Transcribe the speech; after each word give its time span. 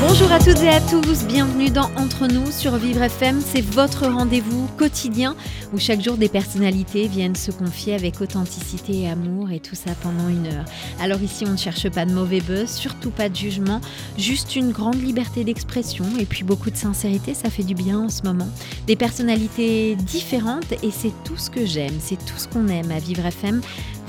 Bonjour 0.00 0.32
à 0.32 0.38
toutes 0.38 0.62
et 0.62 0.70
à 0.70 0.80
tous, 0.80 1.26
bienvenue 1.26 1.68
dans 1.68 1.90
Entre 1.96 2.26
nous 2.26 2.50
sur 2.50 2.74
Vivre 2.76 3.02
FM, 3.02 3.42
c'est 3.44 3.60
votre 3.60 4.06
rendez-vous 4.06 4.66
quotidien 4.78 5.36
où 5.74 5.78
chaque 5.78 6.00
jour 6.00 6.16
des 6.16 6.30
personnalités 6.30 7.06
viennent 7.06 7.36
se 7.36 7.50
confier 7.50 7.94
avec 7.94 8.18
authenticité 8.22 9.02
et 9.02 9.10
amour 9.10 9.50
et 9.50 9.60
tout 9.60 9.74
ça 9.74 9.90
pendant 10.02 10.30
une 10.30 10.46
heure. 10.46 10.64
Alors 11.02 11.20
ici 11.20 11.44
on 11.46 11.52
ne 11.52 11.58
cherche 11.58 11.86
pas 11.90 12.06
de 12.06 12.12
mauvais 12.12 12.40
buzz, 12.40 12.70
surtout 12.70 13.10
pas 13.10 13.28
de 13.28 13.36
jugement, 13.36 13.82
juste 14.16 14.56
une 14.56 14.72
grande 14.72 15.02
liberté 15.02 15.44
d'expression 15.44 16.06
et 16.18 16.24
puis 16.24 16.44
beaucoup 16.44 16.70
de 16.70 16.76
sincérité, 16.76 17.34
ça 17.34 17.50
fait 17.50 17.62
du 17.62 17.74
bien 17.74 17.98
en 17.98 18.08
ce 18.08 18.22
moment. 18.22 18.48
Des 18.86 18.96
personnalités 18.96 19.96
différentes 19.96 20.72
et 20.82 20.90
c'est 20.90 21.12
tout 21.24 21.36
ce 21.36 21.50
que 21.50 21.66
j'aime, 21.66 21.98
c'est 22.00 22.24
tout 22.24 22.38
ce 22.38 22.48
qu'on 22.48 22.68
aime 22.68 22.90
à 22.90 23.00
Vivre 23.00 23.26
FM. 23.26 23.60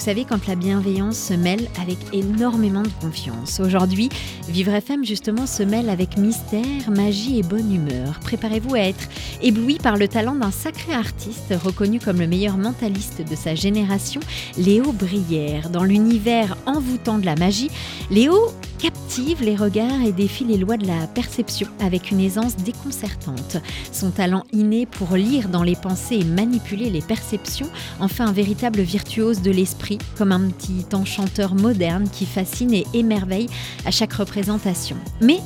Vous 0.01 0.05
savez, 0.05 0.25
quand 0.25 0.47
la 0.47 0.55
bienveillance 0.55 1.15
se 1.15 1.35
mêle 1.35 1.69
avec 1.79 1.99
énormément 2.11 2.81
de 2.81 2.89
confiance. 2.99 3.59
Aujourd'hui, 3.59 4.09
Vivre 4.51 4.73
FM 4.73 5.05
justement 5.05 5.45
se 5.45 5.63
mêle 5.63 5.89
avec 5.89 6.17
mystère, 6.17 6.89
magie 6.89 7.39
et 7.39 7.43
bonne 7.43 7.73
humeur. 7.73 8.19
Préparez-vous 8.21 8.75
à 8.75 8.79
être 8.79 9.07
ébloui 9.41 9.77
par 9.77 9.95
le 9.95 10.09
talent 10.09 10.35
d'un 10.35 10.51
sacré 10.51 10.93
artiste 10.93 11.53
reconnu 11.63 11.99
comme 11.99 12.19
le 12.19 12.27
meilleur 12.27 12.57
mentaliste 12.57 13.21
de 13.21 13.35
sa 13.35 13.55
génération, 13.55 14.19
Léo 14.57 14.91
Brière. 14.91 15.69
Dans 15.69 15.83
l'univers 15.85 16.57
envoûtant 16.65 17.17
de 17.17 17.25
la 17.25 17.35
magie, 17.35 17.71
Léo 18.09 18.35
captive 18.79 19.43
les 19.43 19.55
regards 19.55 20.01
et 20.01 20.11
défie 20.11 20.43
les 20.43 20.57
lois 20.57 20.75
de 20.75 20.87
la 20.87 21.05
perception 21.05 21.67
avec 21.79 22.09
une 22.09 22.19
aisance 22.19 22.57
déconcertante. 22.57 23.57
Son 23.91 24.09
talent 24.09 24.43
inné 24.51 24.87
pour 24.87 25.15
lire 25.15 25.49
dans 25.49 25.61
les 25.61 25.75
pensées 25.75 26.15
et 26.15 26.23
manipuler 26.23 26.89
les 26.89 27.01
perceptions 27.01 27.69
en 27.99 28.07
fait 28.07 28.23
un 28.23 28.31
véritable 28.31 28.81
virtuose 28.81 29.43
de 29.43 29.51
l'esprit, 29.51 29.90
comme 30.17 30.31
un 30.31 30.49
petit 30.49 30.85
enchanteur 30.93 31.55
moderne 31.55 32.07
qui 32.09 32.25
fascine 32.25 32.73
et 32.73 32.85
émerveille 32.93 33.47
à 33.85 33.91
chaque 33.91 34.13
représentation. 34.13 34.97
Mais 35.21 35.39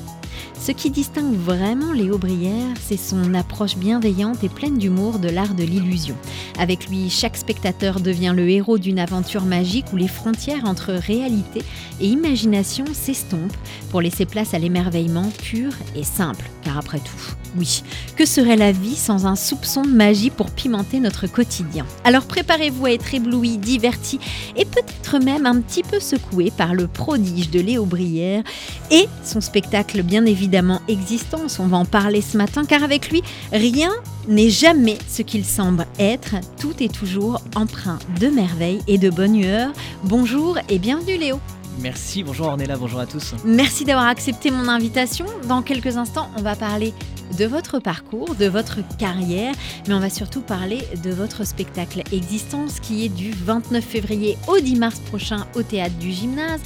ce 0.59 0.71
qui 0.71 0.89
distingue 0.89 1.35
vraiment 1.35 1.91
Léo 1.91 2.17
Brière, 2.17 2.73
c'est 2.81 2.97
son 2.97 3.33
approche 3.33 3.77
bienveillante 3.77 4.43
et 4.43 4.49
pleine 4.49 4.77
d'humour 4.77 5.19
de 5.19 5.29
l'art 5.29 5.53
de 5.53 5.63
l'illusion. 5.63 6.15
Avec 6.57 6.87
lui, 6.89 7.09
chaque 7.09 7.37
spectateur 7.37 7.99
devient 7.99 8.33
le 8.35 8.49
héros 8.49 8.77
d'une 8.77 8.97
aventure 8.97 9.45
magique 9.45 9.85
où 9.93 9.97
les 9.97 10.07
frontières 10.07 10.65
entre 10.65 10.93
réalité 10.93 11.61
et 11.99 12.07
imagination 12.07 12.85
s'estompent 12.93 13.55
pour 13.91 14.01
laisser 14.01 14.25
place 14.25 14.53
à 14.53 14.59
l'émerveillement 14.59 15.29
pur 15.43 15.71
et 15.95 16.03
simple. 16.03 16.49
Car 16.63 16.77
après 16.79 16.99
tout, 16.99 17.35
oui, 17.57 17.83
que 18.15 18.25
serait 18.25 18.55
la 18.55 18.71
vie 18.71 18.95
sans 18.95 19.27
un 19.27 19.35
soupçon 19.35 19.83
de 19.83 19.91
magie 19.91 20.31
pour 20.31 20.49
pimenter 20.49 20.99
notre 20.99 21.27
quotidien? 21.27 21.85
Alors 22.03 22.25
préparez-vous 22.25 22.87
à 22.87 22.91
être 22.91 23.13
ébloui, 23.13 23.57
diverti 23.57 24.19
et 24.55 24.65
peut-être 24.65 25.19
même 25.19 25.45
un 25.45 25.61
petit 25.61 25.83
peu 25.83 25.99
secoué 25.99 26.51
par 26.57 26.73
le 26.73 26.87
prodige 26.87 27.51
de 27.51 27.59
Léo 27.59 27.85
Brière 27.85 28.43
et 28.89 29.07
son 29.23 29.41
spectacle 29.41 30.01
bien 30.01 30.25
évidemment 30.25 30.44
existence. 30.87 31.59
On 31.59 31.67
va 31.67 31.77
en 31.77 31.85
parler 31.85 32.21
ce 32.21 32.37
matin 32.37 32.65
car 32.65 32.83
avec 32.83 33.09
lui, 33.09 33.23
rien 33.51 33.91
n'est 34.27 34.49
jamais 34.49 34.97
ce 35.07 35.21
qu'il 35.21 35.45
semble 35.45 35.85
être. 35.99 36.35
Tout 36.59 36.73
est 36.81 36.93
toujours 36.93 37.41
empreint 37.55 37.99
de 38.19 38.27
merveille 38.27 38.79
et 38.87 38.97
de 38.97 39.09
bonne 39.09 39.35
humeur. 39.35 39.71
Bonjour 40.03 40.57
et 40.69 40.79
bienvenue 40.79 41.17
Léo. 41.17 41.39
Merci, 41.81 42.23
bonjour 42.23 42.47
Ornella, 42.47 42.77
bonjour 42.77 42.99
à 42.99 43.05
tous. 43.05 43.33
Merci 43.43 43.83
d'avoir 43.83 44.07
accepté 44.07 44.49
mon 44.49 44.69
invitation. 44.69 45.25
Dans 45.47 45.61
quelques 45.61 45.97
instants, 45.97 46.29
on 46.37 46.41
va 46.41 46.55
parler 46.55 46.93
de 47.37 47.45
votre 47.45 47.79
parcours, 47.79 48.35
de 48.35 48.45
votre 48.45 48.79
carrière, 48.97 49.53
mais 49.87 49.93
on 49.93 49.99
va 49.99 50.09
surtout 50.09 50.41
parler 50.41 50.79
de 51.03 51.11
votre 51.11 51.45
spectacle 51.45 52.03
Existence 52.13 52.79
qui 52.79 53.05
est 53.05 53.09
du 53.09 53.31
29 53.31 53.83
février 53.83 54.37
au 54.47 54.59
10 54.59 54.75
mars 54.77 54.99
prochain 54.99 55.45
au 55.55 55.63
théâtre 55.63 55.95
du 55.95 56.11
gymnase. 56.11 56.61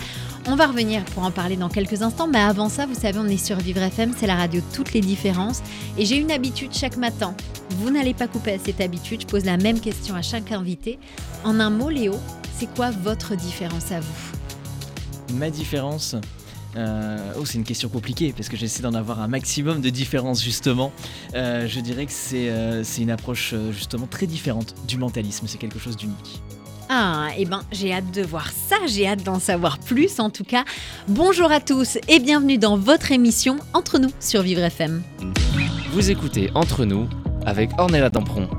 On 0.51 0.55
va 0.55 0.65
revenir 0.65 1.05
pour 1.05 1.21
en 1.21 1.29
parler 1.29 1.57
dans 1.57 1.69
quelques 1.69 2.01
instants, 2.01 2.27
mais 2.27 2.39
avant 2.39 2.69
ça, 2.69 2.87
vous 2.87 2.95
savez, 2.95 3.19
on 3.19 3.27
est 3.27 3.37
sur 3.37 3.57
Vivre 3.57 3.83
FM, 3.83 4.13
c'est 4.17 4.25
la 4.25 4.33
radio 4.33 4.61
toutes 4.73 4.93
les 4.93 4.99
différences. 4.99 5.61
Et 5.95 6.05
j'ai 6.05 6.17
une 6.17 6.31
habitude 6.31 6.73
chaque 6.73 6.97
matin. 6.97 7.35
Vous 7.77 7.91
n'allez 7.91 8.15
pas 8.15 8.27
couper 8.27 8.53
à 8.53 8.57
cette 8.57 8.81
habitude, 8.81 9.21
je 9.21 9.27
pose 9.27 9.45
la 9.45 9.57
même 9.57 9.79
question 9.79 10.15
à 10.15 10.23
chaque 10.23 10.51
invité. 10.51 10.97
En 11.43 11.59
un 11.59 11.69
mot, 11.69 11.91
Léo, 11.91 12.15
c'est 12.57 12.65
quoi 12.73 12.89
votre 12.89 13.35
différence 13.35 13.91
à 13.91 13.99
vous? 13.99 15.35
Ma 15.35 15.51
différence 15.51 16.15
euh, 16.75 17.33
oh, 17.39 17.45
c'est 17.45 17.57
une 17.57 17.63
question 17.63 17.89
compliquée 17.89 18.31
parce 18.31 18.47
que 18.47 18.55
j'essaie 18.55 18.83
d'en 18.83 18.93
avoir 18.93 19.19
un 19.21 19.27
maximum 19.27 19.81
de 19.81 19.89
différences 19.89 20.43
justement. 20.43 20.91
Euh, 21.33 21.67
je 21.67 21.79
dirais 21.79 22.05
que 22.05 22.11
c'est 22.11 22.49
euh, 22.49 22.83
c'est 22.83 23.01
une 23.01 23.09
approche 23.09 23.55
justement 23.71 24.05
très 24.05 24.27
différente 24.27 24.75
du 24.87 24.97
mentalisme, 24.97 25.47
c'est 25.47 25.57
quelque 25.57 25.79
chose 25.79 25.97
d'unique. 25.97 26.41
Ah, 26.91 27.27
eh 27.37 27.45
ben, 27.45 27.61
j'ai 27.71 27.93
hâte 27.93 28.09
de 28.11 28.23
voir 28.23 28.49
ça, 28.49 28.77
j'ai 28.87 29.07
hâte 29.07 29.23
d'en 29.23 29.39
savoir 29.39 29.77
plus 29.77 30.19
en 30.19 30.31
tout 30.31 30.43
cas. 30.43 30.65
Bonjour 31.07 31.51
à 31.51 31.59
tous 31.59 31.99
et 32.07 32.17
bienvenue 32.19 32.57
dans 32.57 32.77
votre 32.77 33.11
émission 33.11 33.57
Entre 33.73 33.99
nous 33.99 34.09
sur 34.19 34.41
Vivre 34.41 34.63
FM. 34.63 35.03
Vous 35.91 36.09
écoutez 36.09 36.49
Entre 36.55 36.85
nous 36.85 37.07
avec 37.45 37.69
Ornella 37.77 38.09
Tampron. 38.09 38.49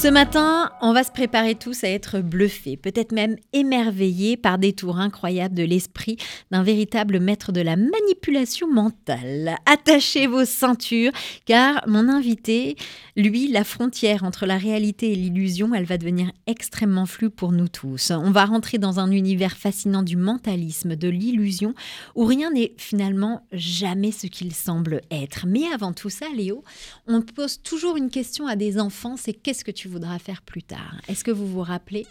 Ce 0.00 0.08
matin, 0.08 0.72
on 0.80 0.94
va 0.94 1.04
se 1.04 1.12
préparer 1.12 1.56
tous 1.56 1.84
à 1.84 1.88
être 1.90 2.20
bluffés, 2.20 2.78
peut-être 2.78 3.12
même 3.12 3.36
émerveillés 3.52 4.38
par 4.38 4.56
des 4.56 4.72
tours 4.72 4.96
incroyables 4.96 5.54
de 5.54 5.62
l'esprit 5.62 6.16
d'un 6.50 6.62
véritable 6.62 7.20
maître 7.20 7.52
de 7.52 7.60
la 7.60 7.76
manipulation 7.76 8.66
mentale. 8.72 9.56
Attachez 9.66 10.26
vos 10.26 10.46
ceintures, 10.46 11.12
car 11.44 11.84
mon 11.86 12.08
invité, 12.08 12.76
lui, 13.14 13.48
la 13.48 13.62
frontière 13.62 14.24
entre 14.24 14.46
la 14.46 14.56
réalité 14.56 15.12
et 15.12 15.16
l'illusion, 15.16 15.74
elle 15.74 15.84
va 15.84 15.98
devenir 15.98 16.32
extrêmement 16.46 17.04
floue 17.04 17.28
pour 17.28 17.52
nous 17.52 17.68
tous. 17.68 18.10
On 18.10 18.30
va 18.30 18.46
rentrer 18.46 18.78
dans 18.78 19.00
un 19.00 19.10
univers 19.10 19.58
fascinant 19.58 20.02
du 20.02 20.16
mentalisme, 20.16 20.96
de 20.96 21.08
l'illusion, 21.10 21.74
où 22.14 22.24
rien 22.24 22.50
n'est 22.50 22.72
finalement 22.78 23.46
jamais 23.52 24.12
ce 24.12 24.28
qu'il 24.28 24.54
semble 24.54 25.02
être. 25.10 25.44
Mais 25.46 25.64
avant 25.74 25.92
tout 25.92 26.08
ça, 26.08 26.24
Léo, 26.34 26.64
on 27.06 27.20
pose 27.20 27.60
toujours 27.60 27.98
une 27.98 28.08
question 28.08 28.46
à 28.46 28.56
des 28.56 28.80
enfants, 28.80 29.16
c'est 29.18 29.34
qu'est-ce 29.34 29.62
que 29.62 29.70
tu 29.70 29.89
voudras 29.90 30.18
faire 30.18 30.42
plus 30.42 30.62
tard 30.62 31.00
Est-ce 31.08 31.24
que 31.24 31.30
vous 31.30 31.46
vous 31.46 31.62
rappelez, 31.62 32.06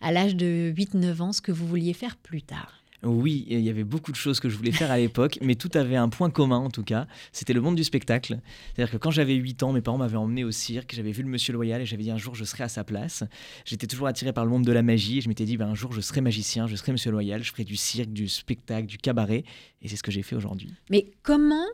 à 0.00 0.12
l'âge 0.12 0.36
de 0.36 0.72
8-9 0.76 1.22
ans, 1.22 1.32
ce 1.32 1.40
que 1.40 1.52
vous 1.52 1.66
vouliez 1.66 1.92
faire 1.92 2.16
plus 2.16 2.42
tard? 2.42 2.78
Oui, 3.04 3.46
il 3.48 3.60
y 3.60 3.70
avait 3.70 3.84
beaucoup 3.84 4.10
de 4.10 4.16
choses 4.16 4.40
que 4.40 4.48
je 4.48 4.56
voulais 4.56 4.72
faire 4.72 4.90
à 4.90 4.98
l'époque, 4.98 5.38
mais 5.40 5.54
tout 5.54 5.70
avait 5.74 5.94
un 5.94 6.08
point 6.08 6.30
commun 6.30 6.56
en 6.56 6.68
tout 6.68 6.82
cas, 6.82 7.06
c'était 7.30 7.52
le 7.52 7.60
monde 7.60 7.76
du 7.76 7.84
spectacle. 7.84 8.40
C'est-à-dire 8.74 8.92
que 8.92 8.96
quand 8.96 9.12
j'avais 9.12 9.34
8 9.34 9.62
ans, 9.62 9.72
mes 9.72 9.80
parents 9.80 9.98
m'avaient 9.98 10.16
emmené 10.16 10.42
au 10.42 10.50
cirque, 10.50 10.94
j'avais 10.96 11.12
vu 11.12 11.22
le 11.22 11.28
Monsieur 11.28 11.52
Loyal 11.52 11.80
et 11.80 11.86
j'avais 11.86 12.02
dit 12.02 12.10
un 12.10 12.18
jour 12.18 12.34
je 12.34 12.44
serai 12.44 12.64
à 12.64 12.68
sa 12.68 12.82
place. 12.82 13.22
J'étais 13.64 13.86
toujours 13.86 14.08
attiré 14.08 14.32
par 14.32 14.44
le 14.44 14.50
monde 14.50 14.64
de 14.64 14.72
la 14.72 14.82
magie 14.82 15.18
et 15.18 15.20
je 15.20 15.28
m'étais 15.28 15.44
dit 15.44 15.56
ben, 15.56 15.68
un 15.68 15.74
jour 15.76 15.92
je 15.92 16.00
serai 16.00 16.20
magicien, 16.20 16.66
je 16.66 16.74
serai 16.74 16.90
Monsieur 16.90 17.12
Loyal, 17.12 17.44
je 17.44 17.52
ferai 17.52 17.62
du 17.62 17.76
cirque, 17.76 18.10
du 18.10 18.26
spectacle, 18.28 18.86
du 18.88 18.98
cabaret, 18.98 19.44
et 19.80 19.88
c'est 19.88 19.96
ce 19.96 20.02
que 20.02 20.10
j'ai 20.10 20.22
fait 20.22 20.34
aujourd'hui. 20.34 20.74
Mais 20.90 21.12
comment 21.22 21.66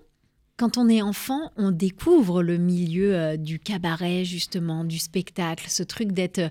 quand 0.57 0.79
on 0.79 0.89
est 0.89 1.03
enfant, 1.03 1.51
on 1.57 1.71
découvre 1.71 2.43
le 2.43 2.59
milieu 2.59 3.15
euh, 3.15 3.37
du 3.37 3.59
cabaret, 3.59 4.25
justement, 4.25 4.85
du 4.85 4.99
spectacle, 4.99 5.67
ce 5.69 5.83
truc 5.83 6.13
d'être... 6.13 6.39
Euh, 6.39 6.49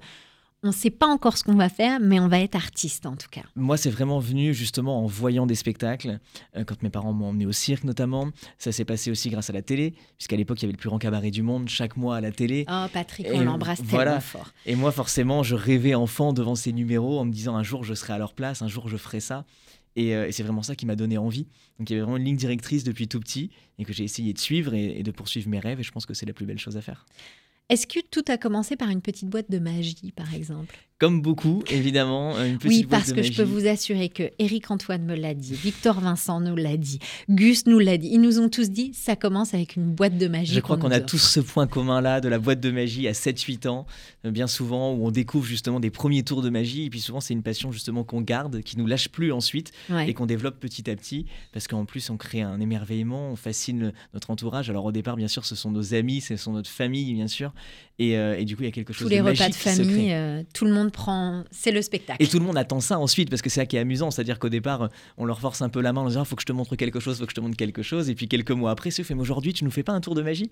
on 0.65 0.69
ne 0.69 0.73
sait 0.73 0.91
pas 0.91 1.07
encore 1.07 1.37
ce 1.37 1.43
qu'on 1.43 1.55
va 1.55 1.67
faire, 1.67 1.99
mais 1.99 2.21
on 2.21 2.29
va 2.29 2.39
être 2.39 2.55
artiste 2.55 3.05
en 3.05 3.17
tout 3.17 3.27
cas. 3.29 3.41
Moi, 3.57 3.75
c'est 3.75 3.89
vraiment 3.89 4.19
venu 4.19 4.53
justement 4.53 5.03
en 5.03 5.07
voyant 5.07 5.45
des 5.45 5.55
spectacles, 5.55 6.19
euh, 6.55 6.63
quand 6.63 6.81
mes 6.83 6.89
parents 6.89 7.11
m'ont 7.11 7.27
emmené 7.27 7.45
au 7.45 7.51
cirque 7.51 7.83
notamment. 7.83 8.29
Ça 8.57 8.71
s'est 8.71 8.85
passé 8.85 9.11
aussi 9.11 9.29
grâce 9.29 9.49
à 9.49 9.53
la 9.53 9.61
télé, 9.61 9.93
puisqu'à 10.17 10.37
l'époque, 10.37 10.61
il 10.61 10.63
y 10.63 10.65
avait 10.67 10.71
le 10.71 10.77
plus 10.77 10.87
grand 10.87 10.99
cabaret 10.99 11.31
du 11.31 11.41
monde 11.41 11.67
chaque 11.67 11.97
mois 11.97 12.15
à 12.15 12.21
la 12.21 12.31
télé. 12.31 12.65
Oh, 12.69 12.85
Patrick, 12.93 13.27
on 13.33 13.41
l'embrasse 13.41 13.81
voilà. 13.83 14.11
tellement 14.11 14.21
fort. 14.21 14.53
Et 14.65 14.75
moi, 14.75 14.93
forcément, 14.93 15.43
je 15.43 15.55
rêvais 15.55 15.95
enfant 15.95 16.31
devant 16.31 16.55
ces 16.55 16.71
numéros 16.71 17.19
en 17.19 17.25
me 17.25 17.33
disant 17.33 17.57
un 17.57 17.63
jour, 17.63 17.83
je 17.83 17.93
serai 17.93 18.13
à 18.13 18.17
leur 18.17 18.33
place, 18.33 18.61
un 18.61 18.69
jour, 18.69 18.87
je 18.87 18.95
ferai 18.95 19.19
ça. 19.19 19.43
Euh, 19.97 20.25
et, 20.27 20.31
c'est 20.31 20.43
vraiment 20.43 20.63
ça 20.63 20.75
qui 20.75 20.85
m'a 20.85 20.95
donné 20.95 21.17
envie. 21.17 21.47
Donc 21.79 21.89
il 21.89 21.93
y 21.93 21.95
avait 21.95 22.01
vraiment 22.01 22.17
une 22.17 22.25
ligne 22.25 22.37
directrice 22.37 22.83
depuis 22.83 23.07
tout 23.07 23.19
petit 23.19 23.51
et 23.77 23.85
que 23.85 23.93
j'ai 23.93 24.03
essayé 24.03 24.33
de 24.33 24.39
suivre 24.39 24.73
et, 24.73 25.03
de 25.03 25.11
poursuivre 25.11 25.49
mes 25.49 25.59
rêves. 25.59 25.79
Et 25.79 25.83
je 25.83 25.91
pense 25.91 26.05
que 26.05 26.13
c'est 26.13 26.25
la 26.25 26.33
plus 26.33 26.45
belle 26.45 26.59
chose 26.59 26.77
à 26.77 26.81
faire. 26.81 27.05
Est-ce 27.69 27.87
que 27.87 27.99
tout 28.11 28.25
a 28.27 28.37
commencé 28.37 28.75
par 28.75 28.89
une 28.89 29.01
petite 29.01 29.29
boîte 29.29 29.49
de 29.49 29.59
magie, 29.59 30.11
par 30.15 30.33
exemple? 30.33 30.75
Comme 31.03 31.21
beaucoup, 31.21 31.61
évidemment. 31.69 32.41
Une 32.41 32.57
petite 32.57 32.83
oui, 32.83 32.87
parce 32.89 33.11
que 33.11 33.21
je 33.21 33.33
peux 33.33 33.43
vous 33.43 33.67
assurer 33.67 34.07
que 34.07 34.31
Eric 34.39 34.71
Antoine 34.71 35.03
me 35.03 35.15
l'a 35.15 35.33
dit, 35.33 35.53
Victor 35.53 35.99
Vincent 35.99 36.39
nous 36.39 36.55
l'a 36.55 36.77
dit, 36.77 36.99
Gus 37.27 37.65
nous 37.65 37.77
l'a 37.77 37.97
dit. 37.97 38.07
Ils 38.13 38.21
nous 38.21 38.39
ont 38.39 38.47
tous 38.47 38.69
dit, 38.69 38.91
ça 38.93 39.17
commence 39.17 39.53
avec 39.53 39.75
une 39.75 39.83
boîte 39.83 40.17
de 40.17 40.29
magie. 40.29 40.53
Je 40.53 40.61
crois 40.61 40.77
qu'on 40.77 40.91
a 40.91 41.01
tous 41.01 41.17
ce 41.17 41.41
point 41.41 41.67
commun-là 41.67 42.21
de 42.21 42.29
la 42.29 42.39
boîte 42.39 42.61
de 42.61 42.71
magie 42.71 43.05
à 43.09 43.11
7-8 43.11 43.67
ans, 43.67 43.85
euh, 44.23 44.31
bien 44.31 44.47
souvent, 44.47 44.93
où 44.93 45.05
on 45.05 45.11
découvre 45.11 45.45
justement 45.45 45.81
des 45.81 45.89
premiers 45.89 46.23
tours 46.23 46.41
de 46.41 46.49
magie. 46.49 46.85
Et 46.85 46.89
puis 46.89 47.01
souvent, 47.01 47.19
c'est 47.19 47.33
une 47.33 47.43
passion 47.43 47.73
justement 47.73 48.05
qu'on 48.05 48.21
garde, 48.21 48.61
qui 48.61 48.77
nous 48.77 48.87
lâche 48.87 49.09
plus 49.09 49.33
ensuite 49.33 49.73
et 50.07 50.13
qu'on 50.13 50.25
développe 50.25 50.57
petit 50.57 50.89
à 50.89 50.95
petit, 50.95 51.25
parce 51.51 51.67
qu'en 51.67 51.83
plus, 51.83 52.11
on 52.11 52.15
crée 52.15 52.43
un 52.43 52.61
émerveillement, 52.61 53.31
on 53.31 53.35
fascine 53.35 53.91
notre 54.13 54.29
entourage. 54.29 54.69
Alors 54.69 54.85
au 54.85 54.93
départ, 54.93 55.17
bien 55.17 55.27
sûr, 55.27 55.43
ce 55.43 55.55
sont 55.55 55.69
nos 55.69 55.93
amis, 55.93 56.21
ce 56.21 56.37
sont 56.37 56.53
notre 56.53 56.69
famille, 56.69 57.13
bien 57.13 57.27
sûr. 57.27 57.51
Et, 57.99 58.17
euh, 58.17 58.39
et, 58.39 58.45
du 58.45 58.55
coup, 58.55 58.63
il 58.63 58.65
y 58.65 58.69
a 58.69 58.71
quelque 58.71 58.91
chose 58.91 59.07
Tous 59.07 59.09
les 59.09 59.21
repas 59.21 59.49
de 59.49 59.53
famille, 59.53 60.13
euh, 60.13 60.41
tout 60.53 60.65
le 60.65 60.73
monde 60.73 60.91
prend, 60.91 61.43
c'est 61.51 61.71
le 61.71 61.81
spectacle. 61.81 62.23
Et 62.23 62.27
tout 62.27 62.39
le 62.39 62.45
monde 62.45 62.57
attend 62.57 62.79
ça 62.79 62.97
ensuite 62.97 63.29
parce 63.29 63.43
que 63.43 63.49
c'est 63.49 63.59
ça 63.59 63.65
qui 63.67 63.75
est 63.75 63.79
amusant, 63.79 64.09
c'est-à-dire 64.09 64.39
qu'au 64.39 64.49
départ, 64.49 64.89
on 65.17 65.25
leur 65.25 65.39
force 65.39 65.61
un 65.61 65.69
peu 65.69 65.79
la 65.79 65.93
main 65.93 66.01
en 66.01 66.07
disant, 66.07 66.23
il 66.23 66.25
faut 66.25 66.35
que 66.35 66.41
je 66.41 66.47
te 66.47 66.53
montre 66.53 66.75
quelque 66.75 66.99
chose, 66.99 67.19
faut 67.19 67.25
que 67.25 67.31
je 67.31 67.35
te 67.35 67.41
montre 67.41 67.55
quelque 67.55 67.83
chose, 67.83 68.09
et 68.09 68.15
puis 68.15 68.27
quelques 68.27 68.51
mois 68.51 68.71
après, 68.71 68.89
c'est 68.89 69.03
fait, 69.03 69.13
mais 69.13 69.21
aujourd'hui, 69.21 69.53
tu 69.53 69.63
nous 69.63 69.71
fais 69.71 69.83
pas 69.83 69.93
un 69.93 70.01
tour 70.01 70.15
de 70.15 70.23
magie? 70.23 70.49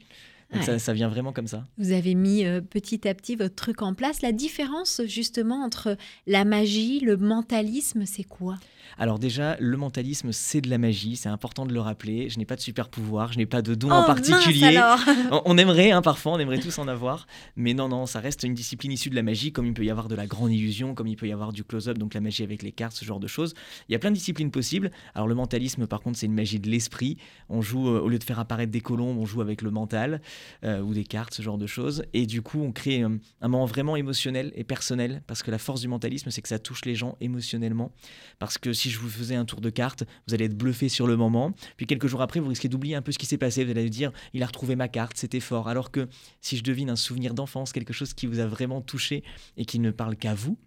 Donc 0.51 0.61
Ouais. 0.61 0.65
ça, 0.65 0.79
ça 0.79 0.93
vient 0.93 1.07
vraiment 1.07 1.31
comme 1.33 1.47
ça. 1.47 1.65
Vous 1.77 1.91
avez 1.93 2.13
mis 2.13 2.45
euh, 2.45 2.59
petit 2.61 3.07
à 3.07 3.13
petit 3.13 3.35
votre 3.35 3.55
truc 3.55 3.81
en 3.81 3.93
place. 3.93 4.21
La 4.21 4.31
différence 4.33 5.01
justement 5.05 5.63
entre 5.63 5.97
la 6.27 6.43
magie, 6.45 6.99
le 6.99 7.15
mentalisme, 7.17 8.05
c'est 8.05 8.23
quoi? 8.25 8.57
Alors 8.97 9.19
déjà, 9.19 9.55
le 9.59 9.77
mentalisme, 9.77 10.33
c'est 10.33 10.59
de 10.59 10.69
la 10.69 10.77
magie, 10.77 11.15
c'est 11.15 11.29
important 11.29 11.65
de 11.65 11.73
le 11.73 11.79
rappeler. 11.79 12.29
Je 12.29 12.37
n'ai 12.37 12.45
pas 12.45 12.57
de 12.57 12.61
super 12.61 12.89
pouvoir, 12.89 13.31
je 13.31 13.37
n'ai 13.37 13.45
pas 13.45 13.61
de 13.61 13.73
don 13.73 13.87
Oh, 13.89 13.93
en 13.93 14.03
particulier. 14.03 14.73
mince 14.73 14.75
alors 14.75 14.99
On 15.45 15.53
on 15.53 15.57
aimerait, 15.57 15.91
hein, 15.91 16.01
parfois, 16.01 16.33
on 16.33 16.39
aimerait 16.39 16.59
tous 16.59 16.77
en 16.77 16.87
avoir, 16.89 17.25
mais 17.55 17.73
non, 17.73 17.87
non, 17.87 18.05
ça 18.05 18.19
reste 18.19 18.43
une 18.43 18.53
discipline 18.53 18.91
issue 18.91 19.09
de 19.09 19.15
la 19.15 19.23
magie, 19.23 19.53
comme 19.53 19.65
il 19.65 19.73
peut 19.73 19.85
y 19.85 19.89
avoir 19.89 20.09
de 20.09 20.15
la 20.15 20.27
grande 20.27 20.51
illusion, 20.51 20.93
comme 20.93 21.07
il 21.07 21.15
peut 21.15 21.27
y 21.27 21.31
avoir 21.31 21.53
du 21.53 21.63
close-up, 21.63 21.97
donc 21.97 22.13
la 22.13 22.19
magie 22.19 22.43
avec 22.43 22.63
les 22.63 22.73
cartes, 22.73 22.95
ce 22.97 23.05
genre 23.05 23.19
de 23.21 23.27
choses. 23.27 23.53
Il 23.87 23.93
y 23.93 23.95
a 23.95 23.99
plein 23.99 24.11
de 24.11 24.15
disciplines 24.15 24.51
possibles. 24.51 24.91
Alors 25.15 25.27
le 25.29 25.35
mentalisme, 25.35 25.87
par 25.87 26.01
contre, 26.01 26.17
c'est 26.19 26.25
une 26.25 26.33
magie 26.35 26.59
de 26.59 26.69
l'esprit. 26.69 27.17
On 27.47 27.61
joue, 27.61 27.87
euh, 27.87 28.01
au 28.01 28.09
lieu 28.09 28.19
de 28.19 28.23
faire 28.25 28.39
apparaître 28.39 28.71
des 28.73 28.81
colombes, 28.81 29.17
on 29.17 29.25
joue 29.25 29.41
avec 29.41 29.61
le 29.61 29.71
mental 29.71 30.21
euh, 30.63 30.81
ou 30.81 30.93
des 30.93 31.03
cartes, 31.03 31.33
ce 31.33 31.41
genre 31.41 31.57
de 31.57 31.67
choses. 31.67 32.03
Et 32.13 32.25
du 32.25 32.41
coup, 32.41 32.61
on 32.61 32.71
crée 32.71 33.03
euh, 33.03 33.09
un 33.41 33.47
moment 33.47 33.65
vraiment 33.65 33.95
émotionnel 33.95 34.51
et 34.55 34.63
personnel, 34.63 35.21
parce 35.27 35.43
que 35.43 35.51
la 35.51 35.57
force 35.57 35.81
du 35.81 35.87
mentalisme, 35.87 36.29
c'est 36.31 36.41
que 36.41 36.47
ça 36.47 36.59
touche 36.59 36.85
les 36.85 36.95
gens 36.95 37.15
émotionnellement. 37.21 37.91
Parce 38.39 38.57
que 38.57 38.73
si 38.73 38.89
je 38.89 38.99
vous 38.99 39.09
faisais 39.09 39.35
un 39.35 39.45
tour 39.45 39.61
de 39.61 39.69
cartes, 39.69 40.03
vous 40.27 40.33
allez 40.33 40.45
être 40.45 40.57
bluffé 40.57 40.89
sur 40.89 41.07
le 41.07 41.17
moment. 41.17 41.53
Puis 41.77 41.85
quelques 41.85 42.07
jours 42.07 42.21
après, 42.21 42.39
vous 42.39 42.49
risquez 42.49 42.69
d'oublier 42.69 42.95
un 42.95 43.01
peu 43.01 43.11
ce 43.11 43.19
qui 43.19 43.25
s'est 43.25 43.37
passé. 43.37 43.63
Vous 43.63 43.71
allez 43.71 43.89
dire, 43.89 44.11
il 44.33 44.43
a 44.43 44.45
retrouvé 44.45 44.75
ma 44.75 44.87
carte, 44.87 45.17
c'était 45.17 45.39
fort. 45.39 45.67
Alors 45.67 45.91
que 45.91 46.07
si 46.41 46.57
je 46.57 46.63
devine 46.63 46.89
un 46.89 46.95
souvenir 46.95 47.33
d'enfance, 47.33 47.71
quelque 47.71 47.93
chose 47.93 48.13
qui 48.13 48.25
vous 48.25 48.39
a 48.39 48.45
vraiment 48.45 48.81
touché 48.81 49.23
et 49.57 49.65
qui 49.65 49.79
ne 49.79 49.91
parle 49.91 50.15
qu'à 50.15 50.33
vous, 50.33 50.57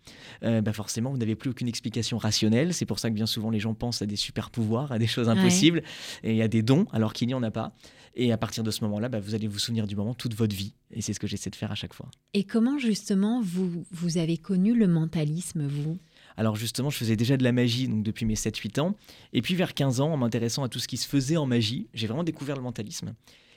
euh, 0.42 0.60
bah 0.60 0.72
forcément, 0.72 1.10
vous 1.10 1.18
n'avez 1.18 1.34
plus 1.34 1.50
aucune 1.50 1.68
explication 1.68 2.18
rationnelle. 2.18 2.74
C'est 2.74 2.86
pour 2.86 2.98
ça 2.98 3.10
que 3.10 3.14
bien 3.14 3.26
souvent, 3.26 3.50
les 3.50 3.60
gens 3.60 3.74
pensent 3.74 4.02
à 4.02 4.06
des 4.06 4.16
super 4.16 4.50
pouvoirs, 4.50 4.92
à 4.92 4.98
des 4.98 5.06
choses 5.06 5.28
impossibles, 5.28 5.82
et 6.22 6.42
à 6.42 6.48
des 6.48 6.62
dons, 6.62 6.86
alors 6.92 7.12
qu'il 7.12 7.28
n'y 7.28 7.34
en 7.34 7.42
a 7.42 7.50
pas. 7.50 7.74
Et 8.16 8.32
à 8.32 8.38
partir 8.38 8.62
de 8.62 8.70
ce 8.70 8.84
moment-là, 8.84 9.08
bah, 9.08 9.20
vous 9.20 9.34
allez 9.34 9.48
vous 9.48 9.58
souvenir 9.58 9.86
du 9.86 9.96
moment 9.96 10.14
toute 10.14 10.34
votre 10.34 10.54
vie. 10.54 10.74
Et 10.92 11.02
c'est 11.02 11.12
ce 11.12 11.20
que 11.20 11.26
j'essaie 11.26 11.50
de 11.50 11.56
faire 11.56 11.72
à 11.72 11.74
chaque 11.74 11.94
fois. 11.94 12.08
Et 12.32 12.44
comment 12.44 12.78
justement 12.78 13.40
vous, 13.42 13.84
vous 13.90 14.18
avez 14.18 14.38
connu 14.38 14.74
le 14.74 14.86
mentalisme, 14.86 15.66
vous? 15.66 15.98
Alors 16.36 16.56
justement, 16.56 16.90
je 16.90 16.96
faisais 16.96 17.16
déjà 17.16 17.36
de 17.36 17.44
la 17.44 17.52
magie 17.52 17.88
donc 17.88 18.02
depuis 18.02 18.26
mes 18.26 18.34
7-8 18.34 18.80
ans. 18.80 18.94
Et 19.32 19.42
puis 19.42 19.54
vers 19.54 19.74
15 19.74 20.00
ans, 20.00 20.12
en 20.12 20.16
m'intéressant 20.16 20.62
à 20.62 20.68
tout 20.68 20.78
ce 20.78 20.88
qui 20.88 20.96
se 20.96 21.08
faisait 21.08 21.36
en 21.36 21.46
magie, 21.46 21.88
j'ai 21.94 22.06
vraiment 22.06 22.24
découvert 22.24 22.56
le 22.56 22.62
mentalisme. 22.62 23.14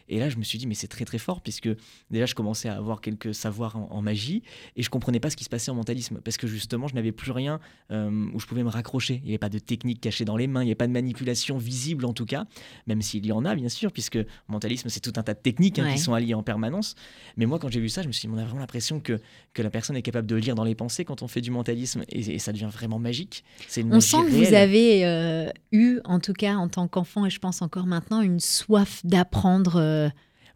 Et 0.09 0.19
là, 0.19 0.29
je 0.29 0.37
me 0.37 0.43
suis 0.43 0.57
dit, 0.57 0.67
mais 0.67 0.73
c'est 0.73 0.87
très 0.87 1.05
très 1.05 1.17
fort, 1.17 1.41
puisque 1.41 1.69
déjà, 2.11 2.25
je 2.25 2.35
commençais 2.35 2.69
à 2.69 2.75
avoir 2.77 3.01
quelques 3.01 3.33
savoirs 3.35 3.75
en, 3.75 3.87
en 3.91 4.01
magie, 4.01 4.43
et 4.75 4.83
je 4.83 4.89
comprenais 4.89 5.19
pas 5.19 5.29
ce 5.29 5.35
qui 5.35 5.43
se 5.43 5.49
passait 5.49 5.71
en 5.71 5.75
mentalisme, 5.75 6.19
parce 6.23 6.37
que 6.37 6.47
justement, 6.47 6.87
je 6.87 6.95
n'avais 6.95 7.11
plus 7.11 7.31
rien 7.31 7.59
euh, 7.91 8.09
où 8.33 8.39
je 8.39 8.45
pouvais 8.45 8.63
me 8.63 8.69
raccrocher. 8.69 9.15
Il 9.23 9.23
n'y 9.25 9.31
avait 9.31 9.37
pas 9.37 9.49
de 9.49 9.59
technique 9.59 9.99
cachée 10.01 10.23
dans 10.25 10.37
les 10.37 10.47
mains, 10.47 10.61
il 10.61 10.65
n'y 10.65 10.71
avait 10.71 10.75
pas 10.75 10.87
de 10.87 10.93
manipulation 10.93 11.57
visible 11.57 12.05
en 12.05 12.13
tout 12.13 12.25
cas, 12.25 12.45
même 12.87 13.01
s'il 13.01 13.25
y 13.25 13.31
en 13.31 13.43
a, 13.45 13.55
bien 13.55 13.69
sûr, 13.69 13.91
puisque 13.91 14.17
en 14.47 14.53
mentalisme, 14.53 14.89
c'est 14.89 14.99
tout 14.99 15.13
un 15.17 15.23
tas 15.23 15.33
de 15.33 15.39
techniques 15.39 15.79
hein, 15.79 15.85
Ouais. 15.85 15.93
qui 15.93 15.99
sont 15.99 16.13
alliées 16.13 16.33
en 16.33 16.43
permanence. 16.43 16.95
Mais 17.37 17.45
moi, 17.45 17.59
quand 17.59 17.69
j'ai 17.69 17.79
vu 17.79 17.89
ça, 17.89 18.01
je 18.01 18.07
me 18.07 18.11
suis 18.13 18.27
dit, 18.27 18.33
on 18.33 18.37
a 18.37 18.43
vraiment 18.43 18.59
l'impression 18.59 18.99
que, 18.99 19.19
que 19.53 19.61
la 19.61 19.69
personne 19.69 19.95
est 19.95 20.01
capable 20.01 20.27
de 20.27 20.35
lire 20.35 20.55
dans 20.55 20.63
les 20.63 20.75
pensées 20.75 21.05
quand 21.05 21.21
on 21.21 21.27
fait 21.27 21.41
du 21.41 21.51
mentalisme, 21.51 22.03
et, 22.09 22.19
et 22.35 22.39
ça 22.39 22.51
devient 22.53 22.69
vraiment 22.71 22.99
magique. 22.99 23.43
C'est 23.67 23.81
une 23.81 23.87
On 23.91 23.95
magie 23.95 24.07
sent 24.07 24.17
que 24.25 24.31
vous 24.31 24.53
avez 24.53 25.05
euh, 25.05 25.49
eu, 25.71 25.99
en 26.05 26.19
tout 26.19 26.33
cas 26.33 26.55
en 26.55 26.67
tant 26.69 26.87
qu'enfant, 26.87 27.25
et 27.25 27.29
je 27.29 27.39
pense 27.39 27.61
encore 27.61 27.85
maintenant, 27.87 28.21
une 28.21 28.39
soif 28.39 29.01
d'apprendre 29.05 29.75
euh, 29.77 29.96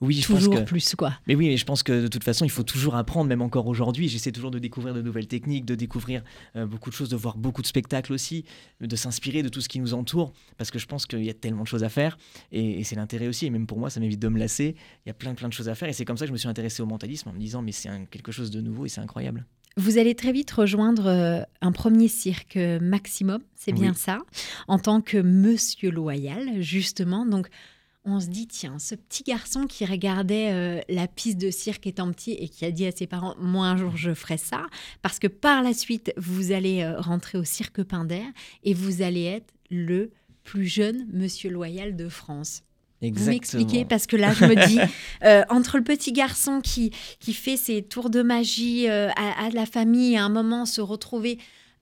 Oui, 0.01 0.15
je 0.15 0.27
pense 0.27 0.39
toujours 0.39 0.55
que... 0.55 0.61
plus, 0.61 0.95
quoi. 0.95 1.13
Mais 1.27 1.35
oui, 1.35 1.47
mais 1.47 1.57
je 1.57 1.63
pense 1.63 1.83
que 1.83 2.01
de 2.01 2.07
toute 2.07 2.23
façon, 2.23 2.43
il 2.43 2.49
faut 2.49 2.63
toujours 2.63 2.95
apprendre, 2.95 3.29
même 3.29 3.43
encore 3.43 3.67
aujourd'hui. 3.67 4.07
J'essaie 4.09 4.31
toujours 4.31 4.49
de 4.49 4.57
découvrir 4.57 4.95
de 4.95 5.01
nouvelles 5.03 5.27
techniques, 5.27 5.63
de 5.63 5.75
découvrir 5.75 6.23
euh, 6.55 6.65
beaucoup 6.65 6.89
de 6.89 6.95
choses, 6.95 7.09
de 7.09 7.15
voir 7.15 7.37
beaucoup 7.37 7.61
de 7.61 7.67
spectacles 7.67 8.11
aussi, 8.11 8.43
de 8.79 8.95
s'inspirer 8.95 9.43
de 9.43 9.49
tout 9.49 9.61
ce 9.61 9.69
qui 9.69 9.79
nous 9.79 9.93
entoure, 9.93 10.33
parce 10.57 10.71
que 10.71 10.79
je 10.79 10.87
pense 10.87 11.05
qu'il 11.05 11.23
y 11.23 11.29
a 11.29 11.35
tellement 11.35 11.61
de 11.61 11.67
choses 11.67 11.83
à 11.83 11.89
faire, 11.89 12.17
et, 12.51 12.79
et 12.79 12.83
c'est 12.83 12.95
l'intérêt 12.95 13.27
aussi. 13.27 13.45
Et 13.45 13.51
même 13.51 13.67
pour 13.67 13.77
moi, 13.77 13.91
ça 13.91 13.99
m'évite 13.99 14.19
de 14.19 14.27
me 14.27 14.39
lasser. 14.39 14.75
Il 15.05 15.09
y 15.09 15.11
a 15.11 15.13
plein, 15.13 15.35
plein 15.35 15.49
de 15.49 15.53
choses 15.53 15.69
à 15.69 15.75
faire, 15.75 15.87
et 15.87 15.93
c'est 15.93 16.05
comme 16.05 16.17
ça 16.17 16.25
que 16.25 16.29
je 16.29 16.33
me 16.33 16.39
suis 16.39 16.49
intéressé 16.49 16.81
au 16.81 16.87
mentalisme 16.87 17.29
en 17.29 17.33
me 17.33 17.39
disant, 17.39 17.61
mais 17.61 17.71
c'est 17.71 17.89
quelque 18.09 18.31
chose 18.31 18.49
de 18.49 18.59
nouveau 18.59 18.87
et 18.87 18.89
c'est 18.89 19.01
incroyable. 19.01 19.45
Vous 19.77 19.99
allez 19.99 20.15
très 20.15 20.31
vite 20.31 20.49
rejoindre 20.51 21.05
euh, 21.05 21.43
un 21.61 21.71
premier 21.71 22.07
cirque 22.07 22.57
euh, 22.57 22.79
maximum, 22.81 23.41
c'est 23.55 23.71
bien 23.71 23.91
Oui. 23.91 23.97
ça, 23.97 24.17
en 24.67 24.79
tant 24.79 24.99
que 24.99 25.17
Monsieur 25.17 25.91
Loyal, 25.91 26.59
justement. 26.61 27.25
Donc, 27.25 27.49
on 28.03 28.19
se 28.19 28.27
dit, 28.27 28.47
tiens, 28.47 28.79
ce 28.79 28.95
petit 28.95 29.23
garçon 29.23 29.67
qui 29.67 29.85
regardait 29.85 30.51
euh, 30.51 30.81
la 30.89 31.07
piste 31.07 31.37
de 31.37 31.51
cirque 31.51 31.85
étant 31.85 32.11
petit 32.11 32.31
et 32.31 32.49
qui 32.49 32.65
a 32.65 32.71
dit 32.71 32.85
à 32.85 32.91
ses 32.91 33.05
parents, 33.05 33.35
moi 33.39 33.67
un 33.67 33.77
jour 33.77 33.95
je 33.95 34.13
ferai 34.13 34.37
ça, 34.37 34.65
parce 35.01 35.19
que 35.19 35.27
par 35.27 35.61
la 35.61 35.73
suite, 35.73 36.11
vous 36.17 36.51
allez 36.51 36.81
euh, 36.81 36.99
rentrer 36.99 37.37
au 37.37 37.43
cirque 37.43 37.83
Pinder 37.83 38.23
et 38.63 38.73
vous 38.73 39.01
allez 39.01 39.25
être 39.25 39.53
le 39.69 40.11
plus 40.43 40.65
jeune 40.65 41.07
Monsieur 41.13 41.51
Loyal 41.51 41.95
de 41.95 42.09
France. 42.09 42.63
Vous 43.03 43.25
m'expliquez 43.25 43.83
parce 43.83 44.05
que 44.05 44.15
là, 44.15 44.31
je 44.31 44.45
me 44.45 44.67
dis, 44.67 44.79
euh, 45.23 45.43
entre 45.49 45.77
le 45.77 45.83
petit 45.83 46.11
garçon 46.11 46.61
qui, 46.61 46.91
qui 47.19 47.33
fait 47.33 47.57
ses 47.57 47.81
tours 47.81 48.11
de 48.11 48.21
magie 48.21 48.87
à, 48.87 49.11
à 49.11 49.49
la 49.49 49.65
famille, 49.65 50.17
à 50.17 50.25
un 50.25 50.29
moment 50.29 50.65
se 50.65 50.81
retrouver 50.81 51.39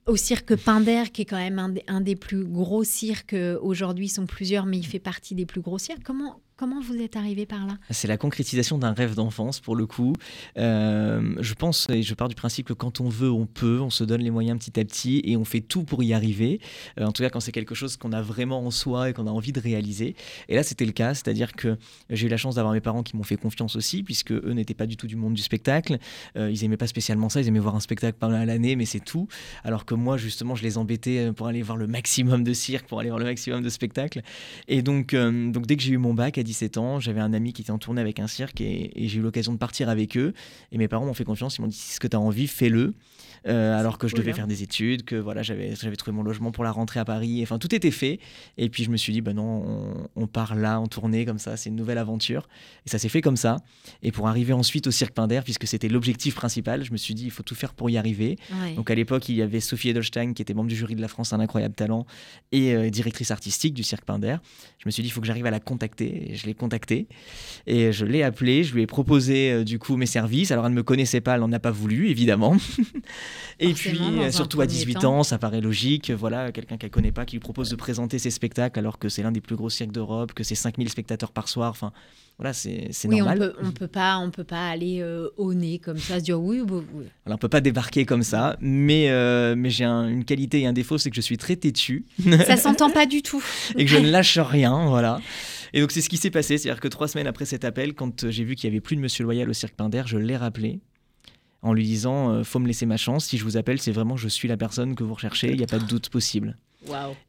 au 0.10 0.16
cirque 0.16 0.56
Pinder, 0.56 1.04
qui 1.14 1.22
est 1.22 1.26
quand 1.26 1.38
même 1.38 1.60
un, 1.88 2.02
des- 2.02 2.16
plus 2.16 2.44
gros 2.44 2.84
cirques. 2.84 3.34
euh, 3.34 3.58
Aujourd'hui, 3.62 4.08
ils 4.08 4.10
sont 4.10 4.26
plusieurs, 4.26 4.66
mais 4.66 4.78
il 4.78 4.86
fait 4.86 5.00
partie 5.00 5.36
des 5.36 5.46
plus 5.46 5.62
gros 5.62 5.78
cirques. 5.78 6.04
Comment, 6.04 6.42
comment 6.60 6.82
vous 6.82 7.02
êtes 7.02 7.16
arrivé 7.16 7.46
par 7.46 7.66
là? 7.66 7.78
C'est 7.90 8.10
la 8.10 8.18
concrétisation 8.18 8.78
d'un 8.78 8.92
rêve 8.92 9.16
d'enfance 9.16 9.62
pour 9.62 9.78
le 9.78 9.86
coup. 9.86 10.14
Euh, 10.58 11.34
je 11.40 11.54
pense 11.54 11.88
et 11.90 12.04
je 12.04 12.14
pars 12.14 12.28
du 12.28 12.36
principe 12.36 12.68
que 12.68 12.74
quand 12.74 13.00
on 13.00 13.08
veut, 13.08 13.32
on 13.32 13.46
peut, 13.46 13.80
on 13.80 13.90
se 13.90 14.04
donne 14.04 14.20
les 14.20 14.30
moyens 14.30 14.60
petit 14.60 14.78
à 14.78 14.84
petit 14.84 15.22
et 15.24 15.38
on 15.38 15.46
fait 15.46 15.62
tout 15.62 15.86
pour 15.86 16.04
y 16.04 16.14
arriver. 16.14 16.60
Euh, 17.00 17.06
en 17.06 17.14
tout 17.14 17.24
cas, 17.24 17.30
quand 17.30 17.40
c'est 17.40 17.54
quelque 17.54 17.76
chose 17.76 17.96
qu'on 17.96 18.12
a 18.12 18.22
vraiment 18.22 18.66
en 18.66 18.72
soi 18.72 19.10
et 19.10 19.14
qu'on 19.14 19.26
a 19.26 19.32
envie 19.32 19.54
de 19.54 19.62
réaliser. 19.62 20.18
Et 20.50 20.56
là, 20.56 20.64
c'était 20.64 20.86
le 20.86 20.92
cas, 20.92 21.14
c'est-à-dire 21.14 21.54
que 21.54 21.78
j'ai 22.10 22.28
eu 22.28 22.30
la 22.30 22.36
chance 22.36 22.56
d'avoir 22.56 22.74
mes 22.74 22.82
parents 22.82 23.04
qui 23.04 23.16
m'ont 23.16 23.24
fait 23.24 23.38
confiance 23.38 23.78
aussi, 23.78 24.04
puisque 24.04 24.34
eux 24.34 24.52
n'étaient 24.52 24.74
pas 24.74 24.86
du 24.86 24.98
tout 24.98 25.08
du 25.08 25.16
monde 25.16 25.36
du 25.36 25.42
spectacle. 25.42 25.98
Euh, 26.36 26.52
ils 26.52 26.66
aimaient 26.66 26.76
pas 26.76 26.88
spécialement 26.88 27.30
ça, 27.30 27.40
ils 27.40 27.48
aimaient 27.48 27.60
voir 27.60 27.78
un 27.78 27.80
spectacle 27.80 28.18
pendant 28.20 28.44
l'année, 28.44 28.76
mais 28.76 28.86
c'est 28.86 29.00
tout. 29.00 29.30
Alors 29.64 29.86
que 29.86 29.94
moi, 29.94 30.18
justement, 30.18 30.56
je 30.56 30.64
les 30.64 30.78
embêtais 30.78 31.32
pour 31.32 31.48
aller 31.48 31.62
voir 31.62 31.78
le 31.78 31.88
maximum 31.88 32.44
de 32.44 32.52
cirque, 32.52 32.86
pour 32.86 33.00
aller 33.00 33.10
voir 33.10 33.20
le 33.20 33.26
maximum 33.26 33.64
de 33.64 33.70
spectacles. 33.70 34.24
Et 34.68 34.82
donc, 34.82 35.16
donc 35.16 35.66
dès 35.66 35.78
que 35.78 35.84
j'ai 35.84 35.94
eu 35.94 35.98
mon 35.98 36.14
bac 36.14 36.38
à 36.38 36.44
17 36.50 36.78
ans, 36.78 37.00
j'avais 37.00 37.20
un 37.20 37.32
ami 37.32 37.54
qui 37.54 37.62
était 37.62 37.72
en 37.72 37.78
tournée 37.78 38.02
avec 38.02 38.20
un 38.20 38.26
cirque 38.26 38.60
et, 38.60 38.92
j'ai 38.96 39.20
eu 39.20 39.22
l'occasion 39.22 39.54
de 39.54 39.60
partir 39.60 39.88
avec 39.88 40.18
eux. 40.18 40.34
Et 40.72 40.80
mes 40.80 40.88
parents 40.88 41.06
m'ont 41.06 41.14
fait 41.14 41.24
confiance, 41.24 41.58
ils 41.58 41.62
m'ont 41.62 41.68
dit 41.68 41.76
si 41.76 41.94
ce 41.94 42.00
que 42.00 42.08
tu 42.08 42.16
as 42.16 42.20
envie, 42.20 42.48
fais-le. 42.48 42.96
Euh, 43.48 43.80
alors 43.80 43.98
que 43.98 44.08
je 44.08 44.16
devais 44.16 44.34
faire 44.34 44.48
des 44.48 44.64
études, 44.64 45.04
que 45.04 45.16
voilà, 45.16 45.42
j'avais 45.44 45.76
j'avais 45.76 45.96
trouvé 45.96 46.16
mon 46.16 46.24
logement 46.24 46.52
pour 46.52 46.64
la 46.64 46.72
rentrée 46.72 47.00
à 47.00 47.06
Paris. 47.06 47.42
Enfin, 47.44 47.58
tout 47.58 47.74
était 47.74 47.92
fait. 47.92 48.20
Et 48.58 48.70
puis 48.70 48.84
je 48.84 48.90
me 48.90 48.98
suis 48.98 49.14
dit, 49.14 49.22
ben 49.22 49.34
non, 49.34 49.64
on, 49.66 50.08
on 50.16 50.28
part 50.28 50.56
là 50.56 50.80
en 50.80 50.88
tournée 50.88 51.26
comme 51.26 51.40
ça, 51.40 51.58
c'est 51.58 51.70
une 51.70 51.76
nouvelle 51.76 51.98
aventure. 51.98 52.48
Et 52.86 52.90
ça 52.90 53.00
s'est 53.00 53.10
fait 53.10 53.22
comme 53.22 53.38
ça. 53.38 53.58
Et 54.04 54.12
pour 54.12 54.28
arriver 54.28 54.54
ensuite 54.54 54.88
au 54.88 54.92
Cirque 54.92 55.14
Pinder, 55.14 55.42
puisque 55.44 55.68
c'était 55.68 55.88
l'objectif 55.88 56.36
principal, 56.36 56.84
je 56.84 56.92
me 56.92 56.98
suis 56.98 57.14
dit, 57.14 57.26
il 57.26 57.32
faut 57.32 57.44
tout 57.44 57.56
faire 57.56 57.74
pour 57.74 57.90
y 57.90 57.98
arriver. 57.98 58.38
Ouais. 58.52 58.74
Donc 58.74 58.92
à 58.92 58.96
l'époque, 58.96 59.30
il 59.30 59.36
y 59.36 59.42
avait 59.42 59.60
Sophie 59.60 59.90
Edelstein 59.90 60.34
qui 60.34 60.42
était 60.42 60.54
membre 60.54 60.70
du 60.70 60.76
jury 60.76 60.96
de 60.96 61.02
la 61.02 61.08
France, 61.08 61.34
un 61.34 61.40
incroyable 61.40 61.76
talent, 61.76 62.06
et 62.52 62.74
euh, 62.74 62.90
directrice 62.90 63.32
artistique 63.32 63.74
du 63.74 63.84
Cirque 63.84 64.06
Pinder. 64.06 64.38
Je 64.78 64.84
me 64.86 64.92
suis 64.92 65.04
dit, 65.04 65.10
il 65.10 65.12
faut 65.12 65.22
que 65.22 65.28
j'arrive 65.28 65.46
à 65.46 65.52
la 65.52 65.60
contacter. 65.60 66.32
Et 66.32 66.36
je 66.36 66.46
l'ai 66.46 66.54
contactée 66.54 67.08
et 67.68 67.92
je 67.92 68.06
l'ai 68.06 68.24
appelée. 68.24 68.64
Je 68.64 68.74
lui 68.74 68.82
ai 68.82 68.88
proposé 68.88 69.52
euh, 69.52 69.64
du 69.64 69.80
coup 69.80 69.96
mes 69.96 70.06
services. 70.06 70.52
Alors 70.52 70.66
elle 70.66 70.72
ne 70.72 70.78
me 70.78 70.84
connaissait 70.84 71.22
pas, 71.22 71.36
elle 71.36 71.42
n'en 71.42 71.52
a 71.52 71.60
pas 71.60 71.72
voulu, 71.72 72.10
évidemment. 72.10 72.58
et 73.60 73.74
Forcément, 73.74 74.22
puis 74.22 74.34
surtout 74.34 74.62
à 74.62 74.66
premier 74.66 74.78
18 74.78 74.94
temps. 74.96 75.20
ans, 75.20 75.24
ça 75.24 75.38
paraît 75.38 75.62
logique. 75.62 76.12
Voilà, 76.12 76.52
quelqu'un 76.52 76.78
qu'elle 76.78 76.90
connaît 76.92 77.12
pas 77.12 77.26
qui 77.26 77.36
lui 77.36 77.40
propose 77.42 77.70
de 77.70 77.76
présenter 77.76 78.20
ses 78.20 78.32
spectacles 78.32 78.80
alors 78.80 79.00
que 79.00 79.10
c'est 79.10 79.24
l'un 79.24 79.32
des 79.32 79.42
plus 79.42 79.56
gros 79.56 79.70
cirques 79.70 79.92
d'Europe, 79.92 80.34
que 80.34 80.44
c'est 80.44 80.56
5000 80.56 80.90
spectateurs 80.90 81.32
par 81.32 81.48
soir. 81.50 81.70
Enfin, 81.72 81.92
voilà, 82.38 82.54
c'est 82.54 82.90
oui, 83.06 83.16
on 83.22 83.26
normal. 83.26 83.40
peut, 83.40 83.54
on 83.64 83.72
peut 83.72 83.88
pas, 83.88 84.18
on 84.20 84.32
peut 84.32 84.46
pas 84.46 84.70
aller 84.70 85.00
euh, 85.02 85.28
au 85.36 85.54
nez 85.54 85.80
comme 85.80 85.98
ça, 85.98 86.20
se 86.20 86.24
dire 86.24 86.40
oui, 86.40 86.62
oui, 86.62 86.82
oui. 86.94 87.06
Voilà, 87.26 87.36
on 87.36 87.38
peut 87.38 87.50
pas 87.50 87.60
débarquer 87.60 88.06
comme 88.06 88.24
ça, 88.24 88.56
mais, 88.62 89.10
euh, 89.10 89.56
mais 89.58 89.70
j'ai 89.70 89.84
un- 89.84 90.08
une 90.08 90.24
qualité 90.24 90.62
et 90.62 90.66
un 90.68 90.72
défaut, 90.74 90.98
c'est 90.98 91.10
que 91.10 91.18
je 91.18 91.22
suis 91.22 91.38
très 91.38 91.58
têtu 91.58 92.06
Ça 92.48 92.56
s'entend 92.56 92.90
pas 92.92 93.06
du 93.06 93.22
tout. 93.22 93.44
et 93.76 93.84
que 93.84 93.92
je 93.92 93.98
ne 93.98 94.10
lâche 94.10 94.38
rien, 94.40 94.86
voilà. 94.88 95.20
Et 95.74 95.82
donc 95.82 95.92
c'est 95.92 96.02
ce 96.02 96.08
qui 96.10 96.16
s'est 96.18 96.32
passé, 96.32 96.58
c'est-à-dire 96.58 96.80
que 96.82 96.88
trois 96.88 97.08
semaines 97.10 97.28
après 97.28 97.44
cet 97.46 97.66
appel, 97.66 97.94
quand 97.94 98.30
j'ai 98.32 98.44
vu 98.46 98.56
qu'il 98.56 98.70
y 98.70 98.72
avait 98.72 98.80
plus 98.82 98.96
de 98.96 99.02
Monsieur 99.02 99.24
Loyal 99.26 99.50
au 99.50 99.54
Cirque 99.54 99.76
Pinder, 99.76 100.04
je 100.06 100.18
l'ai 100.18 100.38
rappelé 100.38 100.80
en 101.62 101.74
lui 101.74 101.84
disant 101.84 102.32
euh, 102.32 102.44
faut 102.44 102.60
me 102.60 102.68
laisser 102.68 102.86
ma 102.86 102.98
chance. 102.98 103.26
Si 103.26 103.38
je 103.38 103.44
vous 103.44 103.58
appelle, 103.58 103.80
c'est 103.82 103.92
vraiment 103.92 104.18
je 104.18 104.28
suis 104.28 104.48
la 104.48 104.58
personne 104.58 104.96
que 104.96 105.04
vous 105.04 105.14
recherchez, 105.14 105.52
il 105.52 105.58
n'y 105.58 105.64
a 105.64 105.68
pas 105.68 105.80
de 105.80 105.86
doute 105.86 106.10
possible. 106.10 106.58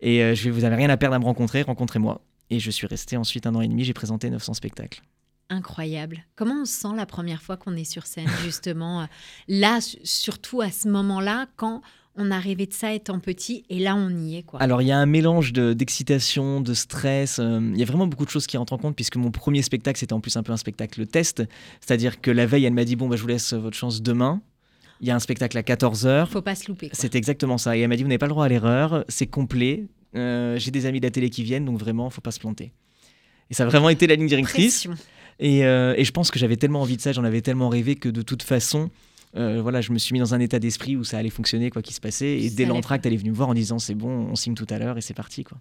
Et 0.01 0.23
euh, 0.23 0.35
je 0.35 0.45
vais, 0.45 0.51
vous 0.51 0.61
n'avez 0.61 0.77
rien 0.77 0.91
à 0.91 0.97
perdre 0.97 1.17
à 1.17 1.19
me 1.19 1.25
rencontrer, 1.25 1.63
rencontrez-moi. 1.63 2.21
Et 2.51 2.61
je 2.61 2.71
suis 2.71 2.87
resté 2.87 3.17
ensuite 3.17 3.47
un 3.47 3.55
an 3.55 3.61
et 3.61 3.69
demi, 3.69 3.85
j'ai 3.85 3.93
présenté 3.95 4.31
900 4.31 4.55
spectacles. 4.55 5.03
Incroyable. 5.49 6.25
Comment 6.37 6.63
on 6.63 6.65
se 6.65 6.73
sent 6.73 6.95
la 6.97 7.07
première 7.07 7.43
fois 7.43 7.57
qu'on 7.57 7.75
est 7.75 7.85
sur 7.85 8.07
scène, 8.07 8.29
justement 8.45 9.03
euh, 9.03 9.05
Là, 9.49 9.81
su- 9.81 9.99
surtout 10.05 10.61
à 10.61 10.71
ce 10.71 10.89
moment-là, 10.89 11.47
quand 11.57 11.83
on 12.21 12.31
a 12.31 12.39
rêvé 12.39 12.67
de 12.67 12.73
ça 12.73 12.93
étant 12.93 13.19
petit, 13.19 13.65
et 13.71 13.79
là, 13.81 13.97
on 13.97 14.11
y 14.11 14.37
est, 14.37 14.43
quoi. 14.43 14.61
Alors 14.63 14.83
il 14.83 14.89
y 14.89 14.93
a 14.93 14.99
un 14.99 15.07
mélange 15.07 15.53
de- 15.53 15.73
d'excitation, 15.73 16.61
de, 16.61 16.75
stress, 16.75 17.39
euh, 17.39 17.61
il 17.73 17.79
y 17.79 17.83
a 17.83 17.87
vraiment 17.87 18.07
beaucoup 18.07 18.25
de 18.25 18.31
choses 18.31 18.47
qui 18.47 18.57
rentrent 18.57 18.73
en 18.75 18.79
compte 18.79 18.95
puisque 18.97 19.17
mon 19.17 19.31
premier 19.31 19.63
spectacle 19.63 19.99
c'était 19.99 20.13
en 20.13 20.21
plus 20.21 20.37
un 20.37 20.43
peu 20.43 20.53
un 20.53 20.57
spectacle 20.57 21.07
test, 21.07 21.43
c'est-à-dire 21.81 22.21
que 22.21 22.31
la 22.31 22.47
veille 22.47 22.65
elle 22.65 22.73
m'a 22.75 22.85
dit 22.85 22.97
bon 22.97 23.09
bah 23.09 23.17
je 23.17 23.23
vous 23.23 23.29
laisse 23.29 23.53
votre 23.55 23.77
chance 23.77 24.03
demain. 24.03 24.41
il 25.01 25.09
y 25.09 25.11
a 25.11 25.15
un 25.17 25.19
spectacle 25.19 25.57
à 25.59 25.63
14h. 25.63 26.27
Faut 26.27 26.43
pas 26.43 26.55
se 26.55 26.69
louper. 26.69 26.91
C'est 26.93 27.15
exactement 27.15 27.57
ça. 27.59 27.77
Et 27.77 27.81
elle 27.81 27.89
m'a 27.89 27.97
dit, 27.97 28.03
vous 28.03 28.09
n'avez 28.09 28.19
pas 28.19 28.27
le 28.27 28.33
droit 28.33 28.45
à 28.45 28.49
l'erreur, 28.49 29.05
c'est 29.09 29.27
complet. 29.27 29.87
Euh, 30.15 30.59
J'ai 30.59 30.71
des 30.71 30.85
amis 30.87 31.01
de 31.01 31.07
la 31.07 31.11
télé 31.11 31.31
qui 31.31 31.43
viennent, 31.43 31.65
donc 31.65 31.79
vraiment, 31.79 32.11
faut 32.11 32.21
pas 32.21 32.33
se 32.33 32.39
planter. 32.41 32.73
Et 33.51 33.55
ça 33.55 33.63
a 33.63 33.67
vraiment 33.67 33.89
été 33.89 34.07
la 34.07 34.15
ligne 34.17 34.27
directrice. 34.29 34.87
Et, 35.39 35.65
euh, 35.65 35.95
et 35.97 36.05
je 36.05 36.11
pense 36.13 36.31
que 36.31 36.39
j'avais 36.39 36.57
tellement 36.57 36.83
envie 36.83 36.97
de 36.99 37.01
ça, 37.01 37.13
j'en 37.13 37.25
avais 37.25 37.41
tellement 37.41 37.71
rêvé 37.71 37.95
que 37.97 38.11
de 38.11 38.21
toute 38.21 38.43
façon, 38.43 38.91
euh, 39.37 39.61
voilà, 39.63 39.81
je 39.81 39.93
me 39.93 39.99
suis 39.99 40.13
mis 40.13 40.19
dans 40.19 40.35
un 40.35 40.41
état 40.41 40.59
d'esprit 40.59 40.97
où 40.97 41.05
ça 41.05 41.19
allait 41.19 41.31
fonctionner, 41.31 41.71
quoi 41.71 41.83
qu'il 41.83 41.95
se 41.95 42.01
passait. 42.01 42.39
Et 42.39 42.49
Ça 42.49 42.57
dès 42.57 42.65
l'entracte, 42.67 43.07
elle 43.07 43.13
est 43.15 43.17
venue 43.19 43.31
me 43.31 43.37
voir 43.37 43.49
en 43.49 43.55
disant, 43.55 43.79
c'est 43.79 43.95
bon, 43.95 44.09
on 44.31 44.35
signe 44.37 44.55
tout 44.55 44.67
à 44.71 44.79
l'heure 44.79 44.99
et 44.99 45.01
c'est 45.01 45.15
parti, 45.15 45.45
quoi. 45.45 45.59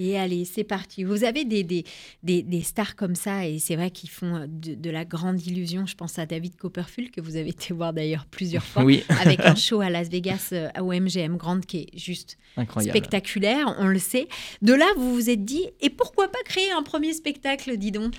Et 0.00 0.16
allez, 0.16 0.44
c'est 0.44 0.62
parti. 0.62 1.02
Vous 1.02 1.24
avez 1.24 1.44
des, 1.44 1.64
des, 1.64 1.82
des, 2.22 2.44
des 2.44 2.62
stars 2.62 2.94
comme 2.94 3.16
ça, 3.16 3.48
et 3.48 3.58
c'est 3.58 3.74
vrai 3.74 3.90
qu'ils 3.90 4.10
font 4.10 4.36
euh, 4.36 4.46
de, 4.46 4.74
de 4.74 4.90
la 4.90 5.04
grande 5.04 5.44
illusion. 5.44 5.86
Je 5.86 5.96
pense 5.96 6.20
à 6.20 6.26
David 6.26 6.54
Copperfield, 6.54 7.10
que 7.10 7.20
vous 7.20 7.34
avez 7.34 7.48
été 7.48 7.74
voir 7.74 7.92
d'ailleurs 7.92 8.24
plusieurs 8.30 8.62
fois, 8.64 8.84
Oui, 8.84 9.02
avec 9.20 9.40
un 9.40 9.54
show 9.56 9.80
à 9.80 9.90
Las 9.90 10.08
Vegas, 10.08 10.50
euh, 10.52 10.68
au 10.80 10.92
MGM 10.92 11.36
Grand, 11.36 11.58
qui 11.66 11.78
est 11.78 11.98
juste 11.98 12.38
incroyable. 12.56 12.96
spectaculaire, 12.96 13.74
on 13.80 13.88
le 13.88 13.98
sait. 13.98 14.28
De 14.62 14.72
là, 14.72 14.86
vous 14.96 15.12
vous 15.12 15.30
êtes 15.30 15.44
dit, 15.44 15.66
et 15.80 15.90
pourquoi 15.90 16.28
pas 16.28 16.38
créer 16.44 16.70
un 16.70 16.84
premier 16.84 17.12
spectacle, 17.12 17.76
dis 17.76 17.90
donc? 17.90 18.14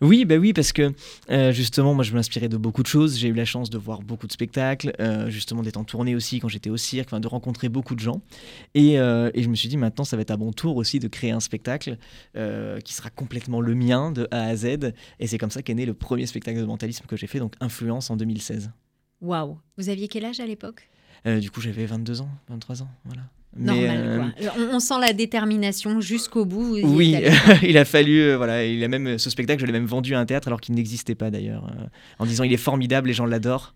Oui, 0.00 0.24
bah 0.24 0.36
oui, 0.36 0.54
parce 0.54 0.72
que 0.72 0.92
euh, 1.30 1.52
justement, 1.52 1.92
moi, 1.92 2.04
je 2.04 2.14
m'inspirais 2.14 2.48
de 2.48 2.56
beaucoup 2.56 2.82
de 2.82 2.86
choses. 2.86 3.18
J'ai 3.18 3.28
eu 3.28 3.34
la 3.34 3.44
chance 3.44 3.68
de 3.68 3.76
voir 3.76 4.00
beaucoup 4.00 4.26
de 4.26 4.32
spectacles, 4.32 4.92
euh, 4.98 5.28
justement 5.28 5.62
d'être 5.62 5.76
en 5.76 5.84
tournée 5.84 6.14
aussi 6.14 6.40
quand 6.40 6.48
j'étais 6.48 6.70
au 6.70 6.78
cirque, 6.78 7.08
enfin, 7.08 7.20
de 7.20 7.28
rencontrer 7.28 7.68
beaucoup 7.68 7.94
de 7.94 8.00
gens. 8.00 8.22
Et, 8.74 8.98
euh, 8.98 9.30
et 9.34 9.42
je 9.42 9.48
me 9.50 9.54
suis 9.54 9.68
dit, 9.68 9.76
maintenant, 9.76 10.04
ça 10.04 10.16
va 10.16 10.22
être 10.22 10.30
à 10.30 10.38
mon 10.38 10.52
tour 10.52 10.76
aussi 10.76 11.00
de 11.00 11.08
créer 11.08 11.32
un 11.32 11.40
spectacle 11.40 11.98
qui 12.84 12.94
sera 12.94 13.10
complètement 13.10 13.60
le 13.60 13.74
mien 13.74 14.10
de 14.12 14.26
A 14.30 14.44
à 14.44 14.56
Z. 14.56 14.92
Et 15.18 15.26
c'est 15.26 15.38
comme 15.38 15.50
ça 15.50 15.62
qu'est 15.62 15.74
né 15.74 15.84
le 15.84 15.94
premier 15.94 16.26
spectacle 16.26 16.58
de 16.58 16.64
mentalisme 16.64 17.04
que 17.06 17.16
j'ai 17.16 17.26
fait, 17.26 17.38
donc 17.38 17.54
Influence 17.60 18.10
en 18.10 18.16
2016. 18.16 18.70
Waouh 19.20 19.58
Vous 19.76 19.88
aviez 19.88 20.08
quel 20.08 20.24
âge 20.24 20.40
à 20.40 20.46
l'époque? 20.46 20.88
Du 21.26 21.50
coup, 21.50 21.60
j'avais 21.60 21.84
22 21.84 22.22
ans, 22.22 22.30
23 22.48 22.82
ans, 22.82 22.88
voilà. 23.04 23.22
Normal, 23.56 23.96
euh, 23.98 24.16
quoi. 24.16 24.52
On, 24.58 24.76
on 24.76 24.80
sent 24.80 24.94
la 25.00 25.12
détermination 25.12 26.00
jusqu'au 26.00 26.44
bout. 26.44 26.78
Oui, 26.82 27.16
il 27.62 27.76
a 27.76 27.84
fallu, 27.84 28.20
euh, 28.20 28.36
voilà, 28.36 28.64
il 28.64 28.82
a 28.84 28.88
même 28.88 29.18
ce 29.18 29.28
spectacle, 29.28 29.60
je 29.60 29.66
l'ai 29.66 29.72
même 29.72 29.86
vendu 29.86 30.14
à 30.14 30.20
un 30.20 30.26
théâtre 30.26 30.48
alors 30.48 30.60
qu'il 30.60 30.74
n'existait 30.74 31.16
pas 31.16 31.30
d'ailleurs, 31.30 31.66
euh, 31.66 31.86
en 32.18 32.26
disant 32.26 32.44
il 32.44 32.52
est 32.52 32.58
formidable, 32.58 33.08
les 33.08 33.14
gens 33.14 33.26
l'adorent, 33.26 33.74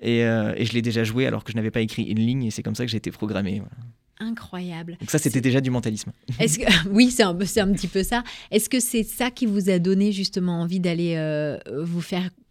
et, 0.00 0.24
euh, 0.24 0.54
et 0.56 0.64
je 0.64 0.72
l'ai 0.74 0.82
déjà 0.82 1.02
joué 1.02 1.26
alors 1.26 1.42
que 1.42 1.50
je 1.50 1.56
n'avais 1.56 1.72
pas 1.72 1.80
écrit 1.80 2.04
une 2.04 2.20
ligne, 2.20 2.44
et 2.44 2.50
c'est 2.50 2.62
comme 2.62 2.76
ça 2.76 2.84
que 2.84 2.90
j'ai 2.90 2.98
été 2.98 3.10
programmé. 3.10 3.58
voilà. 3.58 3.74
Incroyable. 4.18 4.96
Donc 4.98 5.10
ça, 5.10 5.18
c'était 5.18 5.42
déjà 5.42 5.60
du 5.60 5.70
mentalisme. 5.70 6.10
Est-ce 6.40 6.58
que 6.58 6.64
oui, 6.90 7.10
c'est 7.10 7.22
un, 7.22 7.34
petit 7.34 7.88
peu 7.88 8.02
ça. 8.02 8.24
Est-ce 8.50 8.70
que 8.70 8.80
c'est 8.80 9.02
ça 9.02 9.30
qui 9.30 9.44
vous 9.44 9.68
a 9.68 9.78
donné 9.78 10.10
justement 10.12 10.60
envie 10.60 10.80
d'aller 10.80 11.14
euh, 11.16 11.58
vous 11.82 12.00
faire 12.00 12.24
euh, 12.24 12.45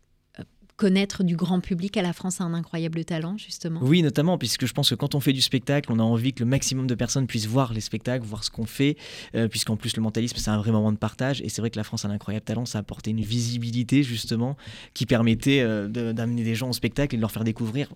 connaître 0.77 1.23
du 1.23 1.35
grand 1.35 1.61
public 1.61 1.95
à 1.97 2.01
la 2.01 2.13
France 2.13 2.41
a 2.41 2.43
un 2.43 2.53
incroyable 2.53 3.05
talent 3.05 3.37
justement. 3.37 3.79
Oui, 3.83 4.01
notamment, 4.01 4.37
puisque 4.37 4.65
je 4.65 4.73
pense 4.73 4.89
que 4.89 4.95
quand 4.95 5.15
on 5.15 5.19
fait 5.19 5.33
du 5.33 5.41
spectacle, 5.41 5.91
on 5.91 5.99
a 5.99 6.03
envie 6.03 6.33
que 6.33 6.43
le 6.43 6.49
maximum 6.49 6.87
de 6.87 6.95
personnes 6.95 7.27
puissent 7.27 7.47
voir 7.47 7.73
les 7.73 7.81
spectacles, 7.81 8.25
voir 8.25 8.43
ce 8.43 8.49
qu'on 8.49 8.65
fait, 8.65 8.97
euh, 9.35 9.47
puisqu'en 9.47 9.77
plus 9.77 9.95
le 9.95 10.01
mentalisme, 10.01 10.37
c'est 10.37 10.49
un 10.49 10.57
vrai 10.57 10.71
moment 10.71 10.91
de 10.91 10.97
partage, 10.97 11.41
et 11.41 11.49
c'est 11.49 11.61
vrai 11.61 11.69
que 11.69 11.77
la 11.77 11.83
France 11.83 12.05
a 12.05 12.09
un 12.09 12.11
incroyable 12.11 12.45
talent, 12.45 12.65
ça 12.65 12.79
a 12.79 12.81
apporté 12.81 13.11
une 13.11 13.21
visibilité 13.21 14.03
justement 14.03 14.57
qui 14.93 15.05
permettait 15.05 15.61
euh, 15.61 15.87
d'amener 15.87 16.43
des 16.43 16.55
gens 16.55 16.69
au 16.69 16.73
spectacle 16.73 17.15
et 17.15 17.17
de 17.17 17.21
leur 17.21 17.31
faire 17.31 17.43
découvrir 17.43 17.89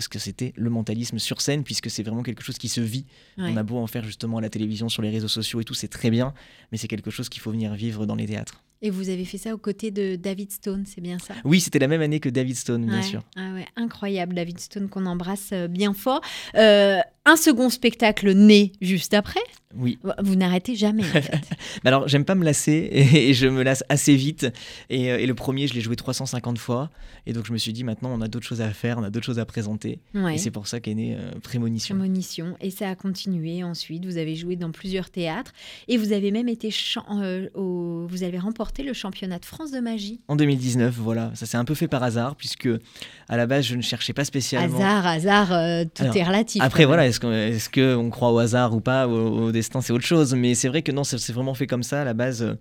ce 0.00 0.08
que 0.08 0.18
c'était 0.18 0.52
le 0.56 0.70
mentalisme 0.70 1.18
sur 1.18 1.40
scène, 1.40 1.62
puisque 1.64 1.90
c'est 1.90 2.02
vraiment 2.02 2.22
quelque 2.22 2.42
chose 2.42 2.58
qui 2.58 2.68
se 2.68 2.80
vit. 2.80 3.06
Ouais. 3.38 3.50
On 3.52 3.56
a 3.56 3.62
beau 3.62 3.76
en 3.78 3.86
faire 3.86 4.04
justement 4.04 4.38
à 4.38 4.40
la 4.40 4.50
télévision, 4.50 4.88
sur 4.88 5.02
les 5.02 5.10
réseaux 5.10 5.28
sociaux 5.28 5.60
et 5.60 5.64
tout, 5.64 5.74
c'est 5.74 5.88
très 5.88 6.10
bien, 6.10 6.34
mais 6.72 6.78
c'est 6.78 6.88
quelque 6.88 7.10
chose 7.10 7.28
qu'il 7.28 7.40
faut 7.42 7.50
venir 7.50 7.74
vivre 7.74 8.06
dans 8.06 8.14
les 8.16 8.26
théâtres. 8.26 8.62
Et 8.82 8.88
vous 8.88 9.10
avez 9.10 9.26
fait 9.26 9.36
ça 9.36 9.52
aux 9.54 9.58
côtés 9.58 9.90
de 9.90 10.16
David 10.16 10.50
Stone, 10.50 10.84
c'est 10.86 11.02
bien 11.02 11.18
ça? 11.18 11.34
Oui, 11.44 11.60
c'était 11.60 11.78
la 11.78 11.86
même 11.86 12.00
année 12.00 12.18
que 12.18 12.30
David 12.30 12.56
Stone, 12.56 12.86
bien 12.86 12.96
Ouais. 12.96 13.02
sûr. 13.02 13.22
Ah 13.36 13.52
ouais, 13.52 13.66
incroyable, 13.76 14.34
David 14.34 14.58
Stone 14.58 14.88
qu'on 14.88 15.04
embrasse 15.04 15.50
euh, 15.52 15.68
bien 15.68 15.92
fort. 15.92 16.22
Euh, 16.54 16.98
un 17.30 17.36
second 17.36 17.70
spectacle 17.70 18.32
né 18.32 18.72
juste 18.80 19.14
après. 19.14 19.40
Oui. 19.76 19.98
Vous 20.20 20.34
n'arrêtez 20.34 20.74
jamais 20.74 21.04
en 21.04 21.06
fait. 21.06 21.30
Alors, 21.84 22.08
j'aime 22.08 22.24
pas 22.24 22.34
me 22.34 22.44
lasser 22.44 22.72
et, 22.72 23.30
et 23.30 23.34
je 23.34 23.46
me 23.46 23.62
lasse 23.62 23.84
assez 23.88 24.16
vite. 24.16 24.48
Et, 24.88 25.12
euh, 25.12 25.18
et 25.18 25.26
le 25.26 25.34
premier, 25.34 25.68
je 25.68 25.74
l'ai 25.74 25.80
joué 25.80 25.94
350 25.94 26.58
fois. 26.58 26.90
Et 27.26 27.32
donc, 27.32 27.46
je 27.46 27.52
me 27.52 27.58
suis 27.58 27.72
dit, 27.72 27.84
maintenant, 27.84 28.10
on 28.12 28.20
a 28.20 28.26
d'autres 28.26 28.46
choses 28.46 28.62
à 28.62 28.70
faire, 28.70 28.98
on 28.98 29.04
a 29.04 29.10
d'autres 29.10 29.26
choses 29.26 29.38
à 29.38 29.44
présenter. 29.44 30.00
Ouais. 30.12 30.34
Et 30.34 30.38
c'est 30.38 30.50
pour 30.50 30.66
ça 30.66 30.80
qu'est 30.80 30.94
née 30.94 31.16
euh, 31.16 31.30
Prémonition. 31.40 31.94
Prémonition. 31.94 32.56
Et 32.60 32.70
ça 32.70 32.88
a 32.88 32.96
continué 32.96 33.62
ensuite. 33.62 34.04
Vous 34.06 34.16
avez 34.16 34.34
joué 34.34 34.56
dans 34.56 34.72
plusieurs 34.72 35.08
théâtres 35.08 35.52
et 35.86 35.96
vous 35.98 36.12
avez 36.12 36.32
même 36.32 36.48
été 36.48 36.70
euh, 37.12 37.48
au... 37.54 38.06
vous 38.08 38.24
avez 38.24 38.40
remporté 38.40 38.82
le 38.82 38.92
championnat 38.92 39.38
de 39.38 39.44
France 39.44 39.70
de 39.70 39.78
magie. 39.78 40.20
En 40.26 40.34
2019, 40.34 40.96
voilà. 40.96 41.30
Ça 41.34 41.46
s'est 41.46 41.58
un 41.58 41.64
peu 41.64 41.74
fait 41.74 41.88
par 41.88 42.02
hasard, 42.02 42.34
puisque 42.34 42.68
à 43.28 43.36
la 43.36 43.46
base, 43.46 43.66
je 43.66 43.76
ne 43.76 43.82
cherchais 43.82 44.14
pas 44.14 44.24
spécialement. 44.24 44.78
Hasard, 44.78 45.06
hasard, 45.06 45.52
euh, 45.52 45.84
tout 45.84 46.02
Alors, 46.02 46.16
est 46.16 46.24
relatif. 46.24 46.60
Après, 46.60 46.84
voilà. 46.84 47.06
Est-ce 47.20 47.26
qu'on 47.26 47.32
est-ce 47.32 47.68
que 47.68 47.94
on 47.96 48.10
croit 48.10 48.32
au 48.32 48.38
hasard 48.38 48.74
ou 48.74 48.80
pas, 48.80 49.06
au, 49.06 49.52
destin, 49.52 49.80
c'est 49.80 49.92
autre 49.92 50.04
chose. 50.04 50.34
Mais 50.34 50.54
c'est 50.54 50.68
vrai 50.68 50.82
que 50.82 50.92
non, 50.92 51.04
c'est 51.04 51.18
c'est 51.18 51.32
vraiment 51.32 51.54
fait 51.54 51.66
comme 51.66 51.82
ça. 51.82 52.00
À 52.00 52.04
la 52.04 52.14
base, 52.14 52.42
euh, 52.42 52.54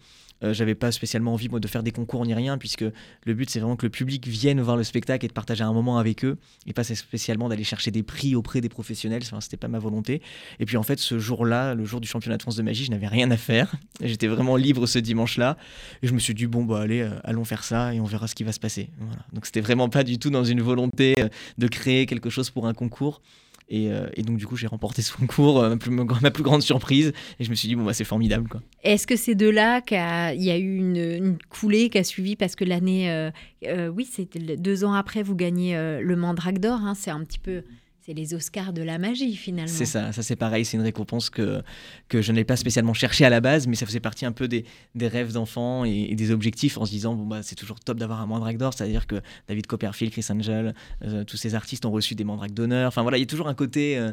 euh, 0.43 0.53
j'avais 0.53 0.75
pas 0.75 0.91
spécialement 0.91 1.33
envie 1.33 1.49
moi, 1.49 1.59
de 1.59 1.67
faire 1.67 1.83
des 1.83 1.91
concours 1.91 2.25
ni 2.25 2.33
rien, 2.33 2.57
puisque 2.57 2.83
le 3.25 3.33
but, 3.33 3.49
c'est 3.49 3.59
vraiment 3.59 3.75
que 3.75 3.85
le 3.85 3.89
public 3.89 4.27
vienne 4.27 4.59
voir 4.61 4.77
le 4.77 4.83
spectacle 4.83 5.25
et 5.25 5.27
de 5.27 5.33
partager 5.33 5.63
un 5.63 5.73
moment 5.73 5.97
avec 5.97 6.25
eux, 6.25 6.37
et 6.65 6.73
pas 6.73 6.83
spécialement 6.83 7.49
d'aller 7.49 7.63
chercher 7.63 7.91
des 7.91 8.03
prix 8.03 8.35
auprès 8.35 8.61
des 8.61 8.69
professionnels. 8.69 9.21
Enfin, 9.23 9.41
c'était 9.41 9.57
pas 9.57 9.67
ma 9.67 9.79
volonté. 9.79 10.21
Et 10.59 10.65
puis 10.65 10.77
en 10.77 10.83
fait, 10.83 10.99
ce 10.99 11.19
jour-là, 11.19 11.73
le 11.73 11.85
jour 11.85 12.01
du 12.01 12.07
championnat 12.07 12.37
de 12.37 12.41
France 12.41 12.55
de 12.55 12.63
magie, 12.63 12.85
je 12.85 12.91
n'avais 12.91 13.07
rien 13.07 13.31
à 13.31 13.37
faire. 13.37 13.73
J'étais 14.01 14.27
vraiment 14.27 14.55
libre 14.55 14.87
ce 14.87 14.99
dimanche-là, 14.99 15.57
et 16.03 16.07
je 16.07 16.13
me 16.13 16.19
suis 16.19 16.33
dit 16.33 16.47
bon 16.47 16.63
bah 16.63 16.81
allez, 16.81 17.01
euh, 17.01 17.11
allons 17.23 17.45
faire 17.45 17.63
ça 17.63 17.93
et 17.93 17.99
on 17.99 18.05
verra 18.05 18.27
ce 18.27 18.35
qui 18.35 18.43
va 18.43 18.51
se 18.51 18.59
passer. 18.59 18.89
Voilà. 18.97 19.23
Donc 19.33 19.45
c'était 19.45 19.61
vraiment 19.61 19.89
pas 19.89 20.03
du 20.03 20.19
tout 20.19 20.29
dans 20.29 20.43
une 20.43 20.61
volonté 20.61 21.15
euh, 21.19 21.29
de 21.57 21.67
créer 21.67 22.05
quelque 22.05 22.29
chose 22.29 22.49
pour 22.49 22.67
un 22.67 22.73
concours. 22.73 23.21
Et, 23.69 23.91
euh, 23.91 24.07
et 24.15 24.23
donc, 24.23 24.37
du 24.37 24.47
coup, 24.47 24.55
j'ai 24.55 24.67
remporté 24.67 25.01
ce 25.01 25.13
concours, 25.13 25.61
euh, 25.61 25.69
ma, 25.69 26.31
plus, 26.31 26.43
grande 26.43 26.61
surprise. 26.63 27.13
Et 27.39 27.43
je 27.43 27.49
me 27.49 27.55
suis 27.55 27.67
dit, 27.67 27.75
bon, 27.75 27.83
bah, 27.85 27.93
c'est 27.93 28.03
formidable. 28.03 28.49
Quoi. 28.49 28.61
Est-ce 28.83 29.05
que 29.05 29.15
c'est 29.15 29.35
de 29.35 29.47
là 29.47 29.81
qu'il 29.81 29.97
y 29.97 30.49
a 30.51 30.57
eu 30.57 30.75
une, 30.77 30.97
une 30.97 31.37
coulée 31.49 31.89
qui 31.89 31.99
a 31.99 32.03
suivi? 32.03 32.35
Parce 32.35 32.55
que 32.55 32.65
l'année, 32.65 33.11
euh, 33.11 33.87
oui, 33.89 34.05
c'était 34.11 34.39
le- 34.39 34.57
deux 34.57 34.83
ans 34.83 34.93
après, 34.93 35.21
vous 35.21 35.35
gagnez 35.35 35.75
le 36.01 36.15
Mandrake 36.15 36.59
d'or. 36.59 36.79
hein, 36.83 36.95
c'est 36.95 37.11
un 37.11 37.23
petit 37.23 37.39
peu, 37.39 37.63
c'est 38.09 38.15
les 38.15 38.33
Oscars 38.33 38.73
de 38.73 38.81
la 38.81 38.97
magie 38.97 39.35
finalement. 39.35 39.71
C'est 39.71 39.85
ça, 39.85 40.11
ça 40.11 40.23
c'est 40.23 40.35
pareil. 40.35 40.65
C'est 40.65 40.77
une 40.77 40.83
récompense 40.83 41.29
que, 41.29 41.61
que 42.07 42.23
je 42.23 42.31
n'ai 42.31 42.43
pas 42.43 42.55
spécialement 42.55 42.95
cherché 42.95 43.23
à 43.23 43.29
la 43.29 43.39
base, 43.39 43.67
mais 43.67 43.75
ça 43.75 43.85
faisait 43.85 43.99
partie 43.99 44.25
un 44.25 44.31
peu 44.31 44.47
des, 44.47 44.65
des 44.95 45.07
rêves 45.07 45.31
d'enfant 45.31 45.85
et, 45.85 46.07
et 46.09 46.15
des 46.15 46.31
objectifs 46.31 46.79
en 46.79 46.85
se 46.85 46.89
disant, 46.89 47.13
bon, 47.13 47.27
bah, 47.27 47.43
c'est 47.43 47.53
toujours 47.53 47.79
top 47.79 47.99
d'avoir 47.99 48.19
un 48.21 48.25
mandrake 48.25 48.57
d'or. 48.57 48.73
C'est-à-dire 48.73 49.05
que 49.05 49.21
David 49.47 49.67
Copperfield, 49.67 50.11
Chris 50.11 50.25
Angel, 50.31 50.73
euh, 51.03 51.23
tous 51.23 51.37
ces 51.37 51.53
artistes 51.53 51.85
ont 51.85 51.91
reçu 51.91 52.15
des 52.15 52.23
mandrakes 52.23 52.53
d'honneur. 52.53 52.87
Enfin, 52.87 53.03
voilà, 53.03 53.17
il 53.17 53.21
y 53.21 53.23
a 53.23 53.27
toujours 53.27 53.47
un 53.47 53.53
côté 53.53 53.95
euh, 53.99 54.11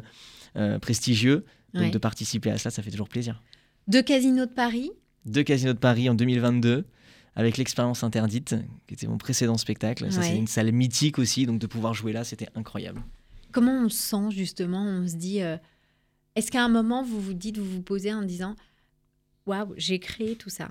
euh, 0.57 0.77
prestigieux. 0.77 1.43
Donc, 1.73 1.83
Ouais. 1.83 1.89
de 1.89 1.97
participer 1.97 2.51
à 2.51 2.57
cela, 2.59 2.69
ça 2.71 2.81
fait 2.83 2.91
toujours 2.91 3.09
plaisir. 3.09 3.41
De 3.87 3.99
Casino 4.01 4.45
de 4.45 4.51
Paris. 4.51 4.91
Deux 5.25 5.43
Casinos 5.43 5.73
de 5.73 5.79
Paris 5.79 6.07
en 6.09 6.13
2022 6.13 6.85
avec 7.35 7.57
l'expérience 7.57 8.03
interdite, 8.03 8.55
qui 8.87 8.93
était 8.95 9.05
mon 9.07 9.17
précédent 9.17 9.57
spectacle. 9.57 10.11
Ça, 10.11 10.19
Ouais. 10.21 10.27
c'est 10.27 10.37
une 10.37 10.47
salle 10.47 10.71
mythique 10.71 11.19
aussi, 11.19 11.45
donc 11.45 11.59
de 11.59 11.67
pouvoir 11.67 11.93
jouer 11.93 12.13
là, 12.13 12.23
c'était 12.23 12.47
incroyable. 12.55 13.01
Comment 13.57 13.85
on 13.85 13.89
se 13.89 13.97
sent 13.97 14.29
justement 14.29 14.83
On 14.83 15.07
se 15.07 15.15
dit, 15.15 15.41
euh, 15.41 15.57
est-ce 16.35 16.51
qu'à 16.51 16.63
un 16.63 16.69
moment 16.69 17.01
vous 17.01 17.19
vous 17.19 17.33
dites, 17.33 17.57
vous 17.57 17.65
vous 17.65 17.81
posez 17.81 18.13
en 18.13 18.21
disant, 18.21 18.55
waouh, 19.47 19.73
j'ai 19.77 19.97
créé 19.97 20.35
tout 20.35 20.51
ça? 20.51 20.69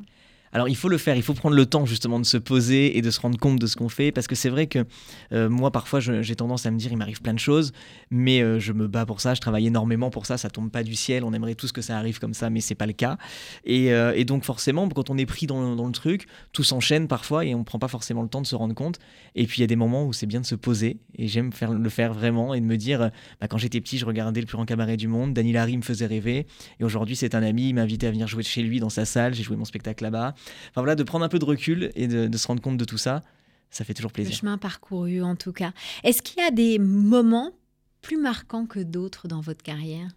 Alors 0.52 0.68
il 0.68 0.76
faut 0.76 0.88
le 0.88 0.98
faire, 0.98 1.16
il 1.16 1.22
faut 1.22 1.34
prendre 1.34 1.56
le 1.56 1.66
temps 1.66 1.84
justement 1.86 2.18
de 2.20 2.24
se 2.24 2.36
poser 2.36 2.96
et 2.96 3.02
de 3.02 3.10
se 3.10 3.20
rendre 3.20 3.38
compte 3.38 3.58
de 3.58 3.66
ce 3.66 3.76
qu'on 3.76 3.88
fait, 3.88 4.12
parce 4.12 4.26
que 4.26 4.34
c'est 4.34 4.48
vrai 4.48 4.66
que 4.66 4.84
euh, 5.32 5.48
moi 5.48 5.70
parfois 5.70 6.00
j'ai 6.00 6.36
tendance 6.36 6.66
à 6.66 6.70
me 6.70 6.78
dire 6.78 6.92
il 6.92 6.96
m'arrive 6.96 7.20
plein 7.20 7.34
de 7.34 7.38
choses, 7.38 7.72
mais 8.10 8.40
euh, 8.40 8.58
je 8.58 8.72
me 8.72 8.86
bats 8.86 9.04
pour 9.04 9.20
ça, 9.20 9.34
je 9.34 9.40
travaille 9.40 9.66
énormément 9.66 10.10
pour 10.10 10.24
ça, 10.24 10.38
ça 10.38 10.48
tombe 10.48 10.70
pas 10.70 10.82
du 10.82 10.94
ciel, 10.94 11.24
on 11.24 11.32
aimerait 11.32 11.54
tous 11.56 11.72
que 11.72 11.82
ça 11.82 11.98
arrive 11.98 12.18
comme 12.20 12.32
ça, 12.32 12.48
mais 12.48 12.60
c'est 12.60 12.74
pas 12.74 12.86
le 12.86 12.92
cas. 12.92 13.18
Et, 13.64 13.92
euh, 13.92 14.24
donc 14.24 14.44
forcément 14.44 14.88
quand 14.88 15.10
on 15.10 15.18
est 15.18 15.26
pris 15.26 15.46
dans, 15.46 15.74
le- 15.74 15.92
truc, 15.92 16.26
tout 16.52 16.64
s'enchaîne 16.64 17.06
parfois 17.06 17.44
et 17.44 17.54
on 17.54 17.62
prend 17.62 17.78
pas 17.78 17.88
forcément 17.88 18.22
le 18.22 18.28
temps 18.28 18.42
de 18.42 18.46
se 18.46 18.56
rendre 18.56 18.74
compte. 18.74 18.98
Et 19.34 19.46
puis 19.46 19.58
il 19.58 19.60
y 19.60 19.64
a 19.64 19.68
des 19.68 19.76
moments 19.76 20.04
où 20.06 20.12
c'est 20.12 20.26
bien 20.26 20.40
de 20.40 20.46
se 20.46 20.54
poser, 20.54 20.98
et 21.16 21.28
j'aime 21.28 21.52
faire, 21.52 21.72
le 21.72 21.88
faire 21.90 22.14
vraiment 22.14 22.54
et 22.54 22.60
de 22.60 22.66
me 22.66 22.76
dire, 22.76 23.10
bah, 23.40 23.48
quand 23.48 23.58
j'étais 23.58 23.80
petit 23.80 23.98
je 23.98 24.06
regardais 24.06 24.40
le 24.40 24.46
plus 24.46 24.56
grand 24.56 24.64
cabaret 24.64 24.96
du 24.96 25.08
monde, 25.08 25.34
Dany 25.34 25.52
Larry 25.52 25.76
me 25.76 25.82
faisait 25.82 26.06
rêver, 26.06 26.46
et 26.80 26.84
aujourd'hui 26.84 27.14
c'est 27.16 27.34
un 27.34 27.42
ami, 27.42 27.68
il 27.70 27.74
m'a 27.74 27.82
invité 27.82 28.06
à 28.06 28.10
venir 28.10 28.26
jouer 28.26 28.42
chez 28.42 28.62
lui 28.62 28.80
dans 28.80 28.90
sa 28.90 29.04
salle, 29.04 29.34
j'ai 29.34 29.42
joué 29.42 29.56
mon 29.56 29.64
spectacle 29.64 30.02
là-bas. 30.04 30.34
Enfin 30.70 30.80
voilà, 30.82 30.94
de 30.94 31.02
prendre 31.02 31.24
un 31.24 31.28
peu 31.28 31.38
de 31.38 31.44
recul 31.44 31.90
et 31.94 32.06
de, 32.08 32.26
de 32.26 32.38
se 32.38 32.46
rendre 32.46 32.62
compte 32.62 32.76
de 32.76 32.84
tout 32.84 32.98
ça, 32.98 33.22
ça 33.70 33.84
fait 33.84 33.94
toujours 33.94 34.10
Le 34.10 34.14
plaisir. 34.14 34.36
chemin 34.36 34.58
parcouru 34.58 35.22
en 35.22 35.36
tout 35.36 35.52
cas. 35.52 35.72
Est-ce 36.04 36.22
qu'il 36.22 36.38
y 36.42 36.46
a 36.46 36.50
des 36.50 36.78
moments 36.78 37.52
plus 38.02 38.16
marquants 38.16 38.66
que 38.66 38.80
d'autres 38.80 39.28
dans 39.28 39.40
votre 39.40 39.62
carrière? 39.62 40.08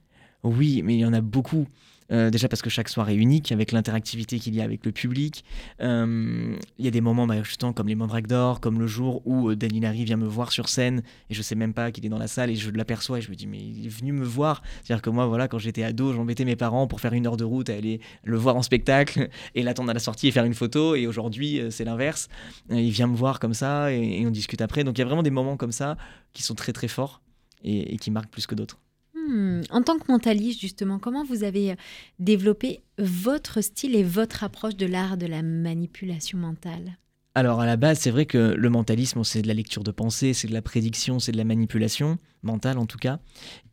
Oui, 0.44 0.82
mais 0.84 0.96
il 0.96 1.00
y 1.00 1.06
en 1.06 1.14
a 1.14 1.22
beaucoup. 1.22 1.68
Euh, 2.12 2.30
déjà 2.30 2.48
parce 2.48 2.62
que 2.62 2.70
chaque 2.70 2.90
soir 2.90 3.10
est 3.10 3.16
unique 3.16 3.52
avec 3.52 3.72
l'interactivité 3.72 4.40
qu'il 4.40 4.56
y 4.56 4.62
a 4.62 4.64
avec 4.64 4.86
le 4.86 4.92
public. 4.92 5.44
Euh, 5.82 6.56
Il 6.78 6.86
y 6.86 6.88
a 6.88 6.92
des 6.92 7.02
moments 7.02 7.28
bah, 7.28 7.36
comme 7.76 7.88
les 7.88 7.96
Mandrakes 7.96 8.28
d'or, 8.28 8.60
comme 8.60 8.80
le 8.80 8.88
jour 8.88 9.22
où 9.26 9.50
euh, 9.50 9.56
Danny 9.56 9.80
Larry 9.80 10.06
vient 10.06 10.18
me 10.18 10.28
voir 10.28 10.52
sur 10.52 10.70
scène 10.70 11.04
et 11.30 11.34
je 11.34 11.42
sais 11.42 11.56
même 11.56 11.74
pas 11.74 11.92
qu'il 11.92 12.06
est 12.06 12.10
dans 12.10 12.18
la 12.18 12.28
salle 12.28 12.50
et 12.50 12.56
je 12.56 12.70
l'aperçois 12.72 13.20
et 13.20 13.22
je 13.22 13.30
me 13.30 13.36
dis 13.36 13.48
mais 13.48 13.60
il 13.60 13.86
est 13.86 13.90
venu 13.90 14.12
me 14.12 14.26
voir. 14.26 14.62
C'est-à-dire 14.84 15.02
que 15.02 15.10
moi 15.10 15.28
voilà 15.28 15.48
quand 15.48 15.60
j'étais 15.60 15.84
ado 15.84 16.14
j'embêtais 16.14 16.46
mes 16.46 16.56
parents 16.56 16.88
pour 16.88 17.02
faire 17.02 17.14
une 17.14 17.28
heure 17.28 17.38
de 17.38 17.44
route 17.44 17.70
à 17.70 17.76
aller 17.76 18.00
le 18.24 18.38
voir 18.38 18.56
en 18.56 18.62
spectacle 18.62 19.30
et 19.56 19.64
l'attendre 19.64 19.92
à 19.92 19.94
la 19.94 20.00
sortie 20.00 20.28
et 20.28 20.32
faire 20.32 20.46
une 20.46 20.54
photo 20.54 20.96
et 20.96 21.08
aujourd'hui 21.08 21.62
c'est 21.70 21.86
l'inverse. 21.86 22.28
Il 22.70 22.92
vient 22.92 23.08
me 23.08 23.16
voir 23.16 23.40
comme 23.40 23.54
ça 23.54 23.92
et 23.92 24.26
on 24.26 24.32
discute 24.32 24.62
après. 24.62 24.84
Donc 24.84 24.98
il 24.98 25.02
y 25.02 25.04
a 25.04 25.06
vraiment 25.06 25.24
des 25.24 25.32
moments 25.32 25.58
comme 25.58 25.72
ça 25.72 25.98
qui 26.34 26.44
sont 26.44 26.56
très 26.56 26.74
très 26.74 26.88
forts. 26.88 27.22
et, 27.64 27.98
qui 27.98 28.10
marquent 28.12 28.32
plus 28.32 28.48
que 28.48 28.56
d'autres. 28.56 28.80
Hmm. 29.30 29.62
En 29.70 29.84
tant 29.84 30.00
que 30.00 30.12
mentaliste, 30.12 30.60
justement, 30.60 30.98
comment 30.98 31.24
vous 31.24 31.44
avez 31.44 31.76
développé 32.18 32.82
votre 32.98 33.62
style 33.62 33.96
et 33.96 34.04
votre 34.04 34.44
approche 34.44 34.76
de 34.76 34.88
l'art 34.88 35.18
de 35.18 35.28
la 35.28 35.44
manipulation 35.44 36.40
mentale? 36.40 36.98
Alors 37.36 37.62
à 37.62 37.68
la 37.68 37.78
base, 37.78 38.00
c'est 38.00 38.10
vrai 38.10 38.26
que 38.26 38.38
le 38.38 38.70
mentalisme, 38.72 39.24
c'est 39.24 39.44
de 39.44 39.48
la 39.48 39.54
lecture 39.54 39.84
de 39.84 39.92
pensée, 39.92 40.34
c'est 40.34 40.48
de 40.48 40.54
la 40.54 40.64
prédiction, 40.64 41.20
c'est 41.20 41.32
de 41.32 41.38
la 41.38 41.44
manipulation 41.44 42.18
mentale 42.44 42.78
en 42.78 42.86
tout 42.86 42.98
cas. 42.98 43.20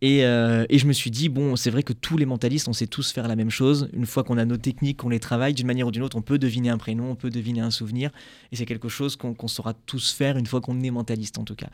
Euh, 0.05 0.67
et, 0.69 0.79
je 0.79 0.87
me 0.87 0.93
suis 0.93 1.11
dit, 1.11 1.29
bon, 1.29 1.57
c'est 1.57 1.71
vrai 1.71 1.83
que 1.83 1.93
tous 1.93 2.17
les 2.17 2.27
mentalistes, 2.27 2.69
on 2.69 2.73
sait 2.73 2.87
tous 2.87 3.11
faire 3.13 3.29
la 3.29 3.37
même 3.37 3.51
chose. 3.51 3.89
Une 3.93 4.07
fois 4.07 4.25
qu'on 4.25 4.39
a 4.39 4.45
nos 4.45 4.57
techniques, 4.57 4.99
qu'on 4.99 5.09
les 5.09 5.21
travaille 5.21 5.55
d'une 5.55 5.67
manière 5.67 5.87
ou 5.87 5.91
d'une 5.91 6.03
autre, 6.03 6.17
on 6.17 6.23
peut 6.23 6.39
deviner 6.39 6.71
un 6.71 6.79
prénom, 6.79 7.11
on 7.11 7.15
peut 7.15 7.31
deviner 7.31 7.61
un 7.61 7.71
souvenir. 7.71 8.11
Et 8.53 8.57
c'est 8.57 8.67
quelque 8.67 8.89
chose 8.89 9.17
qu'on 9.17 9.49
saura 9.49 9.75
tous 9.75 10.13
faire 10.13 10.37
une 10.37 10.47
fois 10.47 10.61
qu'on 10.61 10.81
est 10.81 10.91
mentaliste 10.91 11.39
en 11.39 11.45
tout 11.45 11.55
cas. 11.55 11.69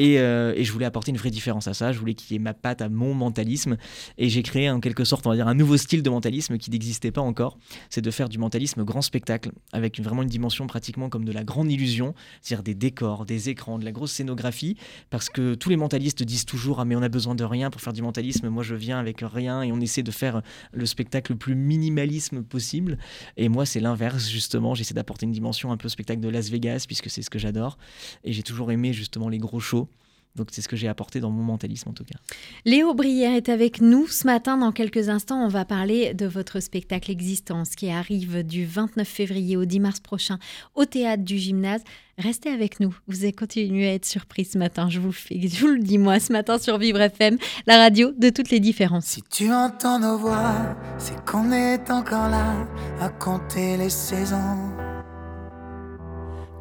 Euh, 0.00 0.54
et, 0.56 0.64
je 0.64 0.72
voulais 0.72 0.86
apporter 0.86 1.10
une 1.10 1.16
vraie 1.16 1.30
différence 1.30 1.68
à 1.68 1.74
ça. 1.74 1.92
Je 1.92 1.98
voulais 1.98 2.14
qu'il 2.14 2.32
y 2.32 2.36
ait 2.36 2.42
ma 2.42 2.54
patte 2.54 2.82
à 2.82 2.88
mon 2.88 3.14
mentalisme. 3.14 3.76
Et 4.18 4.28
j'ai 4.28 4.42
créé 4.42 4.70
en 4.70 4.80
quelque 4.80 5.04
sorte, 5.04 5.26
on 5.26 5.30
va 5.30 5.36
dire, 5.36 5.48
un 5.48 5.54
nouveau 5.54 5.76
style 5.76 6.02
de 6.02 6.10
mentalisme 6.10 6.58
qui 6.58 6.70
n'existait 6.70 7.12
pas 7.12 7.20
encore. 7.20 7.58
C'est 7.90 8.02
de 8.02 8.10
faire 8.10 8.28
du 8.28 8.38
mentalisme 8.38 8.84
grand 8.84 9.02
spectacle, 9.02 9.52
avec 9.72 10.00
vraiment 10.00 10.22
une 10.22 10.28
dimension 10.28 10.66
pratiquement 10.66 11.08
comme 11.08 11.24
de 11.24 11.32
la 11.32 11.44
grande 11.44 11.70
illusion, 11.70 12.14
c'est-à-dire 12.42 12.62
des 12.62 12.74
décors, 12.74 13.26
des 13.26 13.48
écrans, 13.48 13.78
de 13.78 13.84
la 13.84 13.92
grosse 13.92 14.12
scénographie. 14.12 14.76
Parce 15.10 15.28
que 15.28 15.54
tous 15.54 15.68
les 15.68 15.76
mentalistes 15.76 16.22
disent 16.22 16.35
toujours, 16.44 16.80
ah 16.80 16.84
mais 16.84 16.96
on 16.96 17.02
a 17.02 17.08
besoin 17.08 17.34
de 17.34 17.44
rien 17.44 17.70
pour 17.70 17.80
faire 17.80 17.92
du 17.92 18.02
mentalisme, 18.02 18.48
moi 18.48 18.62
je 18.62 18.74
viens 18.74 18.98
avec 18.98 19.20
rien 19.22 19.62
et 19.62 19.72
on 19.72 19.80
essaie 19.80 20.02
de 20.02 20.10
faire 20.10 20.42
le 20.72 20.86
spectacle 20.86 21.32
le 21.32 21.38
plus 21.38 21.54
minimalisme 21.54 22.42
possible. 22.42 22.98
Et 23.36 23.48
moi 23.48 23.64
c'est 23.64 23.80
l'inverse 23.80 24.28
justement, 24.28 24.74
j'essaie 24.74 24.94
d'apporter 24.94 25.26
une 25.26 25.32
dimension 25.32 25.72
un 25.72 25.76
peu 25.76 25.88
spectacle 25.88 26.20
de 26.20 26.28
Las 26.28 26.50
Vegas 26.50 26.84
puisque 26.86 27.10
c'est 27.10 27.22
ce 27.22 27.30
que 27.30 27.38
j'adore. 27.38 27.78
Et 28.24 28.32
j'ai 28.32 28.42
toujours 28.42 28.70
aimé 28.70 28.92
justement 28.92 29.28
les 29.28 29.38
gros 29.38 29.60
shows. 29.60 29.88
Donc 30.36 30.48
c'est 30.52 30.62
ce 30.62 30.68
que 30.68 30.76
j'ai 30.76 30.88
apporté 30.88 31.20
dans 31.20 31.30
mon 31.30 31.42
mentalisme 31.42 31.88
en 31.88 31.92
tout 31.92 32.04
cas. 32.04 32.18
Léo 32.64 32.94
Brière 32.94 33.34
est 33.34 33.48
avec 33.48 33.80
nous 33.80 34.06
ce 34.06 34.26
matin. 34.26 34.56
Dans 34.56 34.72
quelques 34.72 35.08
instants, 35.08 35.44
on 35.44 35.48
va 35.48 35.64
parler 35.64 36.14
de 36.14 36.26
votre 36.26 36.60
spectacle 36.60 37.10
Existence 37.10 37.74
qui 37.74 37.90
arrive 37.90 38.42
du 38.42 38.64
29 38.64 39.06
février 39.06 39.56
au 39.56 39.64
10 39.64 39.80
mars 39.80 40.00
prochain 40.00 40.38
au 40.74 40.84
théâtre 40.84 41.24
du 41.24 41.38
gymnase. 41.38 41.82
Restez 42.18 42.50
avec 42.50 42.80
nous. 42.80 42.96
Vous 43.08 43.24
allez 43.24 43.32
continuer 43.32 43.88
à 43.88 43.94
être 43.94 44.06
surpris 44.06 44.46
ce 44.46 44.56
matin. 44.56 44.88
Je 44.88 45.00
vous 45.00 45.08
le 45.08 45.12
fais, 45.12 45.38
je 45.48 45.60
vous 45.60 45.72
le 45.72 45.80
dis 45.80 45.98
moi 45.98 46.18
ce 46.18 46.32
matin 46.32 46.58
sur 46.58 46.78
Vivre 46.78 47.00
FM, 47.00 47.36
la 47.66 47.76
radio 47.76 48.12
de 48.16 48.30
toutes 48.30 48.50
les 48.50 48.60
différences. 48.60 49.04
Si 49.04 49.22
tu 49.22 49.52
entends 49.52 49.98
nos 49.98 50.16
voix, 50.16 50.76
c'est 50.98 51.22
qu'on 51.26 51.52
est 51.52 51.90
encore 51.90 52.28
là 52.28 52.66
à 53.00 53.10
compter 53.10 53.76
les 53.76 53.90
saisons. 53.90 54.85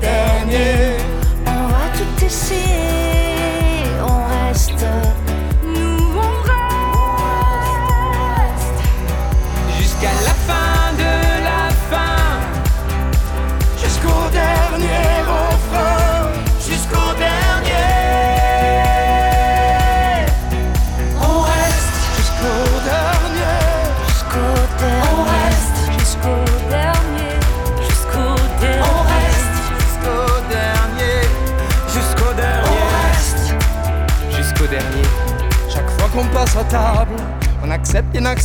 jusqu'au 0.00 0.33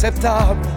inacceptable 0.10 0.69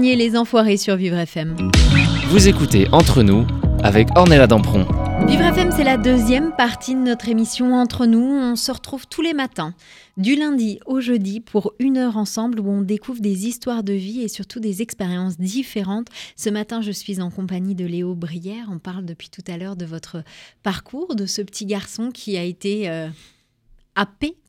Les 0.00 0.36
enfoirés 0.36 0.76
sur 0.76 0.94
Vivre 0.94 1.16
FM. 1.16 1.56
Vous 2.28 2.46
écoutez 2.46 2.86
Entre 2.92 3.24
nous 3.24 3.44
avec 3.82 4.06
Ornella 4.16 4.46
Dampron. 4.46 4.86
Vivre 5.26 5.42
FM, 5.42 5.72
c'est 5.72 5.82
la 5.82 5.96
deuxième 5.96 6.52
partie 6.52 6.94
de 6.94 7.00
notre 7.00 7.28
émission 7.28 7.74
Entre 7.74 8.06
nous. 8.06 8.20
On 8.20 8.54
se 8.54 8.70
retrouve 8.70 9.08
tous 9.08 9.22
les 9.22 9.34
matins, 9.34 9.74
du 10.16 10.36
lundi 10.36 10.78
au 10.86 11.00
jeudi, 11.00 11.40
pour 11.40 11.72
une 11.80 11.98
heure 11.98 12.16
ensemble 12.16 12.60
où 12.60 12.70
on 12.70 12.80
découvre 12.80 13.20
des 13.20 13.48
histoires 13.48 13.82
de 13.82 13.92
vie 13.92 14.22
et 14.22 14.28
surtout 14.28 14.60
des 14.60 14.82
expériences 14.82 15.36
différentes. 15.36 16.08
Ce 16.36 16.48
matin, 16.48 16.80
je 16.80 16.92
suis 16.92 17.20
en 17.20 17.30
compagnie 17.30 17.74
de 17.74 17.84
Léo 17.84 18.14
Brière. 18.14 18.68
On 18.70 18.78
parle 18.78 19.04
depuis 19.04 19.30
tout 19.30 19.42
à 19.48 19.56
l'heure 19.56 19.76
de 19.76 19.84
votre 19.84 20.22
parcours, 20.62 21.16
de 21.16 21.26
ce 21.26 21.42
petit 21.42 21.66
garçon 21.66 22.10
qui 22.12 22.38
a 22.38 22.44
été 22.44 22.88
euh, 22.88 23.08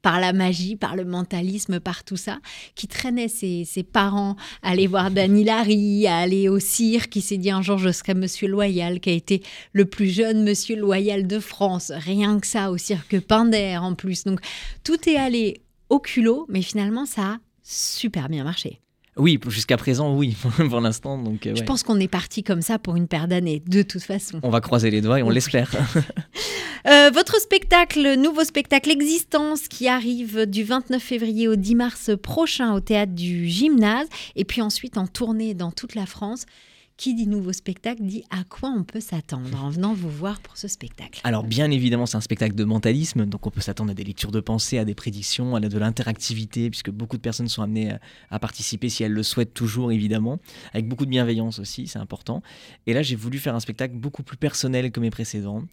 par 0.02 0.20
la 0.20 0.34
magie, 0.34 0.76
par 0.76 0.96
le 0.96 1.06
mentalisme, 1.06 1.80
par 1.80 2.04
tout 2.04 2.18
ça, 2.18 2.40
qui 2.76 2.88
traînait 2.88 3.28
ses, 3.28 3.66
ses 3.66 3.84
parents 3.84 4.36
à 4.62 4.72
aller 4.72 4.88
voir 4.88 5.12
Dany 5.12 5.44
Larry, 5.44 6.08
à 6.08 6.18
aller 6.18 6.50
au 6.50 6.60
cirque, 6.60 7.10
qui 7.10 7.22
s'est 7.22 7.38
dit 7.38 7.52
un 7.52 7.62
jour 7.62 7.78
je 7.78 7.92
serai 7.92 8.14
Monsieur 8.14 8.48
Loyal, 8.48 9.00
qui 9.00 9.10
a 9.10 9.14
été 9.14 9.44
le 9.74 9.86
plus 9.86 10.10
jeune 10.10 10.44
Monsieur 10.44 10.76
Loyal 10.76 11.28
de 11.28 11.40
France, 11.40 11.92
rien 11.96 12.40
que 12.40 12.48
ça, 12.48 12.72
au 12.72 12.78
cirque 12.78 13.20
Pinder 13.20 13.78
en 13.78 13.96
plus. 13.96 14.24
Donc 14.24 14.40
tout 14.84 15.10
est 15.10 15.18
allé 15.18 15.62
au 15.90 16.00
culot, 16.00 16.46
mais 16.50 16.62
finalement 16.62 17.06
ça 17.06 17.22
a 17.22 17.38
super 17.64 18.30
bien 18.30 18.44
marché. 18.44 18.80
Oui, 19.18 19.40
jusqu'à 19.48 19.78
présent, 19.78 20.16
oui, 20.16 20.36
pour 20.70 20.82
l'instant. 20.82 21.18
Donc, 21.18 21.48
Je 21.54 21.64
pense 21.64 21.84
qu'on 21.84 22.00
est 22.00 22.08
parti 22.08 22.44
comme 22.44 22.62
ça 22.62 22.80
pour 22.80 22.96
une 22.96 23.08
paire 23.08 23.28
d'années, 23.28 23.62
de 23.68 23.82
toute 23.82 24.04
façon. 24.04 24.40
On 24.44 24.50
va 24.50 24.62
croiser 24.62 24.92
les 24.92 25.02
doigts 25.02 25.20
et 25.20 25.24
on 25.24 25.30
l'espère. 25.30 25.72
votre 27.14 27.40
spectacle, 27.42 28.16
nouveau 28.16 28.44
spectacle 28.44 28.90
Existence, 28.92 29.68
qui 29.68 29.88
arrive 29.88 30.46
du 30.46 30.64
29 30.64 31.02
février 31.02 31.48
au 31.48 31.56
10 31.56 31.76
mars 31.76 32.12
prochain 32.22 32.74
au 32.74 32.80
théâtre 32.80 33.14
du 33.14 33.48
Gymnase, 33.48 34.08
et 34.36 34.46
puis 34.46 34.62
ensuite 34.62 34.98
en 34.98 35.08
tournée 35.08 35.54
dans 35.54 35.72
toute 35.72 35.96
la 35.96 36.06
France 36.06 36.46
qui 37.00 37.16
dit 37.16 37.28
nouveau 37.28 37.54
spectacle 37.54 38.04
dit 38.04 38.26
à 38.30 38.44
quoi 38.44 38.70
on 38.70 38.84
peut 38.84 39.00
s'attendre 39.00 39.64
en 39.64 39.70
venant 39.70 39.94
vous 39.94 40.10
voir 40.10 40.42
pour 40.42 40.58
ce 40.58 40.68
spectacle. 40.68 41.22
Alors 41.24 41.46
bien 41.46 41.72
évidemment 41.72 42.06
c'est 42.06 42.18
un 42.18 42.22
spectacle 42.22 42.56
de 42.56 42.66
mentalisme, 42.66 43.26
donc 43.26 43.48
on 43.48 43.52
peut 43.52 43.62
s'attendre 43.62 43.92
à 43.92 43.94
des 43.94 44.04
lectures 44.04 44.32
de 44.32 44.42
pensée, 44.42 44.78
à 44.78 44.84
des 44.84 44.96
prédictions, 44.96 45.56
à 45.56 45.62
de 45.62 45.78
l'interactivité, 45.78 46.70
puisque 46.70 46.90
beaucoup 46.90 47.16
de 47.16 47.22
personnes 47.22 47.48
sont 47.48 47.62
amenées 47.62 47.94
à, 48.30 48.40
participer 48.40 48.90
si 48.90 49.04
elles 49.04 49.14
le 49.14 49.24
souhaitent 49.24 49.54
toujours 49.54 49.94
évidemment, 49.94 50.40
avec 50.74 50.90
beaucoup 50.90 51.06
de 51.06 51.10
bienveillance 51.10 51.60
aussi, 51.60 51.88
c'est 51.88 52.00
important. 52.00 52.44
Et 52.86 52.92
là 52.92 53.02
j'ai 53.02 53.16
voulu 53.16 53.40
faire 53.40 53.56
un 53.56 53.62
spectacle 53.62 53.96
beaucoup 53.96 54.24
plus 54.24 54.38
personnel 54.38 54.92
que 54.92 55.00
mes 55.00 55.10
précédents. 55.10 55.64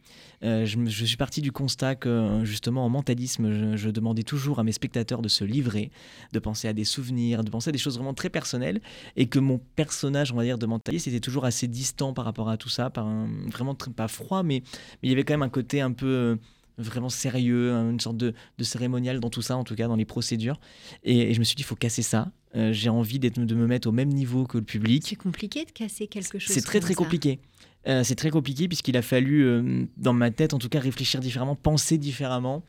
Euh, 0.44 0.64
je, 0.64 1.04
suis 1.04 1.16
parti 1.16 1.40
du 1.40 1.50
constat 1.50 1.96
que 1.96 2.42
justement 2.44 2.84
en 2.84 2.88
mentalisme, 2.88 3.50
je, 3.50 3.76
je 3.76 3.90
demandais 3.90 4.22
toujours 4.22 4.60
à 4.60 4.64
mes 4.64 4.70
spectateurs 4.70 5.22
de 5.22 5.28
se 5.28 5.42
livrer, 5.42 5.90
de 6.32 6.38
penser 6.38 6.68
à 6.68 6.72
des 6.72 6.84
souvenirs, 6.84 7.42
de 7.42 7.50
penser 7.50 7.70
à 7.70 7.72
des 7.72 7.78
choses 7.78 7.96
vraiment 7.96 8.14
très 8.14 8.30
personnelles, 8.30 8.80
et 9.16 9.26
que 9.26 9.40
mon 9.40 9.58
personnage, 9.74 10.30
on 10.30 10.36
va 10.36 10.44
dire, 10.44 10.58
de 10.58 10.66
mentaliste 10.66 11.08
était 11.16 11.24
toujours 11.24 11.44
assez 11.44 11.68
distant 11.68 12.12
par 12.12 12.24
rapport 12.24 12.48
à 12.48 12.56
tout 12.56 12.68
ça, 12.68 12.90
par 12.90 13.06
un, 13.06 13.28
vraiment 13.50 13.74
très, 13.74 13.90
pas 13.90 14.08
froid, 14.08 14.42
mais, 14.42 14.62
mais 15.02 15.08
il 15.08 15.10
y 15.10 15.12
avait 15.12 15.24
quand 15.24 15.34
même 15.34 15.42
un 15.42 15.48
côté 15.48 15.80
un 15.80 15.92
peu 15.92 16.06
euh, 16.06 16.36
vraiment 16.78 17.08
sérieux, 17.08 17.72
une 17.72 18.00
sorte 18.00 18.16
de, 18.16 18.34
cérémonial 18.60 19.20
dans 19.20 19.30
tout 19.30 19.42
ça, 19.42 19.56
en 19.56 19.64
tout 19.64 19.74
cas 19.74 19.88
dans 19.88 19.96
les 19.96 20.04
procédures. 20.04 20.60
Et, 21.04 21.32
je 21.34 21.38
me 21.38 21.44
suis 21.44 21.56
dit, 21.56 21.62
il 21.62 21.66
faut 21.66 21.76
casser 21.76 22.02
ça. 22.02 22.30
Euh, 22.54 22.72
j'ai 22.72 22.88
envie 22.88 23.18
d'être, 23.18 23.38
de 23.38 23.54
me 23.54 23.66
mettre 23.66 23.88
au 23.88 23.92
même 23.92 24.08
niveau 24.08 24.44
que 24.44 24.58
le 24.58 24.64
public. 24.64 25.04
C'est 25.06 25.16
compliqué 25.16 25.64
de 25.64 25.70
casser 25.70 26.06
quelque 26.06 26.38
chose. 26.38 26.54
C'est 26.54 26.62
très 26.62 26.80
très 26.80 26.94
compliqué. 26.94 27.40
Euh, 27.86 28.02
c'est 28.02 28.16
très 28.16 28.30
compliqué 28.30 28.66
puisqu'il 28.66 28.96
a 28.96 29.02
fallu, 29.02 29.88
dans 29.96 30.12
ma 30.12 30.32
tête 30.32 30.54
en 30.54 30.58
tout 30.58 30.68
cas, 30.68 30.80
réfléchir 30.80 31.20
différemment, 31.20 31.54
penser 31.54 31.98
différemment 31.98 32.64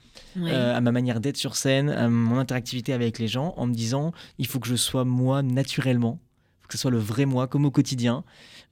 à 0.45 0.79
ma 0.79 0.91
manière 0.91 1.19
d'être 1.19 1.37
sur 1.37 1.55
scène, 1.55 1.89
à 1.89 2.07
mon 2.07 2.37
interactivité 2.37 2.93
avec 2.93 3.17
les 3.17 3.27
gens, 3.27 3.55
en 3.57 3.65
me 3.65 3.73
disant 3.73 4.11
il 4.37 4.45
faut 4.45 4.59
que 4.59 4.67
je 4.67 4.75
sois 4.75 5.05
moi 5.05 5.41
naturellement 5.41 6.19
que 6.67 6.73
ce 6.73 6.77
soit 6.77 6.91
le 6.91 6.97
vrai 6.97 7.25
moi, 7.25 7.47
comme 7.47 7.65
au 7.65 7.71
quotidien. 7.71 8.23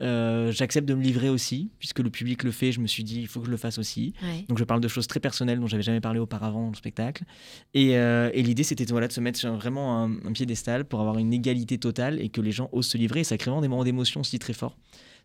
Euh, 0.02 0.52
j'accepte 0.52 0.88
de 0.88 0.94
me 0.94 1.02
livrer 1.02 1.30
aussi, 1.30 1.70
puisque 1.80 2.00
le 2.00 2.10
public 2.10 2.44
le 2.44 2.52
fait, 2.52 2.72
je 2.72 2.80
me 2.80 2.88
suis 2.88 3.04
dit, 3.04 3.22
il 3.22 3.28
faut 3.28 3.40
que 3.40 3.46
je 3.46 3.52
le 3.52 3.58
fasse 3.58 3.78
aussi. 3.78 4.14
Donc 4.50 4.58
je 4.58 4.64
parle 4.64 4.82
de 4.82 4.88
choses 4.88 5.08
très 5.08 5.20
personnelles 5.20 5.60
dont 5.60 5.68
j'avais 5.68 5.84
jamais 5.84 6.02
parlé 6.02 6.20
auparavant 6.20 6.64
dans 6.64 6.72
le 6.72 6.76
spectacle. 6.76 7.24
Et, 7.74 7.98
euh, 7.98 8.30
l'idée, 8.32 8.64
c'était 8.64 8.86
voilà, 8.86 9.08
de 9.08 9.14
se 9.14 9.22
mettre 9.22 9.48
vraiment 9.48 10.04
un, 10.04 10.12
un 10.26 10.32
piédestal 10.34 10.86
pour 10.86 11.00
avoir 11.00 11.18
une 11.18 11.34
égalité 11.34 11.78
totale 11.78 12.20
et 12.22 12.30
que 12.30 12.42
les 12.42 12.52
gens 12.52 12.70
osent 12.72 12.88
se 12.88 12.98
livrer. 12.98 13.22
Et 13.22 13.24
ça 13.24 13.38
crée 13.38 13.52
vraiment 13.52 13.62
des 13.62 13.68
moments 13.68 13.84
d'émotion 13.84 14.22
aussi 14.22 14.40
très 14.40 14.54
forts. 14.54 14.78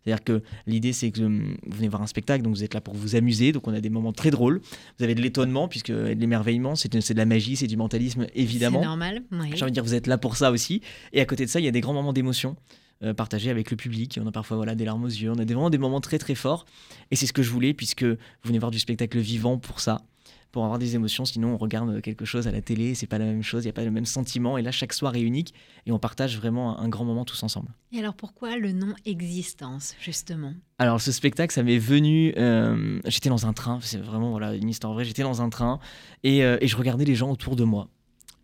C'est-à-dire 0.03 0.23
que 0.23 0.41
l'idée, 0.67 0.93
c'est 0.93 1.11
que 1.11 1.21
hum, 1.21 1.55
vous 1.65 1.77
venez 1.77 1.87
voir 1.87 2.01
un 2.01 2.07
spectacle, 2.07 2.43
donc 2.43 2.55
vous 2.55 2.63
êtes 2.63 2.73
là 2.73 2.81
pour 2.81 2.95
vous 2.95 3.15
amuser, 3.15 3.51
donc 3.51 3.67
on 3.67 3.73
a 3.73 3.81
des 3.81 3.89
moments 3.89 4.13
très 4.13 4.31
drôles. 4.31 4.61
Vous 4.97 5.03
avez 5.03 5.15
de 5.15 5.21
l'étonnement, 5.21 5.67
puisque 5.67 5.91
de 5.91 6.13
l'émerveillement, 6.13 6.75
c'est 6.75 6.91
de 6.91 7.17
la 7.17 7.25
magie, 7.25 7.55
c'est 7.55 7.67
du 7.67 7.77
mentalisme, 7.77 8.27
évidemment. 8.33 8.79
C'est 8.81 8.87
normal. 8.87 9.23
J'ai 9.53 9.63
envie 9.63 9.71
de 9.71 9.75
dire, 9.75 9.83
vous 9.83 9.93
êtes 9.93 10.07
là 10.07 10.17
pour 10.17 10.37
ça 10.37 10.51
aussi. 10.51 10.81
Et 11.13 11.21
à 11.21 11.25
côté 11.25 11.45
de 11.45 11.49
ça, 11.49 11.59
il 11.59 11.65
y 11.65 11.69
a 11.69 11.71
des 11.71 11.81
grands 11.81 11.93
moments 11.93 12.13
d'émotion. 12.13 12.55
Euh, 13.03 13.15
partagés 13.15 13.49
avec 13.49 13.71
le 13.71 13.77
public. 13.77 14.19
On 14.21 14.27
a 14.27 14.31
parfois 14.31 14.57
voilà, 14.57 14.75
des 14.75 14.85
larmes 14.85 15.03
aux 15.03 15.07
yeux, 15.07 15.31
on 15.31 15.39
a 15.39 15.43
des, 15.43 15.55
vraiment 15.55 15.71
des 15.71 15.79
moments 15.79 16.01
très 16.01 16.19
très 16.19 16.35
forts. 16.35 16.67
Et 17.09 17.15
c'est 17.15 17.25
ce 17.25 17.33
que 17.33 17.41
je 17.41 17.49
voulais, 17.49 17.73
puisque 17.73 18.03
vous 18.03 18.17
venez 18.43 18.59
voir 18.59 18.69
du 18.69 18.77
spectacle 18.77 19.17
vivant 19.17 19.57
pour 19.57 19.79
ça 19.79 20.03
pour 20.51 20.63
avoir 20.63 20.79
des 20.79 20.95
émotions. 20.95 21.25
Sinon, 21.25 21.53
on 21.53 21.57
regarde 21.57 22.01
quelque 22.01 22.25
chose 22.25 22.47
à 22.47 22.51
la 22.51 22.61
télé, 22.61 22.95
c'est 22.95 23.07
pas 23.07 23.17
la 23.17 23.25
même 23.25 23.43
chose, 23.43 23.63
il 23.63 23.67
n'y 23.67 23.71
a 23.71 23.73
pas 23.73 23.83
le 23.83 23.91
même 23.91 24.05
sentiment. 24.05 24.57
Et 24.57 24.61
là, 24.61 24.71
chaque 24.71 24.93
soir 24.93 25.15
est 25.15 25.21
unique 25.21 25.53
et 25.85 25.91
on 25.91 25.99
partage 25.99 26.37
vraiment 26.37 26.79
un, 26.79 26.89
grand 26.89 27.05
moment 27.05 27.25
tous 27.25 27.41
ensemble. 27.43 27.69
Et 27.91 27.99
alors, 27.99 28.13
pourquoi 28.13 28.57
le 28.57 28.71
nom 28.71 28.93
Existence, 29.05 29.95
justement? 30.01 30.53
Alors, 30.77 30.99
ce 30.99 31.11
spectacle, 31.11 31.53
ça 31.53 31.63
m'est 31.63 31.77
venu. 31.77 32.33
Euh, 32.37 32.99
j'étais 33.05 33.29
dans 33.29 33.45
un 33.45 33.53
train, 33.53 33.79
c'est 33.81 33.99
vraiment 33.99 34.31
voilà, 34.31 34.55
une 34.55 34.69
histoire 34.69 34.93
vraie. 34.93 35.05
J'étais 35.05 35.23
dans 35.23 35.41
un 35.41 35.49
train 35.49 35.79
et, 36.23 36.43
euh, 36.43 36.57
et, 36.61 36.67
je 36.67 36.75
regardais 36.75 37.05
les 37.05 37.15
gens 37.15 37.31
autour 37.31 37.55
de 37.55 37.63
moi. 37.63 37.87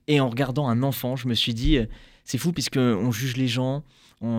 Et 0.07 0.21
en 0.21 0.29
regardant 0.29 0.69
un 0.69 0.83
enfant, 0.83 1.15
je 1.15 1.27
me 1.27 1.33
suis 1.33 1.53
dit, 1.53 1.77
euh, 1.77 1.85
c'est 2.23 2.37
fou, 2.37 2.53
puisqu'on 2.53 3.11
juge 3.11 3.35
les 3.37 3.47
gens 3.47 3.83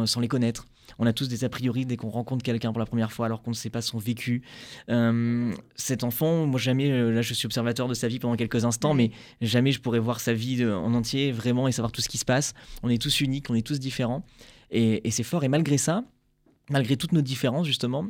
sans 0.07 0.21
les 0.21 0.27
connaître 0.27 0.67
on 0.99 1.07
a 1.07 1.13
tous 1.13 1.29
des 1.29 1.45
a 1.45 1.49
priori 1.49 1.87
dès 1.87 1.97
qu'on 1.97 2.09
rencontre 2.09 2.43
quelqu'un 2.43 2.73
pour 2.73 2.81
la 2.81 2.87
première 2.87 3.13
fois 3.13 3.27
alors 3.27 3.43
qu'on 3.43 3.51
ne 3.51 3.57
sait 3.57 3.71
pas 3.71 3.83
son 3.83 3.99
vécu. 3.99 4.43
Euh, 4.91 5.53
cet 5.77 6.05
enfant, 6.05 6.47
moi 6.47 6.59
jamais, 6.59 6.91
euh, 6.91 7.11
là 7.11 7.23
je 7.23 7.35
suis 7.35 7.47
observateur 7.47 7.89
de 7.89 7.95
sa 7.95 8.09
vie 8.09 8.19
pendant 8.19 8.37
quelques 8.37 8.65
instants, 8.65 8.95
mais 8.95 9.11
jamais 9.41 9.73
je 9.73 9.81
pourrais 9.81 9.99
voir 9.99 10.21
sa 10.21 10.33
vie 10.33 10.65
en 10.65 10.95
entier 10.95 11.33
vraiment 11.33 11.69
et 11.69 11.73
savoir 11.73 11.93
tout 11.93 12.01
ce 12.01 12.09
qui 12.09 12.19
se 12.19 12.25
passe. 12.25 12.55
On 12.83 12.89
est 12.89 13.01
tous 13.01 13.21
uniques, 13.21 13.51
on 13.51 13.55
est 13.55 13.67
tous 13.67 13.79
différents. 13.79 14.25
et 14.71 15.11
c'est 15.11 15.23
fort. 15.23 15.45
Et 15.45 15.49
malgré 15.49 15.79
ça, 15.79 16.05
malgré 16.71 16.97
toutes 16.97 17.13
nos 17.13 17.23
différences 17.23 17.67
justement, 17.67 18.07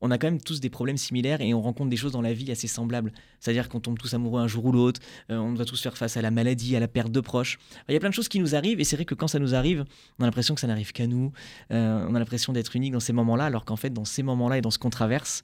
on 0.00 0.10
a 0.10 0.18
quand 0.18 0.26
même 0.26 0.40
tous 0.40 0.60
des 0.60 0.70
problèmes 0.70 0.96
similaires 0.96 1.40
et 1.40 1.54
on 1.54 1.60
rencontre 1.60 1.90
des 1.90 1.96
choses 1.96 2.12
dans 2.12 2.22
la 2.22 2.32
vie 2.32 2.50
assez 2.50 2.68
semblables. 2.68 3.12
C'est-à-dire 3.40 3.68
qu'on 3.68 3.80
tombe 3.80 3.98
tous 3.98 4.12
amoureux 4.14 4.40
un 4.40 4.48
jour 4.48 4.64
ou 4.64 4.72
l'autre, 4.72 5.00
euh, 5.30 5.36
on 5.36 5.52
doit 5.52 5.64
tous 5.64 5.80
faire 5.80 5.96
face 5.96 6.16
à 6.16 6.22
la 6.22 6.30
maladie, 6.30 6.76
à 6.76 6.80
la 6.80 6.88
perte 6.88 7.12
de 7.12 7.20
proches. 7.20 7.58
Il 7.88 7.92
y 7.92 7.96
a 7.96 8.00
plein 8.00 8.08
de 8.08 8.14
choses 8.14 8.28
qui 8.28 8.40
nous 8.40 8.54
arrivent 8.54 8.80
et 8.80 8.84
c'est 8.84 8.96
vrai 8.96 9.04
que 9.04 9.14
quand 9.14 9.28
ça 9.28 9.38
nous 9.38 9.54
arrive, 9.54 9.84
on 10.18 10.22
a 10.22 10.26
l'impression 10.26 10.54
que 10.54 10.60
ça 10.60 10.66
n'arrive 10.66 10.92
qu'à 10.92 11.06
nous, 11.06 11.32
euh, 11.72 12.06
on 12.08 12.14
a 12.14 12.18
l'impression 12.18 12.52
d'être 12.52 12.74
unique 12.76 12.92
dans 12.92 13.00
ces 13.00 13.12
moments-là, 13.12 13.44
alors 13.44 13.64
qu'en 13.64 13.76
fait, 13.76 13.90
dans 13.90 14.04
ces 14.04 14.22
moments-là 14.22 14.58
et 14.58 14.60
dans 14.60 14.70
ce 14.70 14.78
qu'on 14.78 14.90
traverse, 14.90 15.42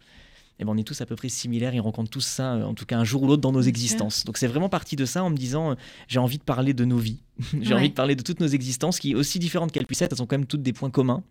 eh 0.59 0.65
ben, 0.65 0.73
on 0.73 0.77
est 0.77 0.85
tous 0.85 1.01
à 1.01 1.07
peu 1.07 1.17
près 1.17 1.29
similaires 1.29 1.75
et 1.75 1.81
on 1.81 1.85
rencontre 1.85 2.11
tous 2.11 2.25
ça, 2.25 2.55
euh, 2.55 2.65
en 2.65 2.75
tout 2.75 2.87
cas 2.87 2.97
un 2.99 3.05
jour 3.05 3.23
ou 3.23 3.27
l'autre 3.27 3.43
dans 3.43 3.53
nos 3.53 3.63
existences. 3.63 4.25
Donc 4.25 4.39
c'est 4.39 4.47
vraiment 4.47 4.69
parti 4.69 4.95
de 4.95 5.05
ça 5.05 5.25
en 5.25 5.31
me 5.31 5.37
disant, 5.37 5.73
euh, 5.73 5.75
j'ai 6.07 6.21
envie 6.21 6.39
de 6.39 6.45
parler 6.45 6.75
de 6.75 6.85
nos 6.85 6.99
vies, 6.99 7.23
j'ai 7.61 7.75
envie 7.75 7.89
de 7.89 7.95
parler 7.95 8.15
de 8.15 8.23
toutes 8.23 8.41
nos 8.41 8.47
existences 8.47 9.01
qui, 9.01 9.15
aussi 9.15 9.39
différentes 9.39 9.73
qu'elles 9.73 9.87
puissent 9.87 10.03
être, 10.03 10.13
elles 10.13 10.23
ont 10.23 10.27
quand 10.27 10.39
même 10.39 10.47
toutes 10.47 10.63
des 10.63 10.73
points 10.73 10.91
communs. 10.91 11.25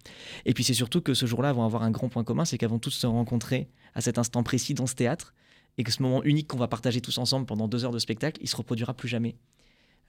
Et 0.46 0.54
puis 0.54 0.64
c'est 0.64 0.74
surtout 0.74 1.02
que 1.02 1.14
ce 1.14 1.26
jour-là 1.26 1.54
vont 1.54 1.64
avoir 1.64 1.84
un 1.84 1.92
grand 1.92 2.10
point 2.10 2.24
commun, 2.24 2.44
c'est 2.44 2.58
qu'elles 2.58 2.70
vont 2.70 2.80
toutes 2.80 2.94
se 2.94 3.08
rencontrer 3.08 3.70
à 3.96 4.02
cet 4.02 4.18
instant 4.18 4.44
précis 4.44 4.74
dans 4.74 4.88
ce 4.88 4.96
théâtre 4.96 5.34
et 5.78 5.84
que 5.84 5.92
ce 5.92 6.04
moment 6.04 6.22
unique 6.24 6.48
qu'on 6.48 6.58
va 6.58 6.68
partager 6.68 7.00
tous 7.00 7.18
ensemble 7.18 7.46
pendant 7.46 7.68
deux 7.68 7.86
heures 7.86 7.92
de 7.92 8.00
spectacle, 8.00 8.40
il 8.44 8.50
se 8.50 8.56
reproduira 8.56 8.94
plus 8.94 9.08
jamais. 9.08 9.36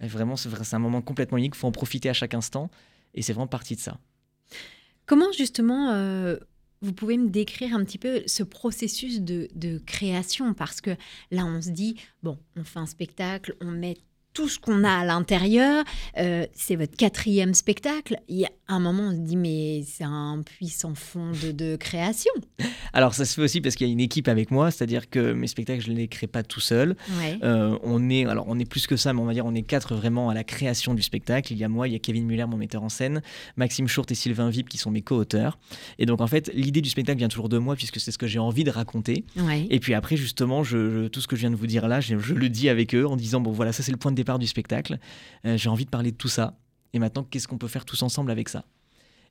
vraiment, 0.00 0.36
c'est 0.36 0.74
un 0.74 0.78
moment 0.78 1.02
complètement 1.02 1.38
unique, 1.38 1.54
il 1.54 1.58
faut 1.58 1.68
en 1.68 1.72
profiter 1.72 2.08
à 2.08 2.12
chaque 2.12 2.34
instant 2.34 2.70
et 3.14 3.22
c'est 3.22 3.32
vraiment 3.32 3.46
parti 3.46 3.76
de 3.76 3.80
ça. 3.80 3.98
Comment 5.06 5.30
justement 5.32 5.90
euh, 5.92 6.36
vous 6.84 6.92
pouvez 6.92 7.16
me 7.16 7.28
décrire 7.28 7.74
un 7.74 7.84
petit 7.84 7.98
peu 7.98 8.22
ce 8.26 8.42
processus 8.42 9.20
de, 9.20 9.78
création? 9.86 10.54
Parce 10.54 10.80
que 10.80 10.90
là, 11.30 11.46
on 11.46 11.60
se 11.60 11.70
dit, 11.70 11.96
bon, 12.22 12.38
on 12.56 12.64
fait 12.64 12.78
un 12.78 12.86
spectacle, 12.86 13.56
on 13.60 13.70
met 13.70 13.98
tout 14.34 14.48
ce 14.48 14.58
qu'on 14.58 14.84
a 14.84 14.90
à 14.90 15.04
l'intérieur. 15.04 15.84
Euh, 16.18 16.44
c'est 16.52 16.76
votre 16.76 16.96
quatrième 16.96 17.54
spectacle. 17.54 18.18
Il 18.28 18.36
y 18.36 18.44
a 18.44 18.50
un 18.66 18.80
moment, 18.80 19.04
on 19.04 19.10
se 19.12 19.20
dit, 19.20 19.36
mais 19.36 19.84
c'est 19.86 20.04
un 20.04 20.42
puissant 20.44 20.94
fond 20.94 21.30
de, 21.30 21.76
création. 21.76 22.32
Alors, 22.92 23.14
ça 23.14 23.24
se 23.24 23.34
fait 23.34 23.42
aussi 23.42 23.60
parce 23.60 23.76
qu'il 23.76 23.86
y 23.86 23.90
a 23.90 23.92
une 23.92 24.00
équipe 24.00 24.28
avec 24.28 24.50
moi, 24.50 24.70
c'est-à-dire 24.70 25.08
que 25.08 25.32
mes 25.32 25.46
spectacles, 25.46 25.82
je 25.82 25.90
ne 25.90 25.96
les 25.96 26.08
crée 26.08 26.26
pas 26.26 26.42
tout 26.42 26.60
seul. 26.60 26.96
Euh, 27.42 27.78
on, 27.82 28.10
est, 28.10 28.26
alors, 28.26 28.44
on 28.48 28.58
est 28.58 28.64
plus 28.64 28.86
que 28.86 28.96
ça, 28.96 29.12
mais 29.12 29.20
on 29.20 29.24
va 29.24 29.32
dire 29.32 29.46
on 29.46 29.54
est 29.54 29.62
quatre 29.62 29.94
vraiment 29.94 30.30
à 30.30 30.34
la 30.34 30.44
création 30.44 30.94
du 30.94 31.02
spectacle. 31.02 31.52
Il 31.52 31.58
y 31.58 31.64
a 31.64 31.68
moi, 31.68 31.88
il 31.88 31.92
y 31.92 31.96
a 31.96 31.98
Kevin 31.98 32.26
Muller, 32.26 32.46
mon 32.46 32.56
metteur 32.56 32.82
en 32.82 32.88
scène, 32.88 33.22
Maxime 33.56 33.86
Chourt 33.86 34.06
et 34.10 34.14
Sylvain 34.14 34.50
Vip 34.50 34.68
qui 34.68 34.78
sont 34.78 34.90
mes 34.90 35.02
co-auteurs. 35.02 35.58
Et 35.98 36.06
donc, 36.06 36.20
en 36.20 36.26
fait, 36.26 36.50
l'idée 36.54 36.80
du 36.80 36.88
spectacle 36.90 37.18
vient 37.18 37.28
toujours 37.28 37.48
de 37.48 37.58
moi 37.58 37.76
puisque 37.76 38.00
c'est 38.00 38.10
ce 38.10 38.18
que 38.18 38.26
j'ai 38.26 38.40
envie 38.40 38.64
de 38.64 38.70
raconter. 38.70 39.24
Et 39.70 39.78
puis 39.78 39.94
après, 39.94 40.16
justement, 40.16 40.64
je, 40.64 41.08
tout 41.08 41.20
ce 41.20 41.28
que 41.28 41.36
je 41.36 41.42
viens 41.42 41.50
de 41.50 41.56
vous 41.56 41.66
dire 41.66 41.86
là, 41.86 42.00
je, 42.00 42.18
je 42.18 42.34
le 42.34 42.48
dis 42.48 42.68
avec 42.68 42.94
eux 42.94 43.06
en 43.06 43.16
disant, 43.16 43.40
bon, 43.40 43.52
voilà, 43.52 43.72
ça 43.72 43.82
c'est 43.82 43.92
le 43.92 43.98
point 43.98 44.10
de 44.10 44.16
du 44.38 44.46
spectacle. 44.46 44.98
Euh, 45.46 45.56
j'ai 45.56 45.68
envie 45.68 45.84
de 45.84 45.90
parler 45.90 46.10
de 46.10 46.16
tout 46.16 46.28
ça. 46.28 46.56
Et 46.92 46.98
maintenant, 46.98 47.24
qu'est-ce 47.24 47.48
qu'on 47.48 47.58
peut 47.58 47.68
faire 47.68 47.84
tous 47.84 48.02
ensemble 48.02 48.30
avec 48.30 48.48
ça? 48.48 48.64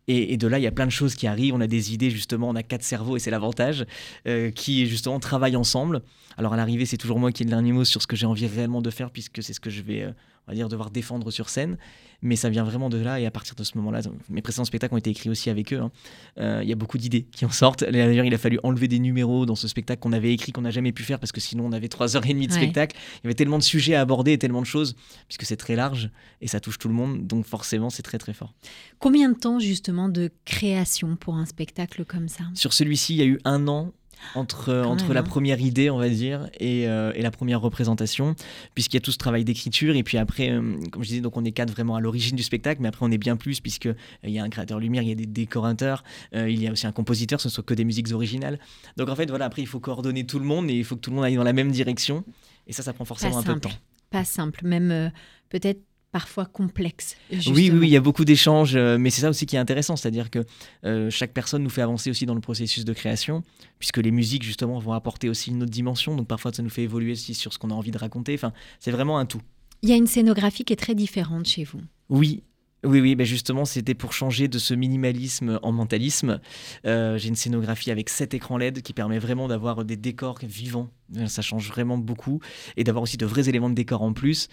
Et, 0.07 0.35
de 0.35 0.47
là, 0.47 0.59
il 0.59 0.61
y 0.63 0.67
a 0.67 0.71
plein 0.71 0.85
de 0.85 0.91
choses 0.91 1.15
qui 1.15 1.27
arrivent. 1.27 1.53
On 1.53 1.61
a 1.61 1.67
des 1.67 1.93
idées, 1.93 2.09
justement. 2.09 2.49
On 2.49 2.55
a 2.55 2.63
quatre 2.63 2.83
cerveaux, 2.83 3.15
et 3.15 3.19
c'est 3.19 3.31
l'avantage, 3.31 3.85
euh, 4.27 4.51
qui, 4.51 4.85
justement, 4.85 5.19
travaillent 5.19 5.55
ensemble. 5.55 6.01
Alors, 6.37 6.53
à 6.53 6.57
l'arrivée, 6.57 6.85
c'est 6.85 6.97
toujours 6.97 7.19
moi 7.19 7.31
qui 7.31 7.43
ai 7.43 7.45
le 7.45 7.51
dernier 7.51 7.71
mot 7.71 7.85
sur 7.85 8.01
ce 8.01 8.07
que 8.07 8.17
j'ai 8.17 8.25
envie 8.25 8.47
réellement 8.47 8.81
de 8.81 8.89
faire, 8.89 9.11
puisque 9.11 9.41
c'est 9.41 9.53
ce 9.53 9.61
que 9.61 9.69
je 9.69 9.81
vais, 9.81 10.03
euh, 10.03 10.11
on 10.47 10.51
va 10.51 10.55
dire, 10.55 10.69
devoir 10.69 10.91
défendre 10.91 11.31
sur 11.31 11.49
scène 11.49 11.77
mais 12.23 12.37
ça 12.37 12.49
vient 12.49 12.63
vraiment 12.63 12.89
de 12.89 12.97
là 12.97 13.19
et 13.19 13.25
à 13.25 13.31
partir 13.31 13.53
de 13.53 13.63
ce 13.63 13.77
moment-là, 13.77 13.99
mes 14.29 14.41
précédents 14.41 14.65
spectacles 14.65 14.93
ont 14.95 14.97
été 14.97 15.09
écrits 15.09 15.29
aussi 15.29 15.49
avec 15.49 15.73
eux. 15.73 15.79
Hein. 15.79 15.91
Euh, 16.39 16.61
il 16.63 16.69
y 16.69 16.71
a 16.71 16.75
beaucoup 16.75 16.97
d'idées 16.97 17.23
qui 17.23 17.45
en 17.45 17.51
sortent. 17.51 17.83
D'ailleurs, 17.83 18.25
il 18.25 18.33
a 18.33 18.37
fallu 18.37 18.59
enlever 18.63 18.87
des 18.87 18.99
numéros 18.99 19.45
dans 19.45 19.55
ce 19.55 19.67
spectacle 19.67 20.01
qu'on 20.01 20.13
avait 20.13 20.33
écrit, 20.33 20.53
qu'on 20.53 20.61
n'a 20.61 20.71
jamais 20.71 20.93
pu 20.93 21.03
faire 21.03 21.19
parce 21.19 21.33
que 21.33 21.41
sinon 21.41 21.65
on 21.65 21.73
avait 21.73 21.89
trois 21.89 22.15
heures 22.15 22.25
et 22.25 22.33
demie 22.33 22.47
de 22.47 22.53
spectacle. 22.53 22.97
Il 23.17 23.25
y 23.25 23.27
avait 23.27 23.35
tellement 23.35 23.57
de 23.57 23.63
sujets 23.63 23.95
à 23.95 24.01
aborder 24.01 24.31
et 24.31 24.37
tellement 24.37 24.61
de 24.61 24.65
choses, 24.65 24.95
puisque 25.27 25.43
c'est 25.43 25.57
très 25.57 25.75
large 25.75 26.09
et 26.39 26.47
ça 26.47 26.61
touche 26.61 26.79
tout 26.79 26.87
le 26.87 26.93
monde, 26.93 27.27
donc 27.27 27.45
forcément 27.45 27.89
c'est 27.89 28.03
très 28.03 28.17
très 28.17 28.33
fort. 28.33 28.53
Combien 28.99 29.29
de 29.29 29.37
temps 29.37 29.59
justement 29.59 30.07
de 30.07 30.31
création 30.45 31.17
pour 31.17 31.35
un 31.35 31.45
spectacle 31.45 32.05
comme 32.05 32.29
ça? 32.29 32.45
Sur 32.53 32.71
celui-ci, 32.71 33.15
il 33.15 33.17
y 33.17 33.21
a 33.21 33.25
eu 33.25 33.39
un 33.43 33.67
an 33.67 33.91
entre, 34.35 34.73
entre 34.73 35.13
la 35.13 35.21
hein. 35.21 35.23
première 35.23 35.59
idée, 35.59 35.89
on 35.89 35.97
va 35.97 36.09
dire, 36.09 36.49
et, 36.59 36.87
euh, 36.87 37.11
et 37.15 37.21
la 37.21 37.31
première 37.31 37.61
représentation, 37.61 38.35
puisqu'il 38.73 38.97
y 38.97 38.97
a 38.97 39.01
tout 39.01 39.11
ce 39.11 39.17
travail 39.17 39.43
d'écriture. 39.43 39.95
Et 39.95 40.03
puis 40.03 40.17
après, 40.17 40.51
euh, 40.51 40.77
comme 40.91 41.03
je 41.03 41.09
disais, 41.09 41.21
donc 41.21 41.37
on 41.37 41.45
est 41.45 41.51
quatre 41.51 41.71
vraiment 41.71 41.95
à 41.95 42.01
l'origine 42.01 42.35
du 42.35 42.43
spectacle, 42.43 42.81
mais 42.81 42.87
après 42.87 43.05
on 43.05 43.11
est 43.11 43.17
bien 43.17 43.35
plus, 43.35 43.59
puisqu'il 43.59 43.91
euh, 43.91 43.95
il 44.23 44.31
y 44.31 44.39
a 44.39 44.43
un 44.43 44.49
créateur 44.49 44.79
lumière, 44.79 45.03
il 45.03 45.09
y 45.09 45.11
a 45.11 45.15
des 45.15 45.25
décorateurs, 45.25 46.03
il 46.33 46.61
y 46.61 46.67
a 46.67 46.71
aussi 46.71 46.87
un 46.87 46.91
compositeur, 46.91 47.39
ce 47.39 47.47
ne 47.47 47.51
sont 47.51 47.61
que 47.61 47.73
des 47.73 47.85
musiques 47.85 48.11
originales. 48.11 48.59
Donc 48.97 49.09
en 49.09 49.15
fait, 49.15 49.29
voilà, 49.29 49.45
après 49.45 49.61
il 49.61 49.67
faut 49.67 49.79
coordonner 49.79 50.25
tout 50.25 50.39
le 50.39 50.45
monde 50.45 50.69
et 50.69 50.73
il 50.73 50.83
faut 50.83 50.95
que 50.95 51.01
tout 51.01 51.09
le 51.09 51.15
monde 51.15 51.25
aille 51.25 51.35
dans 51.35 51.43
la 51.43 51.53
même 51.53 51.71
direction. 51.71 52.23
Et 52.67 52.73
ça, 52.73 52.83
ça 52.83 52.93
prend 52.93 53.05
forcément 53.05 53.37
un 53.37 53.43
peu 53.43 53.53
de 53.53 53.59
temps. 53.59 53.71
Pas 54.09 54.23
simple, 54.23 54.65
même 54.65 55.11
peut-être 55.49 55.81
parfois 56.13 56.45
complexes. 56.45 57.17
Oui, 57.31 57.71
oui, 57.71 57.87
il 57.87 57.89
y 57.89 57.97
a 57.97 57.99
beaucoup 57.99 58.23
d'échanges, 58.23 58.75
euh, 58.75 58.97
mais 58.97 59.09
c'est 59.09 59.21
ça 59.21 59.29
aussi 59.29 59.45
qui 59.47 59.57
est 59.57 59.59
intéressant, 59.59 59.95
c'est-à-dire 59.95 60.29
que 60.29 60.45
euh, 60.85 61.09
chaque 61.09 61.33
personne 61.33 61.63
nous 61.63 61.71
fait 61.71 61.81
avancer 61.81 62.11
aussi 62.11 62.27
dans 62.27 62.35
le 62.35 62.39
processus 62.39 62.85
de 62.85 62.93
création, 62.93 63.43
puisque 63.79 63.97
les 63.97 64.11
musiques 64.11 64.43
justement 64.43 64.77
vont 64.79 64.93
apporter 64.93 65.27
aussi 65.27 65.49
une 65.49 65.63
autre 65.63 65.71
dimension, 65.71 66.15
donc 66.15 66.27
parfois 66.27 66.53
ça 66.53 66.61
nous 66.61 66.69
fait 66.69 66.83
évoluer 66.83 67.13
aussi 67.13 67.33
sur 67.33 67.51
ce 67.51 67.57
qu'on 67.57 67.71
a 67.71 67.73
envie 67.73 67.91
de 67.91 67.97
raconter, 67.97 68.35
enfin 68.35 68.53
c'est 68.79 68.91
vraiment 68.91 69.17
un 69.17 69.25
tout. 69.25 69.41
Il 69.81 69.89
y 69.89 69.91
a 69.91 69.95
une 69.95 70.07
scénographie 70.07 70.63
qui 70.63 70.71
est 70.71 70.77
très 70.77 70.95
différente 70.95 71.47
chez 71.47 71.63
vous. 71.63 71.81
Oui. 72.09 72.43
Oui, 72.85 72.99
oui, 72.99 73.15
ben 73.15 73.25
justement, 73.25 73.63
c'était 73.63 73.93
pour 73.93 74.11
changer 74.11 74.49
de 74.49 74.59
ce 74.59 74.73
minimalisme 74.73 75.57
en 75.63 75.71
mentalisme. 75.71 76.41
Euh, 76.85 77.17
J'ai 77.17 77.29
une 77.29 77.35
scénographie 77.35 77.91
avec 77.91 78.09
sept 78.09 78.33
écrans 78.33 78.57
LED 78.57 78.81
qui 78.81 78.91
permet 78.91 79.19
vraiment 79.19 79.47
d'avoir 79.47 79.85
des 79.85 79.95
décors 79.95 80.39
vivants. 80.43 80.89
Euh, 81.17 81.27
Ça 81.27 81.41
change 81.41 81.67
vraiment 81.67 81.97
beaucoup. 81.97 82.39
Et 82.77 82.83
d'avoir 82.83 83.03
aussi 83.03 83.17
de 83.17 83.25
vrais 83.25 83.49
éléments 83.49 83.69
de 83.69 83.75
décor 83.75 84.01
en 84.01 84.13
plus. 84.13 84.47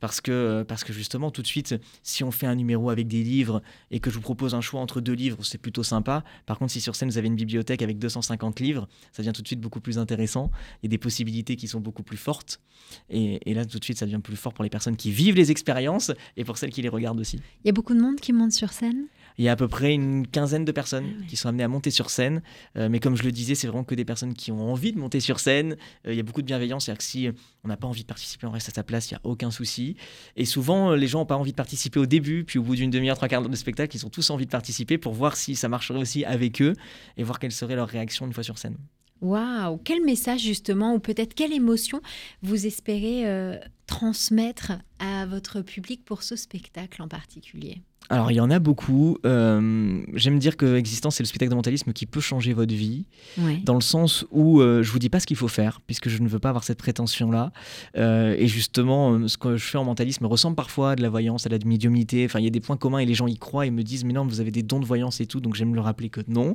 Parce 0.00 0.20
que, 0.20 0.64
parce 0.66 0.84
que 0.84 0.92
justement, 0.92 1.30
tout 1.30 1.40
de 1.40 1.46
suite, 1.46 1.76
si 2.02 2.24
on 2.24 2.30
fait 2.30 2.46
un 2.46 2.56
numéro 2.56 2.90
avec 2.90 3.06
des 3.06 3.22
livres 3.22 3.62
et 3.90 4.00
que 4.00 4.10
je 4.10 4.16
vous 4.16 4.20
propose 4.20 4.54
un 4.54 4.60
choix 4.60 4.80
entre 4.80 5.00
deux 5.00 5.12
livres, 5.12 5.44
c'est 5.44 5.56
plutôt 5.58 5.82
sympa. 5.82 6.24
Par 6.46 6.58
contre, 6.58 6.72
si 6.72 6.80
sur 6.80 6.96
scène, 6.96 7.08
vous 7.08 7.16
avez 7.16 7.28
une 7.28 7.36
bibliothèque 7.36 7.80
avec 7.80 7.98
250 7.98 8.60
livres, 8.60 8.88
ça 9.12 9.22
devient 9.22 9.32
tout 9.32 9.42
de 9.42 9.46
suite 9.46 9.60
beaucoup 9.60 9.80
plus 9.80 9.98
intéressant. 9.98 10.50
Il 10.82 10.86
y 10.86 10.88
a 10.88 10.90
des 10.90 10.98
possibilités 10.98 11.56
qui 11.56 11.68
sont 11.68 11.80
beaucoup 11.80 12.02
plus 12.02 12.16
fortes. 12.16 12.60
Et, 13.08 13.38
et 13.48 13.54
là, 13.54 13.64
tout 13.64 13.78
de 13.78 13.84
suite, 13.84 13.98
ça 13.98 14.04
devient 14.06 14.20
plus 14.22 14.36
fort 14.36 14.52
pour 14.52 14.64
les 14.64 14.70
personnes 14.70 14.96
qui 14.96 15.10
vivent 15.10 15.36
les 15.36 15.50
expériences 15.50 16.10
et 16.36 16.44
pour 16.44 16.58
celles 16.58 16.70
qui 16.70 16.82
les 16.82 16.88
regardent 16.88 17.20
aussi. 17.20 17.36
Il 17.64 17.68
y 17.68 17.70
a 17.70 17.72
beaucoup 17.72 17.94
de 17.94 18.00
monde 18.00 18.16
qui 18.16 18.32
monte 18.32 18.52
sur 18.52 18.72
scène? 18.72 19.06
Il 19.36 19.44
y 19.44 19.48
a 19.48 19.52
à 19.52 19.56
peu 19.56 19.66
près 19.68 19.92
une 19.94 20.26
quinzaine 20.26 20.64
de 20.64 20.70
personnes 20.72 21.06
Ah 21.10 21.16
oui. 21.20 21.26
qui 21.26 21.36
sont 21.36 21.48
amenées 21.48 21.64
à 21.64 21.68
monter 21.68 21.90
sur 21.90 22.08
scène. 22.10 22.40
Euh, 22.76 22.88
mais 22.88 23.00
comme 23.00 23.16
je 23.16 23.22
le 23.24 23.32
disais, 23.32 23.54
c'est 23.54 23.66
vraiment 23.66 23.82
que 23.84 23.94
des 23.94 24.04
personnes 24.04 24.32
qui 24.34 24.52
ont 24.52 24.70
envie 24.70 24.92
de 24.92 24.98
monter 24.98 25.18
sur 25.20 25.40
scène. 25.40 25.76
Euh, 26.06 26.12
il 26.12 26.16
y 26.16 26.20
a 26.20 26.22
beaucoup 26.22 26.40
de 26.42 26.46
bienveillance. 26.46 26.84
C'est-à-dire 26.84 26.98
que 26.98 27.04
si 27.04 27.26
euh, 27.26 27.32
on 27.64 27.68
n'a 27.68 27.76
pas 27.76 27.86
envie 27.88 28.02
de 28.02 28.06
participer, 28.06 28.46
on 28.46 28.50
reste 28.52 28.68
à 28.68 28.72
sa 28.72 28.82
place, 28.84 29.10
il 29.10 29.14
n'y 29.14 29.18
a 29.18 29.20
aucun 29.24 29.50
souci. 29.50 29.96
Et 30.36 30.44
souvent, 30.44 30.92
les 30.94 31.08
gens 31.08 31.20
n'ont 31.20 31.26
pas 31.26 31.36
envie 31.36 31.50
de 31.50 31.56
participer 31.56 31.98
au 31.98 32.06
début. 32.06 32.44
Puis 32.44 32.58
au 32.58 32.62
bout 32.62 32.76
d'une 32.76 32.90
demi-heure, 32.90 33.16
trois 33.16 33.28
quarts 33.28 33.40
d'heure 33.42 33.50
de 33.50 33.56
spectacle, 33.56 33.96
ils 33.96 34.06
ont 34.06 34.10
tous 34.10 34.30
envie 34.30 34.46
de 34.46 34.50
participer 34.50 34.98
pour 34.98 35.14
voir 35.14 35.36
si 35.36 35.56
ça 35.56 35.68
marcherait 35.68 35.98
aussi 35.98 36.24
avec 36.24 36.62
eux 36.62 36.74
et 37.16 37.22
voir 37.24 37.38
quelle 37.40 37.52
serait 37.52 37.74
leur 37.76 37.88
réaction 37.88 38.26
une 38.26 38.32
fois 38.32 38.44
sur 38.44 38.58
scène. 38.58 38.76
Waouh 39.20 39.78
Quel 39.84 40.04
message 40.04 40.40
justement, 40.42 40.94
ou 40.94 40.98
peut-être 40.98 41.34
quelle 41.34 41.52
émotion 41.52 42.00
vous 42.42 42.66
espérez 42.66 43.26
euh, 43.26 43.56
transmettre 43.86 44.72
à 44.98 45.26
votre 45.26 45.60
public 45.60 46.04
pour 46.04 46.22
ce 46.22 46.36
spectacle 46.36 47.02
en 47.02 47.08
particulier 47.08 47.82
Alors, 48.08 48.30
il 48.30 48.36
y 48.36 48.40
en 48.40 48.50
a 48.50 48.58
beaucoup. 48.58 49.18
Euh, 49.26 50.02
J'aime 50.14 50.38
dire 50.38 50.56
que 50.56 50.76
Existence, 50.76 51.16
c'est 51.16 51.22
le 51.22 51.26
spectacle 51.26 51.50
de 51.50 51.56
mentalisme 51.56 51.92
qui 51.92 52.06
peut 52.06 52.20
changer 52.20 52.52
votre 52.52 52.74
vie. 52.74 53.06
Ouais. 53.38 53.60
dans 53.64 53.74
le 53.74 53.80
sens 53.80 54.24
où 54.30 54.60
euh, 54.60 54.82
je 54.82 54.90
vous 54.92 54.98
dis 54.98 55.08
pas 55.08 55.18
ce 55.20 55.26
qu'il 55.26 55.36
faut 55.36 55.48
faire, 55.48 55.80
puisque 55.80 56.08
je 56.08 56.22
ne 56.22 56.28
veux 56.28 56.38
pas 56.38 56.50
avoir 56.50 56.64
cette 56.64 56.78
prétention-là. 56.78 57.52
Euh, 57.96 58.36
et 58.38 58.46
justement, 58.46 59.12
euh, 59.14 59.28
ce 59.28 59.36
que 59.36 59.56
je 59.56 59.64
fais 59.64 59.78
en 59.78 59.84
mentalisme 59.84 60.24
ressemble 60.26 60.54
parfois 60.54 60.92
à 60.92 60.96
de 60.96 61.02
la 61.02 61.08
voyance, 61.08 61.46
à 61.46 61.48
de 61.48 61.56
la 61.56 61.64
médiumnité. 61.64 62.24
Enfin, 62.24 62.38
il 62.38 62.44
y 62.44 62.46
a 62.46 62.50
des 62.50 62.60
points 62.60 62.76
communs 62.76 62.98
et 62.98 63.06
les 63.06 63.14
gens 63.14 63.26
y 63.26 63.36
croient 63.36 63.66
et 63.66 63.70
me 63.70 63.82
disent, 63.82 64.04
mais 64.04 64.12
non, 64.12 64.24
vous 64.26 64.40
avez 64.40 64.50
des 64.50 64.62
dons 64.62 64.80
de 64.80 64.86
voyance 64.86 65.20
et 65.20 65.26
tout. 65.26 65.40
Donc 65.40 65.54
j'aime 65.54 65.74
le 65.74 65.80
rappeler 65.80 66.10
que 66.10 66.20
non. 66.28 66.54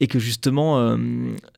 Et 0.00 0.06
que 0.06 0.18
justement, 0.18 0.96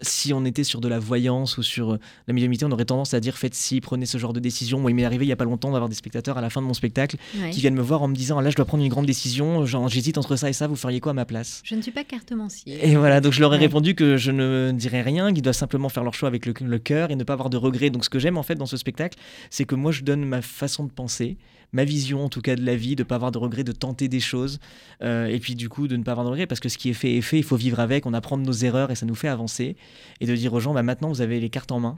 si 0.01 0.33
on 0.33 0.45
était 0.45 0.65
sur 0.65 0.81
de 0.81 0.89
la 0.89 0.99
voyance 0.99 1.59
ou 1.59 1.63
sur 1.63 1.99
la 2.27 2.35
médiumnité, 2.35 2.65
on 2.65 2.71
aurait 2.71 2.85
tendance 2.85 3.15
à 3.15 3.21
dire, 3.21 3.37
faites 3.37 3.55
ci, 3.55 3.81
prenez 3.81 4.07
ce 4.07 4.19
genre 4.19 4.33
de 4.33 4.41
décision. 4.41 4.79
Moi, 4.79 4.91
il 4.91 4.95
m'est 5.03 5.07
arrivé 5.07 5.25
il 5.25 5.29
y 5.29 5.33
a 5.33 5.37
pas 5.37 5.45
longtemps 5.45 5.71
d'avoir 5.73 5.89
des 5.89 5.95
spectateurs 5.95 6.39
à 6.39 6.41
la 6.41 6.49
fin 6.51 6.61
de 6.63 6.67
mon 6.67 6.75
spectacle 6.75 7.17
Ouais. 7.41 7.51
qui 7.51 7.61
viennent 7.61 7.75
me 7.75 7.83
voir 7.83 8.03
en 8.03 8.09
me 8.09 8.15
disant, 8.15 8.39
ah, 8.39 8.43
là, 8.43 8.51
je 8.51 8.57
dois 8.57 8.65
prendre 8.65 8.83
une 8.83 8.89
grande 8.91 9.07
décision. 9.07 9.65
J'hésite 9.89 10.19
entre 10.19 10.37
ça 10.37 10.49
et 10.49 10.53
ça. 10.53 10.67
Vous 10.67 10.77
feriez 10.77 11.01
quoi 11.01 11.11
à 11.11 11.15
ma 11.15 11.25
place? 11.25 11.61
Je 11.65 11.75
ne 11.75 11.83
suis 11.83 11.93
pas 11.93 12.05
cartomancier. 12.05 12.79
et 12.89 12.97
voilà, 12.97 13.21
donc 13.21 13.33
je 13.33 13.41
leur 13.41 13.53
ai 13.55 13.57
Ouais. 13.59 13.63
répondu 13.65 13.95
que 13.95 14.17
je 14.17 14.31
ne 14.31 14.73
dirais 14.75 15.03
rien, 15.03 15.33
qu'ils 15.33 15.43
doivent 15.43 15.55
simplement 15.55 15.89
faire 15.89 16.05
leur 16.05 16.15
choix 16.15 16.29
avec 16.29 16.47
le, 16.47 16.55
le 16.61 16.79
cœur 16.79 17.11
et 17.11 17.17
ne 17.17 17.25
pas 17.25 17.35
avoir 17.35 17.51
de 17.51 17.57
regrets. 17.57 17.91
Donc 17.91 18.05
ce 18.05 18.11
que 18.11 18.19
j'aime 18.19 18.39
en 18.39 18.43
fait 18.43 18.55
dans 18.55 18.67
ce 18.67 18.77
spectacle, 18.77 19.19
c'est 19.51 19.65
que 19.65 19.75
moi 19.75 19.93
je 19.93 20.03
donne 20.03 20.25
ma 20.25 20.41
façon 20.43 20.85
de 20.85 20.91
penser, 20.93 21.37
ma 21.73 21.85
vision 21.85 22.25
en 22.25 22.29
tout 22.29 22.41
cas 22.43 22.55
de 22.57 22.65
la 22.65 22.77
vie, 22.77 22.97
de 22.97 23.03
ne 23.03 23.07
pas 23.07 23.15
avoir 23.17 23.33
de 23.33 23.39
regrets, 23.39 23.65
de 23.65 23.73
tenter 23.73 24.09
des 24.09 24.21
choses, 24.21 24.59
euh, 25.03 25.27
et 25.27 25.39
puis 25.41 25.55
du 25.55 25.69
coup 25.69 25.89
de 25.89 25.97
ne 25.97 26.03
pas 26.03 26.13
avoir 26.13 26.25
de 26.27 26.31
regrets, 26.31 26.47
parce 26.47 26.61
que 26.61 26.69
ce 26.69 26.77
qui 26.79 26.91
est 26.91 26.95
fait 26.95 27.15
est 27.17 27.21
fait, 27.23 27.39
il 27.39 27.43
faut 27.45 27.57
vivre 27.57 27.81
avec, 27.81 28.05
on 28.07 28.13
apprend 28.15 28.37
de 28.39 28.43
nos 28.45 28.53
erreurs 28.53 28.91
et 28.91 28.95
ça 28.95 29.07
nous 29.07 29.15
fait 29.15 29.29
avancer, 29.29 29.77
et 30.21 30.27
de 30.27 30.35
dire 30.37 30.53
aux 30.53 30.61
gens, 30.61 30.75
bah, 30.75 30.83
maintenant 30.83 31.09
vous 31.09 31.21
avez 31.23 31.41
les 31.41 31.49
cartes 31.51 31.73
en 31.73 31.81
main, 31.81 31.97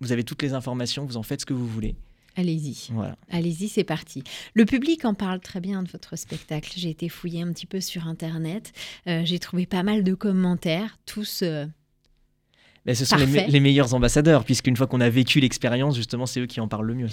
vous 0.00 0.12
avez 0.12 0.24
toutes 0.24 0.42
les 0.42 0.52
informations, 0.52 1.04
vous 1.06 1.16
en 1.16 1.22
faites 1.22 1.40
ce 1.42 1.46
que 1.46 1.54
vous 1.54 1.66
voulez. 1.66 1.94
Allez-y. 2.38 2.86
Voilà. 2.92 3.16
Allez-y, 3.30 3.68
c'est 3.68 3.82
parti. 3.82 4.22
Le 4.54 4.64
public 4.64 5.04
en 5.04 5.12
parle 5.14 5.40
très 5.40 5.58
bien 5.60 5.82
de 5.82 5.88
votre 5.90 6.14
spectacle. 6.16 6.72
J'ai 6.76 6.90
été 6.90 7.08
fouiller 7.08 7.42
un 7.42 7.52
petit 7.52 7.66
peu 7.66 7.80
sur 7.80 8.06
Internet. 8.06 8.72
Euh, 9.08 9.22
J'ai 9.24 9.40
trouvé 9.40 9.66
pas 9.66 9.82
mal 9.82 10.04
de 10.04 10.14
commentaires, 10.14 10.98
tous 11.04 11.40
euh, 11.42 11.66
Mais 12.86 12.94
ce 12.94 13.04
sont 13.04 13.16
les, 13.16 13.26
me- 13.26 13.50
les 13.50 13.60
meilleurs 13.60 13.92
ambassadeurs, 13.92 14.44
puisqu'une 14.44 14.76
fois 14.76 14.86
qu'on 14.86 15.00
a 15.00 15.10
vécu 15.10 15.40
l'expérience, 15.40 15.96
justement, 15.96 16.26
c'est 16.26 16.38
eux 16.40 16.46
qui 16.46 16.60
en 16.60 16.68
parlent 16.68 16.86
le 16.86 16.94
mieux. 16.94 17.08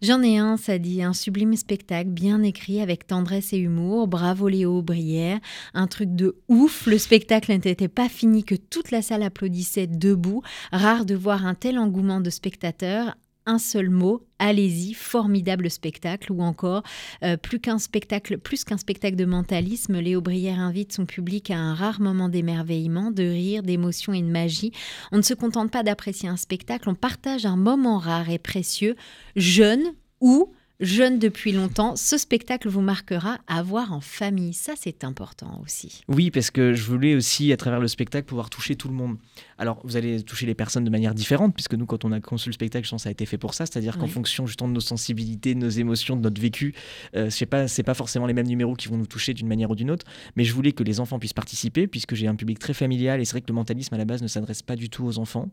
J'en 0.00 0.22
ai 0.22 0.38
un, 0.38 0.56
ça 0.56 0.78
dit 0.78 1.02
un 1.02 1.12
sublime 1.12 1.54
spectacle, 1.56 2.08
bien 2.08 2.42
écrit, 2.42 2.80
avec 2.80 3.06
tendresse 3.06 3.52
et 3.52 3.58
humour. 3.58 4.08
Bravo 4.08 4.48
Léo 4.48 4.80
Brière. 4.80 5.38
Un 5.74 5.86
truc 5.88 6.14
de 6.16 6.36
ouf. 6.48 6.86
Le 6.86 6.96
spectacle 6.96 7.52
n'était 7.52 7.86
pas 7.88 8.08
fini 8.08 8.42
que 8.44 8.54
toute 8.54 8.92
la 8.92 9.02
salle 9.02 9.22
applaudissait 9.22 9.86
debout. 9.88 10.40
Rare 10.72 11.04
de 11.04 11.14
voir 11.14 11.44
un 11.44 11.54
tel 11.54 11.78
engouement 11.78 12.22
de 12.22 12.30
spectateurs. 12.30 13.14
Un 13.46 13.58
seul 13.58 13.90
mot, 13.90 14.26
allez-y, 14.38 14.94
formidable 14.94 15.70
spectacle. 15.70 16.32
Ou 16.32 16.42
encore, 16.42 16.82
euh, 17.22 17.36
plus 17.36 17.58
qu'un 17.58 17.78
spectacle, 17.78 18.38
plus 18.38 18.64
qu'un 18.64 18.76
spectacle 18.76 19.16
de 19.16 19.24
mentalisme, 19.24 19.98
Léo 19.98 20.20
Brière 20.20 20.60
invite 20.60 20.92
son 20.92 21.06
public 21.06 21.50
à 21.50 21.56
un 21.56 21.74
rare 21.74 22.00
moment 22.00 22.28
d'émerveillement, 22.28 23.10
de 23.10 23.22
rire, 23.22 23.62
d'émotion 23.62 24.12
et 24.12 24.22
de 24.22 24.30
magie. 24.30 24.72
On 25.12 25.16
ne 25.16 25.22
se 25.22 25.34
contente 25.34 25.70
pas 25.70 25.82
d'apprécier 25.82 26.28
un 26.28 26.36
spectacle, 26.36 26.88
on 26.88 26.94
partage 26.94 27.46
un 27.46 27.56
moment 27.56 27.98
rare 27.98 28.30
et 28.30 28.38
précieux 28.38 28.94
jeune 29.36 29.82
ou 30.20 30.52
jeune 30.80 31.18
depuis 31.18 31.52
longtemps, 31.52 31.94
ce 31.96 32.16
spectacle 32.18 32.68
vous 32.68 32.80
marquera 32.80 33.38
à 33.46 33.62
voir 33.62 33.92
en 33.92 34.00
famille. 34.00 34.54
Ça, 34.54 34.72
c'est 34.76 35.04
important 35.04 35.60
aussi. 35.64 36.02
Oui, 36.08 36.30
parce 36.30 36.50
que 36.50 36.72
je 36.72 36.82
voulais 36.84 37.14
aussi, 37.14 37.52
à 37.52 37.56
travers 37.56 37.80
le 37.80 37.88
spectacle, 37.88 38.26
pouvoir 38.26 38.50
toucher 38.50 38.76
tout 38.76 38.88
le 38.88 38.94
monde. 38.94 39.16
Alors, 39.58 39.80
vous 39.84 39.96
allez 39.96 40.22
toucher 40.22 40.46
les 40.46 40.54
personnes 40.54 40.84
de 40.84 40.90
manière 40.90 41.14
différente, 41.14 41.54
puisque 41.54 41.74
nous, 41.74 41.86
quand 41.86 42.04
on 42.04 42.12
a 42.12 42.20
conçu 42.20 42.48
le 42.48 42.54
spectacle, 42.54 42.86
je 42.86 42.90
pense 42.90 43.00
que 43.00 43.04
ça 43.04 43.08
a 43.10 43.12
été 43.12 43.26
fait 43.26 43.38
pour 43.38 43.54
ça. 43.54 43.66
C'est-à-dire 43.66 43.98
qu'en 43.98 44.06
fonction 44.06 44.46
justement 44.46 44.68
de 44.68 44.74
nos 44.74 44.80
sensibilités, 44.80 45.54
de 45.54 45.60
nos 45.60 45.68
émotions, 45.68 46.16
de 46.16 46.22
notre 46.22 46.40
vécu, 46.40 46.74
euh, 47.14 47.28
c'est 47.30 47.46
pas, 47.46 47.68
c'est 47.68 47.82
pas 47.82 47.94
forcément 47.94 48.26
les 48.26 48.34
mêmes 48.34 48.48
numéros 48.48 48.74
qui 48.74 48.88
vont 48.88 48.96
nous 48.96 49.06
toucher 49.06 49.34
d'une 49.34 49.48
manière 49.48 49.70
ou 49.70 49.74
d'une 49.74 49.90
autre. 49.90 50.06
Mais 50.36 50.44
je 50.44 50.54
voulais 50.54 50.72
que 50.72 50.82
les 50.82 51.00
enfants 51.00 51.18
puissent 51.18 51.32
participer, 51.34 51.86
puisque 51.86 52.14
j'ai 52.14 52.26
un 52.26 52.34
public 52.34 52.58
très 52.58 52.72
familial 52.72 53.20
et 53.20 53.24
c'est 53.24 53.32
vrai 53.32 53.42
que 53.42 53.48
le 53.48 53.54
mentalisme 53.54 53.94
à 53.94 53.98
la 53.98 54.06
base 54.06 54.22
ne 54.22 54.28
s'adresse 54.28 54.62
pas 54.62 54.76
du 54.76 54.88
tout 54.88 55.04
aux 55.04 55.18
enfants. 55.18 55.48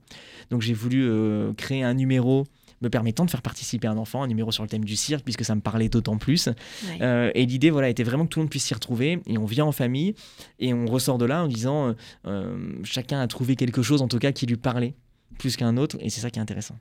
Donc, 0.51 0.61
j'ai 0.61 0.73
voulu 0.73 1.03
euh, 1.03 1.53
créer 1.53 1.83
un 1.83 1.93
numéro 1.93 2.45
me 2.81 2.89
permettant 2.89 3.25
de 3.25 3.31
faire 3.31 3.41
participer 3.41 3.87
un 3.87 3.97
enfant, 3.97 4.23
un 4.23 4.27
numéro 4.27 4.51
sur 4.51 4.63
le 4.63 4.69
thème 4.69 4.85
du 4.85 4.95
cirque, 4.95 5.23
puisque 5.23 5.43
ça 5.45 5.55
me 5.55 5.61
parlait 5.61 5.89
d'autant 5.89 6.17
plus. 6.17 6.47
Ouais. 6.47 6.99
Euh, 7.01 7.31
et 7.35 7.45
l'idée, 7.45 7.69
voilà, 7.69 7.89
était 7.89 8.03
vraiment 8.03 8.25
que 8.25 8.29
tout 8.29 8.39
le 8.39 8.43
monde 8.43 8.49
puisse 8.51 8.65
s'y 8.65 8.73
retrouver. 8.73 9.19
Et 9.25 9.37
on 9.37 9.45
vient 9.45 9.65
en 9.65 9.71
famille 9.71 10.13
et 10.59 10.73
on 10.73 10.85
ressort 10.85 11.17
de 11.17 11.25
là 11.25 11.43
en 11.43 11.47
disant 11.47 11.87
euh, 11.89 11.93
euh, 12.27 12.71
chacun 12.83 13.19
a 13.19 13.27
trouvé 13.27 13.55
quelque 13.55 13.81
chose, 13.81 14.01
en 14.01 14.07
tout 14.07 14.19
cas, 14.19 14.31
qui 14.31 14.45
lui 14.45 14.57
parlait 14.57 14.93
plus 15.39 15.55
qu'un 15.55 15.77
autre. 15.77 15.97
Et 16.01 16.09
c'est 16.09 16.21
ça 16.21 16.29
qui 16.29 16.39
est 16.39 16.41
intéressant. 16.41 16.77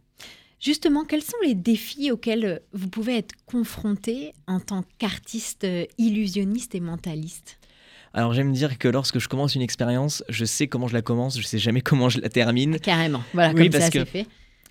Justement, 0.61 1.05
quels 1.05 1.23
sont 1.23 1.37
les 1.45 1.55
défis 1.55 2.11
auxquels 2.11 2.63
vous 2.73 2.89
pouvez 2.89 3.19
être 3.19 3.35
confronté 3.45 4.33
en 4.47 4.59
tant 4.61 4.85
qu'artiste 4.99 5.67
illusionniste 5.99 6.75
et 6.75 6.81
mentaliste? 6.81 7.59
Alors 8.15 8.33
j'aime 8.33 8.53
dire 8.53 8.79
que 8.79 8.89
lorsque 8.89 9.19
je 9.19 9.29
commence 9.29 9.55
une 9.55 9.61
expérience, 9.61 10.25
je 10.31 10.47
sais 10.47 10.69
comment 10.69 10.89
je 10.89 10.95
la 10.95 11.03
commence, 11.03 11.39
je 11.39 11.47
sais 11.47 11.59
jamais 11.59 11.81
comment 11.83 12.09
je 12.09 12.21
la 12.21 12.31
termine. 12.31 12.79
Carrément. 12.81 13.23
Voilà, 13.35 13.53
Oui, 13.53 13.65
comme 13.65 13.71
parce 13.73 13.85
ça, 13.85 13.91
que- 13.91 13.99
c'est 13.99 14.05
fait. 14.07 14.27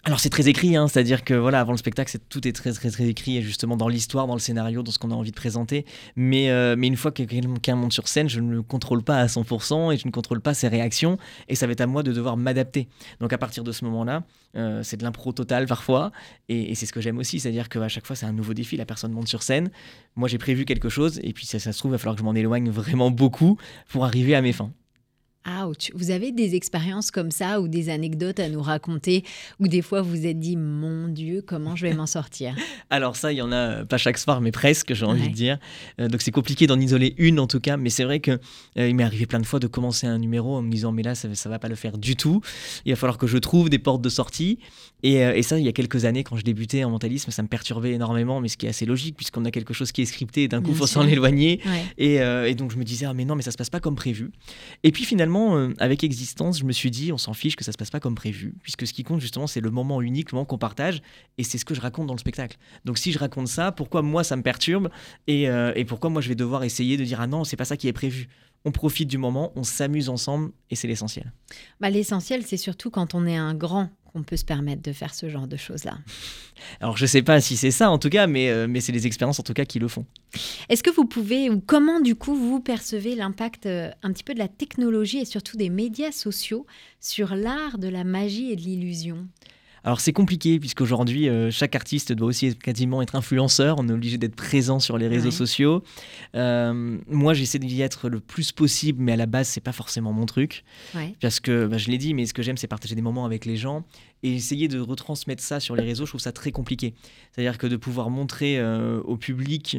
Alors 0.07 0.19
c'est 0.19 0.29
très 0.29 0.47
écrit, 0.47 0.75
hein, 0.75 0.87
c'est-à-dire 0.87 1.23
que 1.23 1.33
voilà, 1.33 1.59
avant 1.59 1.71
le 1.71 1.79
spectacle, 1.79 2.15
tout 2.29 2.47
est 2.47 2.51
très 2.51 2.71
très 2.73 2.91
très 2.91 3.07
écrit, 3.07 3.41
justement 3.41 3.75
dans 3.75 3.87
l'histoire, 3.87 4.27
dans 4.27 4.35
le 4.35 4.39
scénario, 4.39 4.83
dans 4.83 4.91
ce 4.91 4.99
qu'on 4.99 5.09
a 5.09 5.15
envie 5.15 5.31
de 5.31 5.35
présenter. 5.35 5.83
Mais, 6.15 6.51
euh, 6.51 6.75
une 6.75 6.95
fois 6.95 7.11
que 7.11 7.23
quelqu'un 7.23 7.75
monte 7.75 7.91
sur 7.91 8.07
scène, 8.07 8.29
je 8.29 8.39
ne 8.39 8.51
le 8.51 8.61
contrôle 8.61 9.01
pas 9.01 9.17
à 9.17 9.25
100% 9.25 9.91
et 9.91 9.97
je 9.97 10.05
ne 10.05 10.11
contrôle 10.11 10.41
pas 10.41 10.53
ses 10.53 10.67
réactions, 10.67 11.17
et 11.49 11.55
ça 11.55 11.65
va 11.65 11.71
être 11.71 11.81
à 11.81 11.87
moi 11.87 12.03
de 12.03 12.13
devoir 12.13 12.37
m'adapter. 12.37 12.87
Donc 13.19 13.33
à 13.33 13.39
partir 13.39 13.63
de 13.63 13.71
ce 13.71 13.83
moment-là, 13.85 14.21
euh, 14.55 14.83
c'est 14.83 14.97
de 14.97 15.03
l'impro 15.03 15.31
total 15.31 15.65
parfois, 15.65 16.11
et, 16.49 16.69
et 16.71 16.75
c'est 16.75 16.85
ce 16.85 16.93
que 16.93 17.01
j'aime 17.01 17.17
aussi, 17.17 17.39
c'est-à-dire 17.39 17.67
qu'à 17.67 17.87
chaque 17.87 18.05
fois 18.05 18.15
c'est 18.15 18.27
un 18.27 18.33
nouveau 18.33 18.53
défi, 18.53 18.77
la 18.77 18.85
personne 18.85 19.11
monte 19.11 19.27
sur 19.27 19.41
scène, 19.41 19.71
moi 20.15 20.29
j'ai 20.29 20.37
prévu 20.37 20.65
quelque 20.65 20.87
chose, 20.87 21.19
et 21.23 21.33
puis 21.33 21.47
ça, 21.47 21.57
ça 21.57 21.73
se 21.73 21.79
trouve, 21.79 21.89
il 21.89 21.93
va 21.93 21.97
falloir 21.97 22.15
que 22.15 22.21
je 22.21 22.25
m'en 22.25 22.35
éloigne 22.35 22.69
vraiment 22.69 23.09
beaucoup 23.09 23.57
pour 23.89 24.05
arriver 24.05 24.35
à 24.35 24.43
mes 24.43 24.53
fins. 24.53 24.71
Ouch. 25.47 25.91
Vous 25.93 26.10
avez 26.10 26.31
des 26.31 26.55
expériences 26.55 27.12
comme 27.12 27.29
ça 27.29 27.62
ou 27.62 27.67
des 27.67 27.89
anecdotes 27.89 28.39
à 28.39 28.49
nous 28.49 28.62
raconter 28.62 29.23
où 29.60 29.67
des 29.67 29.81
fois 29.84 30.01
vous 30.01 30.10
vous 30.10 30.25
êtes 30.25 30.39
dit 30.39 30.55
mon 30.58 31.08
Dieu, 31.08 31.43
comment 31.45 31.75
je 31.75 31.86
vais 31.86 31.93
m'en 31.93 32.08
sortir? 32.08 32.55
Alors 32.89 33.15
ça, 33.15 33.31
il 33.31 33.38
y 33.38 33.41
en 33.41 33.51
a 33.51 33.55
euh, 33.81 33.86
pas 33.86 33.97
chaque 33.97 34.17
soir, 34.17 34.41
mais 34.41 34.51
presque, 34.51 34.93
j'ai 34.93 35.05
envie 35.05 35.21
Ouais. 35.23 35.27
de 35.29 35.34
dire. 35.34 35.58
Euh, 35.99 36.08
donc 36.08 36.21
c'est 36.21 36.31
compliqué 36.31 36.65
d'en 36.67 36.79
isoler 36.79 37.13
une 37.17 37.39
en 37.39 37.47
tout 37.47 37.60
cas, 37.60 37.77
mais 37.77 37.89
c'est 37.89 38.03
vrai 38.05 38.19
que 38.21 38.31
euh, 38.77 38.88
il 38.88 38.95
m'est 38.95 39.03
arrivé 39.03 39.25
plein 39.27 39.39
de 39.39 39.45
fois 39.45 39.60
de 39.60 39.67
commencer 39.67 40.08
un 40.08 40.17
numéro 40.17 40.55
en 40.55 40.62
me 40.62 40.71
disant 40.71 40.91
mais 40.91 41.03
là 41.03 41.13
ça, 41.15 41.34
ça 41.36 41.49
va 41.49 41.60
pas 41.60 41.67
le 41.69 41.75
faire 41.75 41.97
du 41.97 42.15
tout. 42.15 42.41
Il 42.86 42.91
va 42.91 42.95
falloir 42.95 43.17
que 43.17 43.27
je 43.27 43.38
trouve 43.38 43.69
des 43.69 43.79
portes 43.79 44.01
de 44.01 44.10
sortie. 44.10 44.58
Et, 45.03 45.23
euh, 45.23 45.36
et 45.36 45.43
ça, 45.43 45.60
il 45.60 45.65
y 45.65 45.69
a 45.69 45.73
quelques 45.73 46.05
années, 46.05 46.23
quand 46.23 46.38
je 46.38 46.43
débutais 46.43 46.84
en 46.84 46.89
mentalisme, 46.89 47.29
ça 47.29 47.43
me 47.43 47.47
perturbait 47.47 47.91
énormément, 47.91 48.39
mais 48.41 48.47
ce 48.47 48.58
qui 48.58 48.65
est 48.65 48.69
assez 48.69 48.86
logique 48.88 49.15
puisqu'on 49.15 49.45
a 49.45 49.51
quelque 49.51 49.73
chose 49.73 49.91
qui 49.91 50.01
est 50.01 50.05
scripté 50.05 50.43
et 50.43 50.47
d'un 50.47 50.62
coup 50.62 50.69
Bien 50.69 50.75
faut 50.77 50.88
s'en 50.88 51.05
éloigner. 51.08 51.60
Ouais. 51.65 51.84
Et, 51.97 52.15
et 52.49 52.55
donc 52.55 52.71
je 52.71 52.77
me 52.77 52.84
disais 52.84 53.05
ah 53.05 53.13
mais 53.13 53.25
non 53.25 53.36
mais 53.36 53.43
ça 53.43 53.51
se 53.51 53.58
passe 53.58 53.69
pas 53.69 53.79
comme 53.79 53.95
prévu. 53.95 54.31
Et 54.84 54.91
puis 54.91 55.03
finalement 55.03 55.35
euh, 55.36 55.74
avec 55.80 56.04
Existence, 56.04 56.60
je 56.60 56.65
me 56.65 56.71
suis 56.71 56.91
dit, 56.91 57.12
on 57.12 57.17
s'en 57.17 57.34
fiche 57.34 57.56
que 57.56 57.63
ça 57.63 57.71
se 57.71 57.78
passe 57.78 57.89
pas 57.89 58.00
comme 58.00 58.15
prévu, 58.15 58.56
puisque 58.62 58.86
ce 58.88 58.93
qui 58.93 59.04
compte 59.04 59.21
justement, 59.21 59.48
c'est 59.48 59.62
le 59.62 59.71
moment 59.71 60.02
unique, 60.02 60.32
le 60.32 60.36
moment 60.36 60.45
qu'on 60.45 60.58
partage, 60.58 61.02
et 61.38 61.43
c'est 61.43 61.58
ce 61.58 61.65
que 61.65 61.76
je 61.76 61.82
raconte 61.82 62.08
dans 62.08 62.13
le 62.13 62.19
spectacle. 62.19 62.58
Donc 62.86 62.98
si 62.98 63.12
je 63.12 63.19
raconte 63.19 63.48
ça, 63.48 63.71
pourquoi 63.71 64.02
moi 64.02 64.24
ça 64.24 64.36
me 64.36 64.41
perturbe, 64.41 64.89
et, 65.28 65.50
euh, 65.50 65.74
et 65.76 65.86
pourquoi 65.86 66.10
moi 66.10 66.21
je 66.21 66.30
vais 66.30 66.36
devoir 66.36 66.63
essayer 66.63 66.98
de 66.98 67.04
dire 67.04 67.21
ah 67.21 67.28
non, 67.28 67.43
c'est 67.43 67.58
pas 67.58 67.65
ça 67.65 67.78
qui 67.78 67.88
est 67.88 67.93
prévu? 67.93 68.28
On 68.65 68.71
profite 68.71 69.08
du 69.08 69.17
moment, 69.17 69.51
on 69.56 69.63
s'amuse 69.63 70.10
ensemble, 70.10 70.51
et 70.71 70.75
c'est 70.75 70.88
l'essentiel. 70.88 71.32
Bah, 71.80 71.89
L'essentiel, 71.89 72.43
c'est 72.45 72.58
surtout 72.58 72.89
quand 72.89 73.13
on 73.13 73.25
est 73.28 73.38
un 73.38 73.54
grand 73.54 73.89
qu'on 74.15 74.23
peut 74.23 74.38
se 74.38 74.45
permettre 74.45 74.82
de 74.82 74.93
faire 74.93 75.13
ce 75.13 75.28
genre 75.28 75.45
de 75.45 75.58
choses-là. 75.58 75.97
Alors 76.80 76.95
je 76.95 77.06
sais 77.06 77.21
pas 77.21 77.41
si 77.41 77.58
c'est 77.58 77.71
ça 77.71 77.91
en 77.91 77.97
tout 77.97 78.08
cas, 78.08 78.28
mais, 78.28 78.49
euh, 78.49 78.65
mais 78.65 78.80
c'est 78.80 78.93
les 78.93 79.06
expériences 79.06 79.41
en 79.41 79.43
tout 79.43 79.54
cas 79.54 79.65
qui 79.65 79.78
le 79.78 79.89
font. 79.89 80.06
Est-ce 80.69 80.84
que 80.84 80.89
vous 80.89 81.04
pouvez, 81.04 81.49
ou 81.49 81.60
comment 81.60 81.99
du 81.99 82.15
coup 82.15 82.34
vous 82.34 82.62
percevez 82.62 83.13
l'impact 83.13 83.65
euh, 83.65 83.91
un 84.04 84.13
petit 84.13 84.23
peu 84.23 84.34
de 84.34 84.39
la 84.39 84.47
technologie 84.47 85.17
et 85.17 85.25
surtout 85.25 85.58
des 85.58 85.69
médias 85.69 86.13
sociaux 86.13 86.65
sur 87.01 87.36
l'art 87.36 87.78
de 87.78 87.89
la 87.89 88.06
magie 88.06 88.54
et 88.54 88.56
de 88.56 88.62
l'illusion? 88.62 89.28
Alors 89.86 90.00
c'est 90.02 90.13
compliqué 90.13 90.60
puisqu'aujourd'hui 90.60 91.30
euh, 91.30 91.52
chaque 91.52 91.76
artiste 91.76 92.12
doit 92.12 92.28
aussi 92.28 92.56
quasiment 92.58 93.04
être 93.04 93.15
influenceur, 93.15 93.76
on 93.80 93.88
est 93.88 93.91
obligé 93.91 94.17
d'être 94.17 94.36
présent 94.36 94.80
sur 94.80 94.98
les 94.98 95.08
réseaux 95.08 95.26
Ouais. 95.26 95.32
sociaux. 95.32 95.84
Euh, 96.36 96.98
moi 97.08 97.36
j'essaie 97.36 97.60
d'y 97.60 97.82
être 97.82 98.10
le 98.10 98.19
plus 98.19 98.52
possible, 98.52 99.02
mais 99.04 99.12
à 99.12 99.15
la 99.15 99.28
base 99.28 99.48
c'est 99.48 99.62
pas 99.62 99.71
forcément 99.71 100.12
mon 100.12 100.26
truc. 100.26 100.63
Ouais. 100.95 101.13
Parce 101.21 101.39
que 101.39 101.67
bah, 101.67 101.78
je 101.78 101.89
l'ai 101.91 102.00
dit, 102.00 102.15
mais 102.15 102.26
ce 102.26 102.34
que 102.34 102.41
j'aime 102.41 102.58
c'est 102.58 102.67
partager 102.67 102.95
des 102.95 103.04
moments 103.04 103.26
avec 103.26 103.45
les 103.45 103.58
gens 103.58 103.86
et 104.24 104.34
essayer 104.34 104.67
de 104.67 104.80
retransmettre 104.80 105.43
ça 105.43 105.60
sur 105.60 105.76
les 105.76 105.84
réseaux, 105.84 106.06
je 106.06 106.12
trouve 106.12 106.21
ça 106.21 106.32
très 106.32 106.52
compliqué. 106.52 106.95
C'est-à-dire 107.32 107.60
que 107.60 107.67
de 107.67 107.78
pouvoir 107.78 108.10
montrer 108.10 108.58
euh, 108.58 109.00
au 109.04 109.17
public 109.17 109.78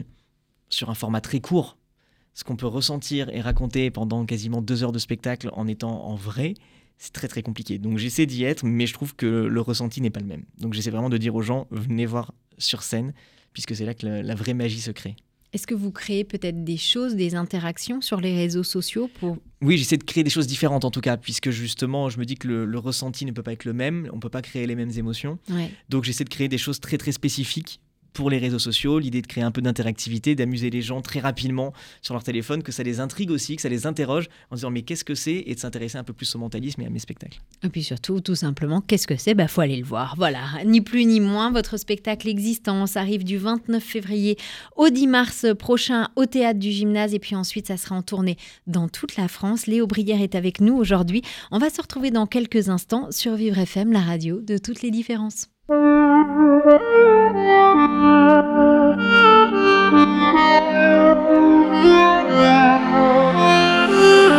sur 0.68 0.88
un 0.88 0.94
format 0.94 1.20
très 1.20 1.40
court 1.40 1.78
ce 2.32 2.44
qu'on 2.44 2.54
peut 2.56 2.66
ressentir 2.66 3.30
et 3.30 3.40
raconter 3.40 3.90
pendant 3.90 4.26
quasiment 4.26 4.60
deux 4.60 4.84
heures 4.84 4.92
de 4.92 4.98
spectacle 4.98 5.48
en 5.54 5.66
étant 5.66 6.04
en 6.04 6.14
vrai, 6.16 6.52
c'est 6.98 7.12
très 7.12 7.28
très 7.28 7.42
compliqué. 7.42 7.78
Donc 7.78 7.98
j'essaie 7.98 8.26
d'y 8.26 8.44
être, 8.44 8.64
mais 8.64 8.86
je 8.86 8.94
trouve 8.94 9.14
que 9.14 9.26
le 9.26 9.60
ressenti 9.60 10.00
n'est 10.00 10.10
pas 10.10 10.20
le 10.20 10.26
même. 10.26 10.44
Donc 10.58 10.74
j'essaie 10.74 10.90
vraiment 10.90 11.10
de 11.10 11.18
dire 11.18 11.34
aux 11.34 11.42
gens, 11.42 11.66
venez 11.70 12.06
voir 12.06 12.32
sur 12.58 12.82
scène, 12.82 13.12
puisque 13.52 13.74
c'est 13.76 13.84
là 13.84 13.94
que 13.94 14.06
la, 14.06 14.22
la 14.22 14.34
vraie 14.34 14.54
magie 14.54 14.80
se 14.80 14.90
crée. 14.90 15.16
Est-ce 15.52 15.66
que 15.66 15.74
vous 15.74 15.90
créez 15.90 16.24
peut-être 16.24 16.64
des 16.64 16.76
choses, 16.76 17.14
des 17.14 17.34
interactions 17.34 18.00
sur 18.00 18.20
les 18.20 18.34
réseaux 18.34 18.64
sociaux 18.64 19.08
pour... 19.20 19.38
Oui, 19.62 19.78
j'essaie 19.78 19.96
de 19.96 20.04
créer 20.04 20.24
des 20.24 20.30
choses 20.30 20.46
différentes 20.46 20.84
en 20.84 20.90
tout 20.90 21.00
cas, 21.00 21.16
puisque 21.16 21.50
justement 21.50 22.10
je 22.10 22.18
me 22.18 22.24
dis 22.24 22.34
que 22.34 22.48
le, 22.48 22.64
le 22.66 22.78
ressenti 22.78 23.24
ne 23.24 23.32
peut 23.32 23.42
pas 23.42 23.52
être 23.52 23.64
le 23.64 23.72
même, 23.72 24.08
on 24.12 24.16
ne 24.16 24.20
peut 24.20 24.28
pas 24.28 24.42
créer 24.42 24.66
les 24.66 24.74
mêmes 24.74 24.90
émotions. 24.96 25.38
Ouais. 25.48 25.70
Donc 25.88 26.04
j'essaie 26.04 26.24
de 26.24 26.28
créer 26.28 26.48
des 26.48 26.58
choses 26.58 26.80
très 26.80 26.98
très 26.98 27.12
spécifiques 27.12 27.80
pour 28.16 28.30
les 28.30 28.38
réseaux 28.38 28.58
sociaux, 28.58 28.98
l'idée 28.98 29.20
de 29.20 29.26
créer 29.26 29.44
un 29.44 29.50
peu 29.50 29.60
d'interactivité, 29.60 30.34
d'amuser 30.34 30.70
les 30.70 30.80
gens 30.80 31.02
très 31.02 31.20
rapidement 31.20 31.74
sur 32.00 32.14
leur 32.14 32.24
téléphone, 32.24 32.62
que 32.62 32.72
ça 32.72 32.82
les 32.82 32.98
intrigue 32.98 33.30
aussi, 33.30 33.56
que 33.56 33.62
ça 33.62 33.68
les 33.68 33.86
interroge 33.86 34.28
en 34.50 34.54
disant 34.54 34.70
mais 34.70 34.80
qu'est-ce 34.82 35.04
que 35.04 35.14
c'est 35.14 35.44
et 35.46 35.54
de 35.54 35.60
s'intéresser 35.60 35.98
un 35.98 36.04
peu 36.04 36.14
plus 36.14 36.34
au 36.34 36.38
mentalisme 36.38 36.80
et 36.80 36.86
à 36.86 36.90
mes 36.90 36.98
spectacles. 36.98 37.40
Et 37.62 37.68
puis 37.68 37.82
surtout, 37.82 38.20
tout 38.22 38.34
simplement, 38.34 38.80
qu'est-ce 38.80 39.06
que 39.06 39.16
c'est? 39.16 39.34
Bah, 39.34 39.48
faut 39.48 39.60
aller 39.60 39.76
le 39.76 39.84
voir. 39.84 40.14
Voilà, 40.16 40.46
ni 40.64 40.80
plus 40.80 41.04
ni 41.04 41.20
moins. 41.20 41.50
Votre 41.50 41.76
spectacle 41.76 42.26
Existence 42.26 42.96
arrive 42.96 43.22
du 43.22 43.36
29 43.36 43.84
février 43.84 44.38
au 44.76 44.88
10 44.88 45.06
mars 45.08 45.46
prochain 45.58 46.08
au 46.16 46.24
théâtre 46.24 46.58
du 46.58 46.72
gymnase. 46.72 47.12
Et 47.12 47.18
puis 47.18 47.36
ensuite, 47.36 47.66
ça 47.66 47.76
sera 47.76 47.96
en 47.96 48.02
tournée 48.02 48.38
dans 48.66 48.88
toute 48.88 49.16
la 49.16 49.28
France. 49.28 49.66
Léo 49.66 49.86
Brière 49.86 50.22
est 50.22 50.34
avec 50.34 50.62
nous 50.62 50.74
aujourd'hui. 50.74 51.20
On 51.50 51.58
va 51.58 51.68
se 51.68 51.82
retrouver 51.82 52.10
dans 52.10 52.26
quelques 52.26 52.70
instants 52.70 53.08
sur 53.10 53.34
Vivre 53.34 53.58
FM, 53.58 53.92
la 53.92 54.00
radio 54.00 54.40
de 54.40 54.56
toutes 54.56 54.80
les 54.80 54.90
différences. 54.90 55.48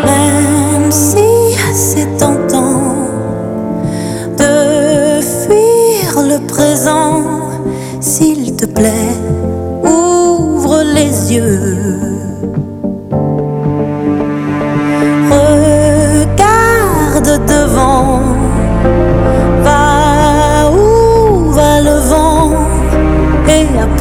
Même 0.06 0.92
si 0.92 1.56
c'est 1.74 2.18
tentant 2.18 2.96
de 4.38 5.22
fuir 5.22 6.24
le 6.24 6.40
présent, 6.48 7.22
s'il 8.00 8.56
te 8.56 8.66
plaît, 8.66 9.16
ouvre 9.84 10.82
les 10.96 11.36
yeux. 11.36 11.78
Regarde 15.30 17.42
devant, 17.46 18.22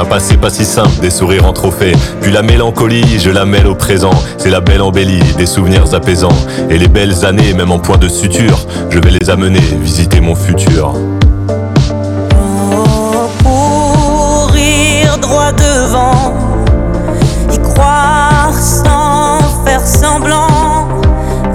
Un 0.00 0.06
passé 0.06 0.38
pas 0.38 0.48
si 0.48 0.64
simple, 0.64 0.98
des 1.02 1.10
sourires 1.10 1.44
en 1.44 1.52
trophée. 1.52 1.92
Puis 2.22 2.32
la 2.32 2.40
mélancolie, 2.40 3.18
je 3.18 3.28
la 3.28 3.44
mêle 3.44 3.66
au 3.66 3.74
présent. 3.74 4.14
C'est 4.38 4.48
la 4.48 4.60
belle 4.60 4.80
embellie, 4.80 5.20
des 5.36 5.44
souvenirs 5.44 5.92
apaisants. 5.92 6.32
Et 6.70 6.78
les 6.78 6.88
belles 6.88 7.26
années, 7.26 7.52
même 7.52 7.70
en 7.70 7.78
point 7.78 7.98
de 7.98 8.08
suture, 8.08 8.66
je 8.88 8.98
vais 8.98 9.10
les 9.10 9.28
amener 9.28 9.60
visiter 9.60 10.20
mon 10.20 10.34
futur. 10.34 10.94
droit 15.20 15.52
devant, 15.52 16.32
y 17.52 17.58
croire 17.58 18.54
sans 18.54 19.38
faire 19.66 19.86
semblant, 19.86 20.88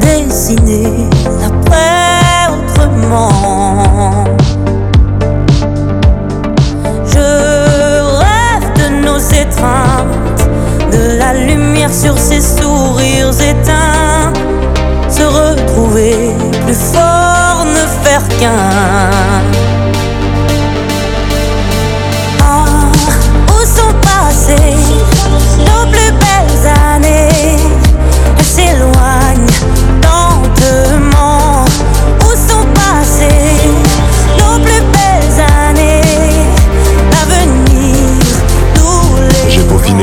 dessiner 0.01 1.09
l'après 1.41 2.53
autrement. 2.53 3.54
Lumière 11.45 11.93
sur 11.93 12.17
ces 12.17 12.41
sourires 12.41 13.31
éteints, 13.41 14.33
se 15.09 15.23
retrouver 15.23 16.31
plus 16.65 16.75
fort, 16.75 17.65
ne 17.65 18.03
faire 18.03 18.27
qu'un. 18.39 19.74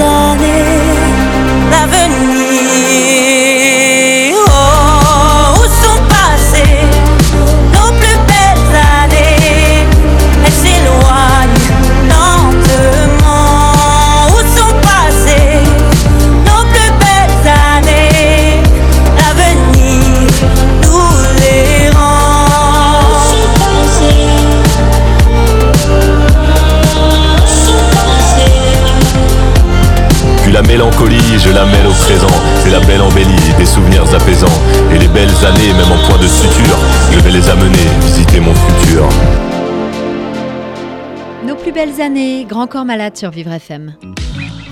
années 0.00 0.75
mélancolie, 30.76 31.38
je 31.38 31.48
la 31.54 31.64
mêle 31.64 31.86
au 31.86 31.96
présent. 32.04 32.34
C'est 32.62 32.70
la 32.70 32.80
belle 32.80 33.00
embellie, 33.00 33.54
des 33.56 33.64
souvenirs 33.64 34.02
apaisants. 34.14 34.58
Et 34.92 34.98
les 34.98 35.08
belles 35.08 35.38
années, 35.46 35.72
même 35.72 35.90
en 35.90 36.06
point 36.06 36.18
de 36.18 36.26
suture, 36.28 36.76
je 37.10 37.18
vais 37.20 37.30
les 37.30 37.48
amener 37.48 37.86
visiter 38.02 38.40
mon 38.40 38.52
futur. 38.54 39.08
Nos 41.46 41.56
plus 41.56 41.72
belles 41.72 41.98
années, 42.02 42.44
Grand 42.44 42.66
Corps 42.66 42.84
Malade 42.84 43.16
sur 43.16 43.30
Vivre 43.30 43.52
FM. 43.52 43.94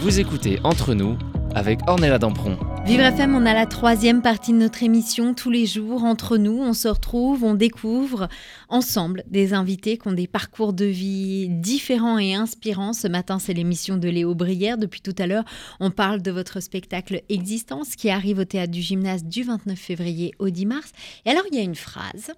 Vous 0.02 0.20
écoutez 0.20 0.60
Entre 0.62 0.92
nous 0.92 1.16
avec 1.54 1.78
Ornella 1.86 2.18
Dampron. 2.18 2.58
Vivre 2.86 3.04
FM, 3.04 3.34
on 3.34 3.46
a 3.46 3.54
la 3.54 3.64
troisième 3.64 4.20
partie 4.20 4.52
de 4.52 4.58
notre 4.58 4.82
émission. 4.82 5.32
Tous 5.32 5.48
les 5.50 5.64
jours, 5.64 6.04
entre 6.04 6.36
nous, 6.36 6.58
on 6.60 6.74
se 6.74 6.86
retrouve, 6.86 7.42
on 7.42 7.54
découvre 7.54 8.28
ensemble 8.68 9.24
des 9.26 9.54
invités 9.54 9.96
qui 9.96 10.06
ont 10.08 10.12
des 10.12 10.26
parcours 10.26 10.74
de 10.74 10.84
vie 10.84 11.48
différents 11.48 12.18
et 12.18 12.34
inspirants. 12.34 12.92
Ce 12.92 13.08
matin, 13.08 13.38
c'est 13.38 13.54
l'émission 13.54 13.96
de 13.96 14.08
Léo 14.10 14.34
Brière. 14.34 14.76
Depuis 14.76 15.00
tout 15.00 15.14
à 15.16 15.26
l'heure, 15.26 15.46
on 15.80 15.90
parle 15.90 16.20
de 16.20 16.30
votre 16.30 16.60
spectacle 16.60 17.22
Existence 17.30 17.96
qui 17.96 18.10
arrive 18.10 18.40
au 18.40 18.44
théâtre 18.44 18.70
du 18.72 18.82
gymnase 18.82 19.24
du 19.24 19.44
29 19.44 19.78
février 19.78 20.32
au 20.38 20.50
10 20.50 20.66
mars. 20.66 20.92
Et 21.24 21.30
alors, 21.30 21.44
il 21.50 21.56
y 21.56 21.60
a 21.60 21.64
une 21.64 21.74
phrase. 21.74 22.32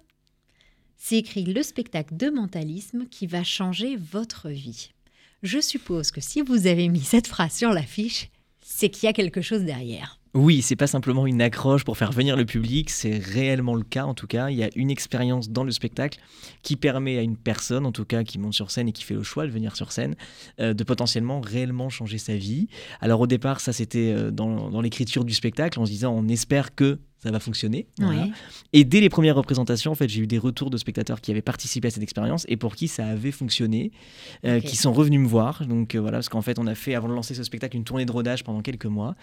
C'est 0.95 1.17
écrit 1.17 1.43
le 1.43 1.61
spectacle 1.61 2.15
de 2.15 2.29
mentalisme 2.29 3.05
qui 3.11 3.27
va 3.27 3.43
changer 3.43 3.97
votre 3.97 4.47
vie. 4.47 4.91
Je 5.43 5.59
suppose 5.59 6.09
que 6.09 6.21
si 6.21 6.41
vous 6.41 6.67
avez 6.67 6.87
mis 6.87 7.01
cette 7.01 7.27
phrase 7.27 7.53
sur 7.53 7.73
l'affiche, 7.73 8.29
c'est 8.61 8.89
qu'il 8.89 9.07
y 9.07 9.09
a 9.09 9.13
quelque 9.13 9.41
chose 9.41 9.63
derrière. 9.63 10.19
Oui, 10.39 10.61
c'est 10.61 10.75
pas 10.75 10.85
simplement 10.85 11.25
une 11.25 11.41
accroche 11.41 11.83
pour 11.83 11.97
faire 11.97 12.11
venir 12.11 12.37
le 12.37 12.45
public, 12.45 12.91
c'est 12.91 13.17
réellement 13.17 13.73
le 13.73 13.81
cas 13.81 14.05
en 14.05 14.13
tout 14.13 14.27
cas. 14.27 14.51
Il 14.51 14.57
y 14.57 14.63
a 14.63 14.69
une 14.75 14.91
expérience 14.91 15.49
dans 15.49 15.63
le 15.63 15.71
spectacle 15.71 16.19
qui 16.61 16.75
permet 16.75 17.17
à 17.17 17.23
une 17.23 17.37
personne, 17.37 17.87
en 17.87 17.91
tout 17.91 18.05
cas 18.05 18.23
qui 18.23 18.37
monte 18.37 18.53
sur 18.53 18.69
scène 18.69 18.87
et 18.87 18.91
qui 18.91 19.03
fait 19.03 19.15
le 19.15 19.23
choix 19.23 19.47
de 19.47 19.51
venir 19.51 19.75
sur 19.75 19.91
scène, 19.91 20.15
euh, 20.59 20.75
de 20.75 20.83
potentiellement 20.83 21.41
réellement 21.41 21.89
changer 21.89 22.19
sa 22.19 22.35
vie. 22.35 22.67
Alors 23.01 23.19
au 23.19 23.25
départ, 23.25 23.59
ça 23.59 23.73
c'était 23.73 24.13
euh, 24.15 24.29
dans, 24.29 24.69
dans 24.69 24.81
l'écriture 24.81 25.25
du 25.25 25.33
spectacle, 25.33 25.79
en 25.79 25.87
se 25.87 25.91
disant 25.91 26.13
on 26.15 26.27
espère 26.27 26.75
que 26.75 26.99
ça 27.19 27.31
va 27.31 27.39
fonctionner. 27.39 27.87
Ouais. 27.99 28.31
Et 28.73 28.83
dès 28.83 28.99
les 29.01 29.09
premières 29.09 29.35
représentations, 29.35 29.91
en 29.91 29.95
fait, 29.95 30.07
j'ai 30.07 30.21
eu 30.21 30.27
des 30.27 30.37
retours 30.37 30.69
de 30.69 30.77
spectateurs 30.77 31.19
qui 31.19 31.31
avaient 31.31 31.41
participé 31.41 31.87
à 31.87 31.91
cette 31.91 32.03
expérience 32.03 32.45
et 32.47 32.57
pour 32.57 32.75
qui 32.75 32.87
ça 32.87 33.07
avait 33.07 33.31
fonctionné, 33.31 33.91
euh, 34.45 34.59
qui 34.59 34.75
sont 34.75 34.93
revenus 34.93 35.19
me 35.21 35.27
voir. 35.27 35.65
Donc 35.65 35.95
euh, 35.95 35.99
voilà, 35.99 36.17
parce 36.17 36.29
qu'en 36.29 36.41
fait, 36.43 36.59
on 36.59 36.67
a 36.67 36.75
fait 36.75 36.93
avant 36.95 37.07
de 37.07 37.13
lancer 37.13 37.33
ce 37.33 37.43
spectacle 37.43 37.75
une 37.75 37.83
tournée 37.83 38.05
de 38.05 38.11
rodage 38.11 38.43
pendant 38.43 38.61
quelques 38.61 38.85
mois. 38.85 39.15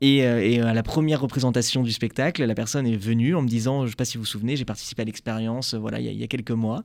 Et, 0.00 0.24
euh, 0.24 0.40
et 0.48 0.60
à 0.60 0.72
la 0.74 0.82
première 0.82 1.20
représentation 1.20 1.82
du 1.82 1.92
spectacle, 1.92 2.44
la 2.44 2.54
personne 2.54 2.86
est 2.86 2.96
venue 2.96 3.34
en 3.34 3.42
me 3.42 3.48
disant, 3.48 3.80
je 3.80 3.84
ne 3.86 3.90
sais 3.90 3.96
pas 3.96 4.04
si 4.04 4.16
vous 4.16 4.22
vous 4.22 4.26
souvenez, 4.28 4.56
j'ai 4.56 4.64
participé 4.64 5.02
à 5.02 5.04
l'expérience, 5.04 5.74
voilà, 5.74 5.98
il 6.00 6.06
y, 6.06 6.08
a- 6.08 6.12
il 6.12 6.18
y 6.20 6.24
a 6.24 6.28
quelques 6.28 6.50
mois. 6.52 6.84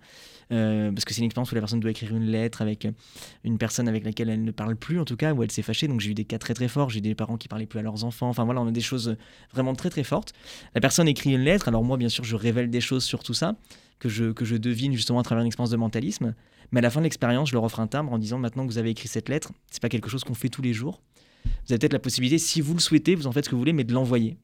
Euh, 0.52 0.92
parce 0.92 1.06
que 1.06 1.14
c'est 1.14 1.20
une 1.20 1.26
expérience 1.26 1.52
où 1.52 1.56
la 1.56 1.62
personne 1.62 1.80
doit 1.80 1.92
écrire 1.92 2.16
une 2.16 2.26
lettre 2.26 2.62
avec 2.62 2.86
euh, 2.86 2.92
une 3.44 3.58
personne 3.58 3.88
avec 3.88 4.06
laquelle 4.06 4.30
elle 4.30 4.44
ne 4.44 4.52
parle 4.52 4.76
plus, 4.76 5.00
en 5.00 5.06
tout 5.06 5.16
cas, 5.16 5.34
où 5.34 5.44
elle 5.44 5.52
s'est 5.52 5.62
fâchée. 5.62 5.88
Donc 5.88 6.02
j'ai 6.02 6.12
eu 6.12 6.14
des 6.14 6.26
cas 6.26 6.38
très 6.38 6.54
très 6.54 6.68
forts. 6.68 6.90
J'ai 6.90 7.02
des 7.02 7.16
parents 7.16 7.38
qui 7.38 7.48
parlaient 7.48 7.66
plus 7.66 7.80
à 7.80 7.82
leurs 7.82 8.04
enfants. 8.04 8.30
Enfin 8.30 8.46
voilà, 8.46 8.62
on 8.62 8.68
a 8.68 8.72
des 8.72 8.82
choses 8.82 9.18
vraiment 9.52 9.74
très 9.74 9.90
très 9.90 10.04
fortes. 10.04 10.34
La 10.74 10.82
personne 10.82 11.08
écrit 11.08 11.34
une 11.34 11.42
lettre. 11.42 11.68
Alors 11.68 11.84
moi, 11.84 11.98
bien 11.98 12.10
sûr, 12.10 12.24
je 12.24 12.36
révèle 12.36 12.70
des 12.70 12.82
choses 12.82 13.04
sur 13.04 13.24
tout 13.24 13.34
ça 13.34 13.56
que 14.00 14.10
je, 14.10 14.32
que 14.32 14.46
je 14.46 14.56
devine 14.56 14.94
justement 14.94 15.20
à 15.20 15.24
travers 15.24 15.42
une 15.42 15.48
expérience 15.48 15.72
de 15.72 15.78
mentalisme. 15.78 16.36
Mais 16.72 16.80
à 16.80 16.82
la 16.82 16.90
fin 16.90 17.00
de 17.00 17.06
l'expérience, 17.06 17.50
je 17.50 17.54
leur 17.54 17.64
offre 17.64 17.80
un 17.80 17.88
timbre 17.88 18.12
en 18.14 18.18
disant 18.18 18.38
maintenant 18.38 18.66
que 18.66 18.72
vous 18.72 18.78
avez 18.78 18.90
écrit 18.90 19.08
cette 19.08 19.30
lettre, 19.30 19.52
c'est 19.70 19.82
pas 19.82 19.90
quelque 19.90 20.10
chose 20.10 20.24
qu'on 20.24 20.34
fait 20.34 20.50
tous 20.50 20.62
les 20.62 20.74
jours. 20.74 21.02
Vous 21.46 21.74
avez 21.74 21.80
peut-être 21.80 21.94
la 21.94 22.00
possibilité, 22.00 22.38
si 22.38 22.60
vous 22.62 22.74
le 22.74 22.80
souhaitez, 22.80 23.16
vous 23.16 23.28
en 23.28 23.32
faites 23.32 23.46
ce 23.46 23.50
que 23.50 23.56
vous 23.56 23.62
voulez, 23.62 23.74
mais 23.74 23.84
de 23.84 23.94
l'envoyer. 23.94 24.38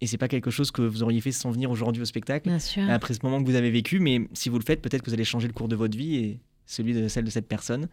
Et 0.00 0.06
c'est 0.06 0.18
pas 0.18 0.28
quelque 0.28 0.50
chose 0.50 0.70
que 0.70 0.82
vous 0.82 1.02
auriez 1.02 1.20
fait 1.20 1.32
sans 1.32 1.50
venir 1.50 1.70
aujourd'hui 1.70 2.00
au 2.02 2.06
spectacle 2.06 2.48
Bien 2.48 2.58
sûr. 2.58 2.88
après 2.88 3.12
ce 3.14 3.20
moment 3.22 3.42
que 3.42 3.46
vous 3.46 3.54
avez 3.56 3.70
vécu, 3.70 4.00
mais 4.00 4.28
si 4.32 4.48
vous 4.48 4.58
le 4.58 4.64
faites, 4.64 4.80
peut-être 4.80 5.02
que 5.02 5.10
vous 5.10 5.14
allez 5.14 5.24
changer 5.24 5.46
le 5.46 5.52
cours 5.52 5.68
de 5.68 5.76
votre 5.76 5.96
vie 5.96 6.16
et 6.16 6.40
celui 6.64 6.94
de 6.94 7.08
celle 7.08 7.24
de 7.24 7.30
cette 7.30 7.48
personne. 7.48 7.88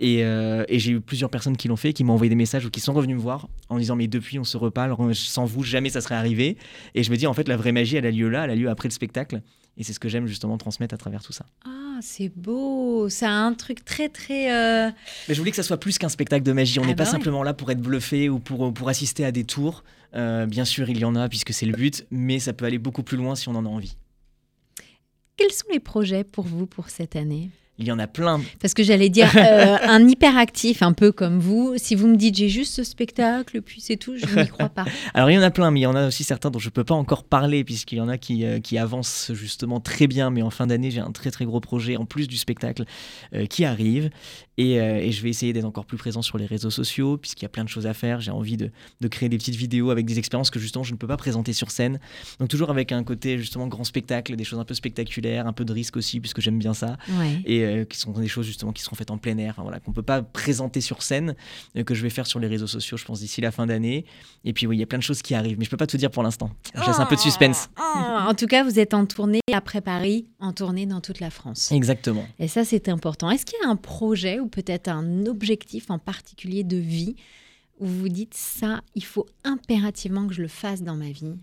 Et, 0.00 0.24
euh, 0.24 0.64
et 0.68 0.78
j'ai 0.78 0.92
eu 0.92 1.00
plusieurs 1.00 1.28
personnes 1.28 1.56
qui 1.56 1.66
l'ont 1.66 1.76
fait, 1.76 1.92
qui 1.92 2.04
m'ont 2.04 2.12
envoyé 2.12 2.30
des 2.30 2.36
messages 2.36 2.64
ou 2.64 2.70
qui 2.70 2.78
sont 2.80 2.92
revenus 2.92 3.16
me 3.16 3.20
voir 3.20 3.48
en 3.68 3.78
disant 3.78 3.96
mais 3.96 4.06
depuis 4.06 4.38
on 4.38 4.44
se 4.44 4.56
reparle, 4.56 4.94
sans 5.14 5.44
vous 5.44 5.64
jamais 5.64 5.90
ça 5.90 6.00
serait 6.00 6.14
arrivé. 6.14 6.56
Et 6.94 7.02
je 7.02 7.10
me 7.10 7.16
dis 7.16 7.26
en 7.26 7.34
fait 7.34 7.48
la 7.48 7.56
vraie 7.56 7.72
magie 7.72 7.96
elle 7.96 8.06
a 8.06 8.10
lieu 8.12 8.28
là, 8.28 8.44
elle 8.44 8.50
a 8.50 8.54
lieu 8.54 8.70
après 8.70 8.88
le 8.88 8.92
spectacle. 8.94 9.42
Et 9.76 9.84
c'est 9.84 9.92
ce 9.92 10.00
que 10.00 10.08
j'aime 10.08 10.26
justement 10.26 10.56
transmettre 10.58 10.94
à 10.94 10.98
travers 10.98 11.22
tout 11.22 11.32
ça. 11.32 11.46
Ah, 11.64 11.98
c'est 12.00 12.28
beau. 12.34 13.08
Ça 13.08 13.28
a 13.28 13.32
un 13.32 13.54
truc 13.54 13.84
très, 13.84 14.08
très. 14.08 14.52
euh, 14.52 14.90
Mais 15.28 15.34
je 15.34 15.38
voulais 15.40 15.50
que 15.52 15.56
ça 15.56 15.62
soit 15.62 15.78
plus 15.78 15.98
qu'un 15.98 16.08
spectacle 16.08 16.42
de 16.44 16.52
magie. 16.52 16.78
On 16.80 16.82
Ah 16.82 16.86
n'est 16.86 16.94
bah 16.94 17.04
pas 17.04 17.10
ouais. 17.10 17.16
simplement 17.16 17.42
là 17.44 17.54
pour 17.54 17.70
être 17.70 17.80
bluffé 17.80 18.28
ou 18.28 18.40
pour, 18.40 18.72
pour 18.74 18.88
assister 18.88 19.24
à 19.24 19.30
des 19.32 19.44
tours. 19.44 19.84
Euh, 20.14 20.46
bien 20.46 20.64
sûr, 20.64 20.88
il 20.90 20.98
y 20.98 21.04
en 21.04 21.14
a 21.14 21.28
puisque 21.28 21.52
c'est 21.52 21.66
le 21.66 21.72
but, 21.76 22.06
mais 22.10 22.38
ça 22.40 22.52
peut 22.52 22.64
aller 22.64 22.78
beaucoup 22.78 23.04
plus 23.04 23.16
loin 23.16 23.36
si 23.36 23.48
on 23.48 23.54
en 23.54 23.64
a 23.66 23.68
envie. 23.68 23.96
Quels 25.36 25.52
sont 25.52 25.66
les 25.72 25.80
projets 25.80 26.24
pour 26.24 26.44
vous 26.44 26.66
pour 26.66 26.88
cette 26.88 27.14
année? 27.14 27.50
Il 27.80 27.86
y 27.86 27.92
en 27.92 27.98
a 28.00 28.08
plein. 28.08 28.40
Parce 28.60 28.74
que 28.74 28.82
j'allais 28.82 29.08
dire 29.08 29.30
euh, 29.36 29.76
un 29.82 30.06
hyperactif, 30.08 30.82
un 30.82 30.92
peu 30.92 31.12
comme 31.12 31.38
vous. 31.38 31.74
Si 31.76 31.94
vous 31.94 32.08
me 32.08 32.16
dites 32.16 32.36
j'ai 32.36 32.48
juste 32.48 32.74
ce 32.74 32.82
spectacle, 32.82 33.62
puis 33.62 33.80
c'est 33.80 33.96
tout, 33.96 34.16
je 34.16 34.26
n'y 34.40 34.48
crois 34.48 34.68
pas. 34.68 34.84
Alors 35.14 35.30
il 35.30 35.34
y 35.34 35.38
en 35.38 35.42
a 35.42 35.50
plein, 35.52 35.70
mais 35.70 35.80
il 35.80 35.82
y 35.84 35.86
en 35.86 35.94
a 35.94 36.08
aussi 36.08 36.24
certains 36.24 36.50
dont 36.50 36.58
je 36.58 36.66
ne 36.66 36.72
peux 36.72 36.82
pas 36.82 36.96
encore 36.96 37.22
parler, 37.22 37.62
puisqu'il 37.62 37.98
y 37.98 38.00
en 38.00 38.08
a 38.08 38.18
qui, 38.18 38.44
euh, 38.44 38.58
qui 38.58 38.78
avancent 38.78 39.30
justement 39.32 39.78
très 39.78 40.08
bien. 40.08 40.30
Mais 40.30 40.42
en 40.42 40.50
fin 40.50 40.66
d'année, 40.66 40.90
j'ai 40.90 41.00
un 41.00 41.12
très 41.12 41.30
très 41.30 41.44
gros 41.44 41.60
projet, 41.60 41.96
en 41.96 42.04
plus 42.04 42.26
du 42.26 42.36
spectacle, 42.36 42.84
euh, 43.32 43.46
qui 43.46 43.64
arrive. 43.64 44.10
Et, 44.58 44.80
euh, 44.80 44.98
et 44.98 45.12
je 45.12 45.22
vais 45.22 45.30
essayer 45.30 45.52
d'être 45.54 45.64
encore 45.64 45.86
plus 45.86 45.96
présent 45.96 46.20
sur 46.20 46.36
les 46.36 46.44
réseaux 46.44 46.68
sociaux, 46.70 47.16
puisqu'il 47.16 47.44
y 47.44 47.46
a 47.46 47.48
plein 47.48 47.64
de 47.64 47.68
choses 47.68 47.86
à 47.86 47.94
faire. 47.94 48.20
J'ai 48.20 48.30
envie 48.32 48.56
de, 48.56 48.70
de 49.00 49.08
créer 49.08 49.28
des 49.28 49.38
petites 49.38 49.54
vidéos 49.54 49.90
avec 49.90 50.04
des 50.04 50.18
expériences 50.18 50.50
que 50.50 50.58
justement 50.58 50.82
je 50.82 50.92
ne 50.92 50.98
peux 50.98 51.06
pas 51.06 51.16
présenter 51.16 51.52
sur 51.52 51.70
scène. 51.70 52.00
Donc 52.40 52.48
toujours 52.48 52.68
avec 52.70 52.92
un 52.92 53.04
côté 53.04 53.38
justement 53.38 53.68
grand 53.68 53.84
spectacle, 53.84 54.34
des 54.36 54.44
choses 54.44 54.58
un 54.58 54.64
peu 54.64 54.74
spectaculaires, 54.74 55.46
un 55.46 55.52
peu 55.52 55.64
de 55.64 55.72
risque 55.72 55.96
aussi, 55.96 56.20
puisque 56.20 56.40
j'aime 56.40 56.58
bien 56.58 56.74
ça 56.74 56.96
Ouais. 57.18 57.40
et 57.46 57.64
euh, 57.64 57.84
qui 57.84 57.96
sont 57.98 58.10
des 58.12 58.28
choses 58.28 58.46
justement 58.46 58.72
qui 58.72 58.82
seront 58.82 58.96
faites 58.96 59.10
en 59.12 59.18
plein 59.18 59.38
air, 59.38 59.52
enfin, 59.56 59.62
voilà, 59.62 59.78
qu'on 59.80 59.92
peut 59.92 60.02
pas 60.02 60.22
présenter 60.22 60.80
sur 60.80 61.02
scène, 61.02 61.36
euh, 61.76 61.84
que 61.84 61.94
je 61.94 62.02
vais 62.02 62.10
faire 62.10 62.26
sur 62.26 62.40
les 62.40 62.48
réseaux 62.48 62.66
sociaux, 62.66 62.96
je 62.96 63.04
pense 63.04 63.20
d'ici 63.20 63.40
la 63.40 63.52
fin 63.52 63.64
d'année. 63.66 64.04
Et 64.44 64.52
puis 64.52 64.66
oui, 64.66 64.76
il 64.76 64.80
y 64.80 64.82
a 64.82 64.86
plein 64.86 64.98
de 64.98 65.04
choses 65.04 65.22
qui 65.22 65.34
arrivent, 65.34 65.58
mais 65.58 65.64
je 65.64 65.70
peux 65.70 65.76
pas 65.76 65.86
tout 65.86 65.96
dire 65.96 66.10
pour 66.10 66.24
l'instant. 66.24 66.50
Je 66.74 66.80
laisse 66.80 66.98
un 66.98 67.06
peu 67.06 67.14
de 67.14 67.20
suspense. 67.20 67.68
Ah, 67.76 68.26
en 68.28 68.34
tout 68.34 68.46
cas, 68.46 68.64
vous 68.64 68.78
êtes 68.80 68.92
en 68.92 69.06
tournée 69.06 69.40
après 69.52 69.80
Paris, 69.80 70.26
en 70.40 70.52
tournée 70.52 70.84
dans 70.86 71.00
toute 71.00 71.20
la 71.20 71.30
France. 71.30 71.70
Exactement. 71.70 72.26
Et 72.40 72.48
ça, 72.48 72.64
c'est 72.64 72.88
important. 72.88 73.30
Est-ce 73.30 73.46
qu'il 73.46 73.58
y 73.62 73.64
a 73.66 73.68
un 73.70 73.76
projet 73.76 74.40
ou 74.40 74.47
peut-être 74.48 74.88
un 74.88 75.26
objectif 75.26 75.90
en 75.90 75.98
particulier 75.98 76.64
de 76.64 76.76
vie 76.76 77.16
où 77.80 77.86
vous 77.86 78.08
dites 78.08 78.34
ça, 78.34 78.80
il 78.94 79.04
faut 79.04 79.26
impérativement 79.44 80.26
que 80.26 80.34
je 80.34 80.42
le 80.42 80.48
fasse 80.48 80.82
dans 80.82 80.96
ma 80.96 81.10
vie 81.10 81.34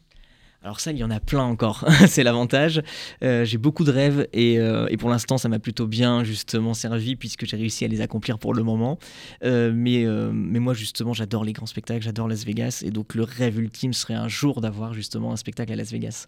Alors 0.64 0.80
ça, 0.80 0.92
il 0.92 0.98
y 0.98 1.04
en 1.04 1.12
a 1.12 1.20
plein 1.20 1.44
encore, 1.44 1.86
c'est 2.08 2.24
l'avantage. 2.24 2.82
Euh, 3.24 3.46
j'ai 3.46 3.58
beaucoup 3.58 3.84
de 3.84 3.92
rêves 3.92 4.28
et, 4.34 4.60
euh, 4.60 4.88
et 4.90 4.98
pour 4.98 5.10
l'instant, 5.10 5.38
ça 5.38 5.48
m'a 5.48 5.60
plutôt 5.60 5.88
bien 5.88 6.24
justement 6.24 6.74
servi 6.74 7.16
puisque 7.16 7.46
j'ai 7.46 7.58
réussi 7.58 7.86
à 7.86 7.88
les 7.88 8.02
accomplir 8.02 8.38
pour 8.38 8.54
le 8.54 8.64
moment. 8.64 9.00
Euh, 9.44 9.72
mais 9.74 10.60
moi, 10.60 10.74
justement, 10.74 11.14
j'adore 11.14 11.44
les 11.44 11.54
grands 11.54 11.66
spectacles, 11.66 12.04
j'adore 12.04 12.28
Las 12.28 12.46
Vegas 12.46 12.84
et 12.86 12.92
donc 12.92 13.16
le 13.16 13.24
rêve 13.24 13.60
ultime 13.60 13.94
serait 13.94 14.16
un 14.16 14.28
jour 14.28 14.62
d'avoir 14.62 14.94
justement 14.94 15.32
un 15.32 15.38
spectacle 15.38 15.72
à 15.72 15.76
Las 15.76 15.92
Vegas. 15.92 16.28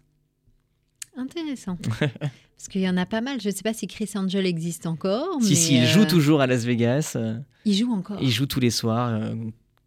Intéressant. 1.18 1.76
Parce 1.98 2.68
qu'il 2.70 2.80
y 2.80 2.88
en 2.88 2.96
a 2.96 3.06
pas 3.06 3.20
mal. 3.20 3.40
Je 3.40 3.48
ne 3.48 3.54
sais 3.54 3.62
pas 3.62 3.74
si 3.74 3.86
Chris 3.86 4.10
Angel 4.14 4.46
existe 4.46 4.86
encore. 4.86 5.38
Si, 5.42 5.50
mais, 5.50 5.54
si, 5.54 5.74
il 5.76 5.82
euh, 5.82 5.86
joue 5.86 6.04
toujours 6.04 6.40
à 6.40 6.46
Las 6.46 6.64
Vegas. 6.64 7.12
euh, 7.16 7.38
Il 7.64 7.74
joue 7.74 7.92
encore. 7.92 8.18
Il 8.20 8.30
joue 8.30 8.46
tous 8.46 8.60
les 8.60 8.70
soirs, 8.70 9.08
euh, 9.08 9.34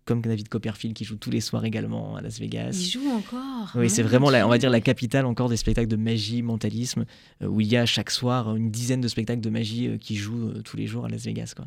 comme 0.06 0.22
David 0.22 0.50
Copperfield 0.50 0.96
qui 0.96 1.04
joue 1.06 1.16
tous 1.16 1.32
les 1.32 1.42
soirs 1.42 1.64
également 1.66 2.16
à 2.18 2.22
Las 2.22 2.40
Vegas. 2.40 2.72
Il 2.74 2.90
joue 2.90 3.10
encore. 3.10 3.72
Oui, 3.76 3.90
c'est 3.90 4.04
vraiment, 4.04 4.30
la, 4.30 4.46
on 4.46 4.50
va 4.50 4.58
dire, 4.58 4.70
la 4.70 4.82
capitale 4.82 5.26
encore 5.26 5.50
des 5.50 5.58
spectacles 5.58 5.88
de 5.90 5.96
magie, 5.96 6.42
mentalisme, 6.42 7.06
euh, 7.42 7.48
où 7.48 7.62
il 7.62 7.68
y 7.68 7.78
a 7.78 7.86
chaque 7.86 8.12
soir 8.12 8.56
une 8.56 8.70
dizaine 8.70 9.02
de 9.02 9.08
spectacles 9.08 9.42
de 9.42 9.50
magie 9.50 9.98
qui 10.00 10.16
jouent 10.18 10.62
tous 10.64 10.78
les 10.78 10.88
jours 10.88 11.06
à 11.06 11.10
Las 11.10 11.24
Vegas. 11.24 11.54
Quoi. 11.56 11.66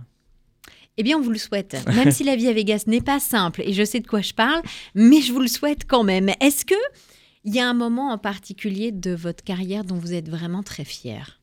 Eh 0.97 1.03
bien, 1.03 1.19
on 1.19 1.21
vous 1.21 1.31
le 1.31 1.39
souhaite. 1.39 1.77
Même 1.95 2.11
si 2.11 2.23
la 2.25 2.37
vie 2.37 2.49
à 2.49 2.53
Vegas 2.53 2.85
n'est 2.87 3.01
pas 3.01 3.19
simple, 3.21 3.63
et 3.65 3.73
je 3.73 3.85
sais 3.85 4.01
de 4.01 4.07
quoi 4.07 4.21
je 4.21 4.33
parle, 4.33 4.63
mais 4.95 5.21
je 5.21 5.33
vous 5.33 5.41
le 5.41 5.49
souhaite 5.49 5.87
quand 5.87 6.05
même. 6.05 6.31
Est-ce 6.41 6.65
que 6.65 6.75
il 7.45 7.55
y 7.55 7.61
a 7.61 7.69
un 7.69 7.75
moment 7.75 8.11
en 8.11 8.19
particulier 8.19 8.91
de 8.91 9.15
votre 9.15 9.45
carrière 9.45 9.85
dont 9.85 9.97
vous 9.97 10.15
êtes 10.15 10.29
vraiment 10.29 10.63
très 10.63 10.85
fier 10.85 11.41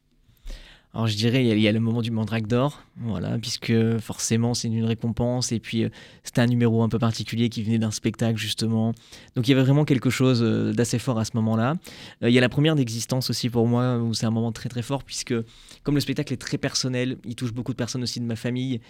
Alors 0.95 1.05
je 1.05 1.15
dirais, 1.15 1.45
il 1.45 1.59
y, 1.59 1.67
a, 1.67 1.71
le 1.71 1.79
moment 1.79 2.01
du 2.01 2.09
Mandrake 2.09 2.47
d'Or, 2.47 2.83
voilà, 2.97 3.37
puisque 3.37 3.99
forcément 3.99 4.55
c'est 4.55 4.67
une 4.67 4.83
récompense, 4.83 5.51
et 5.51 5.59
puis 5.59 5.83
euh, 5.83 5.89
c'était 6.23 6.41
un 6.41 6.47
numéro 6.47 6.81
un 6.81 6.89
peu 6.89 6.97
particulier 6.97 7.49
qui 7.49 7.61
venait 7.61 7.77
d'un 7.77 7.91
spectacle 7.91 8.39
justement. 8.39 8.93
Donc 9.35 9.47
il 9.47 9.51
y 9.51 9.53
avait 9.53 9.63
vraiment 9.63 9.85
quelque 9.85 10.09
chose 10.09 10.41
euh, 10.41 10.73
d'assez 10.73 10.97
fort 10.97 11.19
à 11.19 11.25
ce 11.25 11.31
moment-là. 11.35 11.75
Euh, 12.23 12.29
il 12.29 12.33
y 12.33 12.37
a 12.39 12.41
la 12.41 12.49
première 12.49 12.75
d'existence 12.75 13.29
aussi 13.29 13.49
pour 13.51 13.67
moi, 13.67 13.99
où 13.99 14.15
c'est 14.15 14.25
un 14.25 14.31
moment 14.31 14.51
très 14.51 14.69
très 14.69 14.81
fort, 14.81 15.03
puisque 15.03 15.35
comme 15.83 15.93
le 15.93 16.01
spectacle 16.01 16.33
est 16.33 16.41
très 16.41 16.57
personnel, 16.57 17.19
il 17.25 17.35
touche 17.35 17.53
beaucoup 17.53 17.73
de 17.73 17.77
personnes 17.77 18.01
aussi 18.01 18.19
de 18.19 18.25
ma 18.25 18.35
famille 18.35 18.81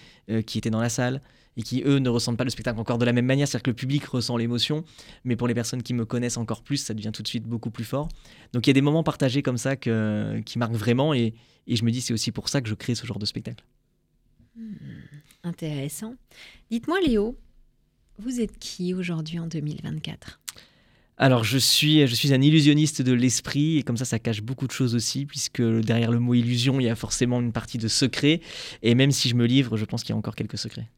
qui 0.46 0.58
étaient 0.58 0.70
dans 0.70 0.82
la 0.82 0.90
salle, 0.90 1.22
et 1.58 1.64
qui 1.64 1.84
eux 1.86 1.98
ne 1.98 2.10
ressentent 2.10 2.38
pas 2.38 2.44
le 2.44 2.50
spectacle 2.50 2.80
encore 2.80 2.98
de 2.98 3.06
la 3.06 3.14
même 3.14 3.26
manière, 3.26 3.48
c'est-à-dire 3.48 3.64
que 3.64 3.70
le 3.72 3.76
public 3.76 4.06
ressent 4.06 4.38
l'émotion, 4.38 4.84
mais 5.24 5.36
pour 5.36 5.48
les 5.48 5.54
personnes 5.54 5.84
qui 5.84 5.94
me 5.94 6.06
connaissent 6.06 6.38
encore 6.38 6.64
plus, 6.64 6.78
ça 6.78 6.94
devient 6.94 7.12
tout 7.14 7.24
de 7.24 7.28
suite 7.28 7.44
beaucoup 7.44 7.72
plus 7.72 7.84
fort. 7.84 8.10
Donc 8.54 8.68
il 8.68 8.70
y 8.70 8.72
a 8.72 8.74
des 8.74 8.82
moments 8.82 9.04
partagés 9.04 9.42
comme 9.42 9.58
ça 9.58 9.76
que, 9.76 10.42
qui 10.46 10.58
marquent 10.58 10.74
vraiment, 10.74 11.14
et, 11.14 11.34
et 11.68 11.76
je 11.76 11.84
me 11.84 11.92
dis 11.92 12.02
c'est 12.02 12.14
aussi 12.14 12.32
pour 12.32 12.50
ça 12.50 12.62
que 12.62 12.70
je 12.70 12.76
crée 12.76 12.96
ce 12.96 13.06
genre 13.06 13.20
de 13.20 13.26
spectacle. 13.26 13.66
Intéressant. 15.44 16.16
Dites-moi, 16.70 17.00
Léo, 17.02 17.38
vous 18.18 18.40
êtes 18.40 18.58
qui 18.60 18.94
aujourd'hui 18.94 19.40
en 19.40 19.48
2024 19.48 20.40
Alors 21.18 21.44
je 21.44 21.58
suis, 21.58 22.06
je 22.06 22.16
suis 22.16 22.34
un 22.34 22.42
illusionniste 22.42 23.02
de 23.02 23.14
l'esprit, 23.14 23.78
et 23.78 23.84
comme 23.84 23.98
ça 23.98 24.06
ça 24.06 24.20
cache 24.20 24.42
beaucoup 24.42 24.68
de 24.68 24.72
choses 24.72 24.96
aussi, 24.96 25.26
puisque 25.26 25.62
derrière 25.62 26.12
le 26.12 26.20
mot 26.20 26.34
illusion, 26.34 26.80
il 26.80 26.84
y 26.84 26.90
a 26.90 26.96
forcément 26.96 27.42
une 27.42 27.52
partie 27.52 27.78
de 27.78 27.88
secret, 27.88 28.42
et 28.84 28.96
même 28.96 29.12
si 29.12 29.30
je 29.30 29.36
me 29.36 29.46
livre, 29.46 29.78
je 29.78 29.86
pense 29.86 30.04
qu'il 30.04 30.12
y 30.12 30.14
a 30.14 30.18
encore 30.18 30.36
quelques 30.36 30.58
secrets. 30.58 30.90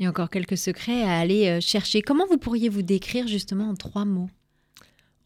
Et 0.00 0.08
encore 0.08 0.28
quelques 0.30 0.56
secrets 0.56 1.02
à 1.02 1.18
aller 1.18 1.48
euh, 1.48 1.60
chercher. 1.60 2.02
Comment 2.02 2.26
vous 2.26 2.38
pourriez 2.38 2.68
vous 2.68 2.82
décrire 2.82 3.28
justement 3.28 3.68
en 3.70 3.74
trois 3.74 4.04
mots? 4.04 4.28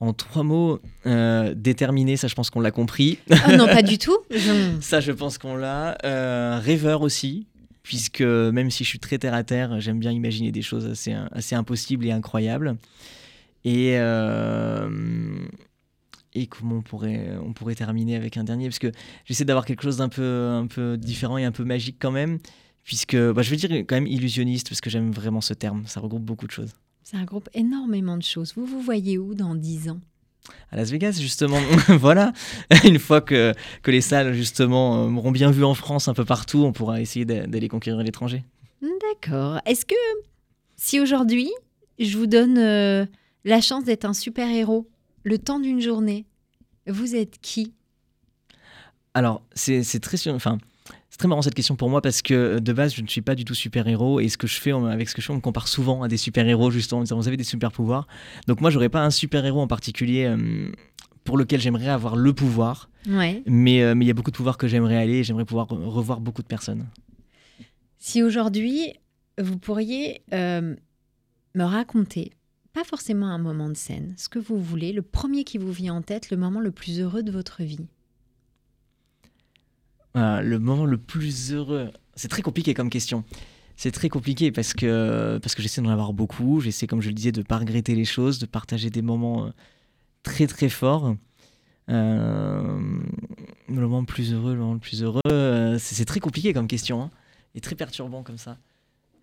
En 0.01 0.13
trois 0.13 0.43
mots, 0.45 0.79
euh, 1.07 1.55
déterminé, 1.57 2.17
ça 2.17 2.29
je 2.29 2.35
pense 2.35 2.51
qu'on 2.51 2.61
l'a 2.61 2.71
compris. 2.71 3.19
Ah 3.31 3.57
Non, 3.57 3.67
pas 3.67 3.83
du 3.83 3.99
tout. 3.99 4.17
Je- 4.31 4.77
Ça 4.81 5.01
je 5.01 5.11
pense 5.13 5.39
qu'on 5.39 5.57
l'a. 5.57 5.97
Euh, 6.05 6.61
rêveur 6.63 7.03
aussi, 7.03 7.47
puisque 7.83 8.21
même 8.21 8.71
si 8.71 8.85
je 8.85 8.89
suis 8.91 9.01
très 9.01 9.19
terre 9.19 9.35
à 9.35 9.43
terre, 9.43 9.81
j'aime 9.81 9.99
bien 9.99 10.13
imaginer 10.13 10.53
des 10.53 10.63
choses 10.63 10.87
assez, 10.87 11.15
assez 11.33 11.55
impossibles 11.57 12.05
et 12.07 12.13
incroyables. 12.13 12.77
Et, 13.65 13.95
euh, 13.99 14.89
et 16.35 16.47
comment 16.47 16.77
on 16.77 16.83
pourrait, 16.83 17.31
on 17.45 17.53
pourrait 17.53 17.75
terminer 17.75 18.15
avec 18.17 18.37
un 18.37 18.45
dernier? 18.45 18.69
Parce 18.69 18.79
que 18.79 18.93
j'essaie 19.25 19.45
d'avoir 19.45 19.65
quelque 19.65 19.83
chose 19.83 19.97
d'un 19.97 20.09
peu, 20.09 20.47
un 20.53 20.67
peu 20.67 20.97
différent 20.97 21.39
et 21.39 21.45
un 21.45 21.53
peu 21.53 21.65
magique 21.65 21.97
quand 21.99 22.13
même. 22.13 22.39
Puisque 22.89 23.15
bah, 23.19 23.43
je 23.43 23.51
veux 23.51 23.57
dire 23.57 23.71
quand 23.87 23.97
même 23.97 24.07
illusionniste, 24.07 24.71
parce 24.71 24.81
que 24.81 24.89
j'aime 24.89 25.13
vraiment 25.13 25.43
ce 25.43 25.53
terme. 25.53 25.83
Ça 25.87 26.01
regroupe 26.01 26.23
beaucoup 26.25 26.47
de 26.47 26.51
choses. 26.53 26.73
Ça 27.05 27.19
regroupe 27.19 27.51
énormément 27.53 28.17
de 28.17 28.23
choses. 28.23 28.55
Vous 28.57 28.65
vous 28.65 28.81
voyez 28.81 29.19
où 29.19 29.35
dans 29.35 29.55
10 29.55 29.91
ans? 29.91 30.01
À 30.71 30.77
Las 30.77 30.91
Vegas, 30.91 31.19
justement. 31.21 31.59
voilà. 32.01 32.33
Une 32.85 32.99
fois 32.99 33.21
que, 33.21 33.53
que 33.83 33.91
les 33.91 34.01
salles, 34.01 34.33
justement, 34.33 35.05
euh, 35.05 35.09
m'auront 35.09 35.33
bien 35.33 35.51
vu 35.51 35.65
en 35.65 35.75
France, 35.75 36.09
un 36.09 36.15
peu 36.15 36.25
partout, 36.25 36.61
on 36.65 36.73
pourra 36.73 37.03
essayer 37.03 37.27
d'a- 37.27 37.47
d'aller 37.47 37.69
conquérir 37.69 38.03
l'étranger. 38.03 38.43
D'accord. 38.81 39.61
Est-ce 39.67 39.85
que 39.85 39.95
si 40.77 40.99
aujourd'hui, 40.99 41.51
je 41.99 42.17
vous 42.17 42.27
donne 42.27 42.57
euh, 42.57 43.05
la 43.45 43.61
chance 43.61 43.85
d'être 43.85 44.07
un 44.07 44.15
super-héros, 44.15 44.89
le 45.25 45.37
temps 45.37 45.61
d'une 45.61 45.83
journée, 45.83 46.25
vous 46.87 47.15
êtes 47.15 47.39
qui? 47.43 47.75
Alors, 49.13 49.43
c'est 49.55 50.01
très, 50.01 50.17
enfin, 50.29 50.57
c'est 51.11 51.19
très 51.19 51.29
marrant 51.29 51.43
cette 51.43 51.55
question 51.55 51.75
pour 51.77 51.89
moi 51.91 52.03
parce 52.03 52.21
que 52.23 52.35
euh, 52.35 52.61
de 52.61 52.73
base, 52.73 52.95
je 52.95 53.03
ne 53.03 53.07
suis 53.07 53.23
pas 53.23 53.35
du 53.35 53.45
tout 53.45 53.55
super-héros 53.55 54.21
et 54.21 54.29
ce 54.29 54.37
que 54.37 54.47
je 54.47 54.61
fais, 54.61 54.73
avec 54.73 55.09
ce 55.09 55.15
que 55.15 55.21
je 55.23 55.27
fais, 55.27 55.33
on 55.33 55.37
me 55.37 55.41
compare 55.41 55.67
souvent 55.69 56.03
à 56.03 56.09
des 56.09 56.17
super-héros, 56.19 56.71
justement, 56.71 57.01
en 57.01 57.05
disant, 57.05 57.17
vous 57.17 57.29
avez 57.29 57.37
des 57.39 57.45
super-pouvoirs. 57.45 58.07
Donc, 58.47 58.61
moi, 58.61 58.71
j'aurais 58.71 58.89
pas 58.91 59.03
un 59.05 59.11
super-héros 59.11 59.61
en 59.61 59.67
particulier 59.67 60.25
euh, 60.27 60.71
pour 61.25 61.37
lequel 61.39 61.61
j'aimerais 61.61 61.89
avoir 61.89 62.17
le 62.17 62.33
pouvoir, 62.33 62.91
Ouais. 63.07 63.43
mais 63.47 63.83
euh, 63.83 63.95
mais 63.95 64.05
il 64.05 64.09
y 64.09 64.11
a 64.11 64.15
beaucoup 64.15 64.31
de 64.31 64.37
pouvoirs 64.37 64.59
que 64.59 64.67
j'aimerais 64.69 64.97
aller 64.97 65.15
et 65.19 65.25
j'aimerais 65.25 65.45
pouvoir 65.47 65.67
re- 65.69 65.83
revoir 65.85 66.21
beaucoup 66.21 66.43
de 66.43 66.47
personnes. 66.47 66.87
Si 67.99 68.23
aujourd'hui, 68.23 68.95
vous 69.41 69.59
pourriez 69.59 70.23
euh, 70.33 70.75
me 71.55 71.65
raconter, 71.65 72.33
pas 72.73 72.85
forcément 72.85 73.27
un 73.29 73.39
moment 73.39 73.69
de 73.69 73.77
scène, 73.77 74.15
ce 74.17 74.29
que 74.29 74.39
vous 74.39 74.61
voulez, 74.61 74.93
le 74.93 75.03
premier 75.03 75.45
qui 75.45 75.59
vous 75.59 75.73
vient 75.73 75.95
en 75.95 76.03
tête, 76.03 76.31
le 76.31 76.37
moment 76.37 76.61
le 76.61 76.71
plus 76.71 77.01
heureux 77.01 77.23
de 77.23 77.31
votre 77.33 77.63
vie. 77.63 77.87
Euh, 80.17 80.41
le 80.41 80.59
moment 80.59 80.85
le 80.87 80.99
plus 80.99 81.53
heureux 81.53 81.91
C'est 82.15 82.29
très 82.29 82.43
compliqué 82.43 82.75
comme 82.75 82.91
question. 82.91 83.25
C'est 83.77 83.93
très 83.93 84.09
compliqué 84.09 84.51
parce 84.51 84.73
que, 84.73 85.39
parce 85.43 85.55
que 85.55 85.63
j'essaie 85.63 85.81
d'en 85.81 85.91
avoir 85.91 86.13
beaucoup. 86.13 86.61
J'essaie, 86.61 86.87
comme 86.87 87.01
je 87.01 87.09
le 87.09 87.15
disais, 87.15 87.33
de 87.33 87.41
ne 87.41 87.45
pas 87.45 87.59
regretter 87.59 87.95
les 87.95 88.05
choses, 88.05 88.39
de 88.39 88.47
partager 88.47 88.91
des 88.91 89.03
moments 89.03 89.47
euh, 89.47 89.51
très 90.23 90.47
très 90.47 90.69
forts. 90.69 91.15
Euh, 91.89 92.79
le 93.69 93.81
moment 93.81 94.01
le 94.01 94.07
plus 94.07 94.33
heureux, 94.33 94.55
le 94.55 94.61
moment 94.61 94.75
le 94.75 94.81
plus 94.81 95.03
heureux, 95.03 95.21
c'est 95.79 96.05
très 96.05 96.21
compliqué 96.21 96.53
comme 96.53 96.67
question. 96.67 97.03
hein, 97.03 97.11
et 97.55 97.61
très 97.61 97.75
perturbant 97.75 98.23
comme 98.23 98.39
ça. 98.39 98.59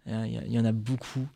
Il 0.08 0.42
y, 0.48 0.54
y 0.54 0.60
en 0.60 0.66
a 0.66 0.72
beaucoup. 0.72 1.28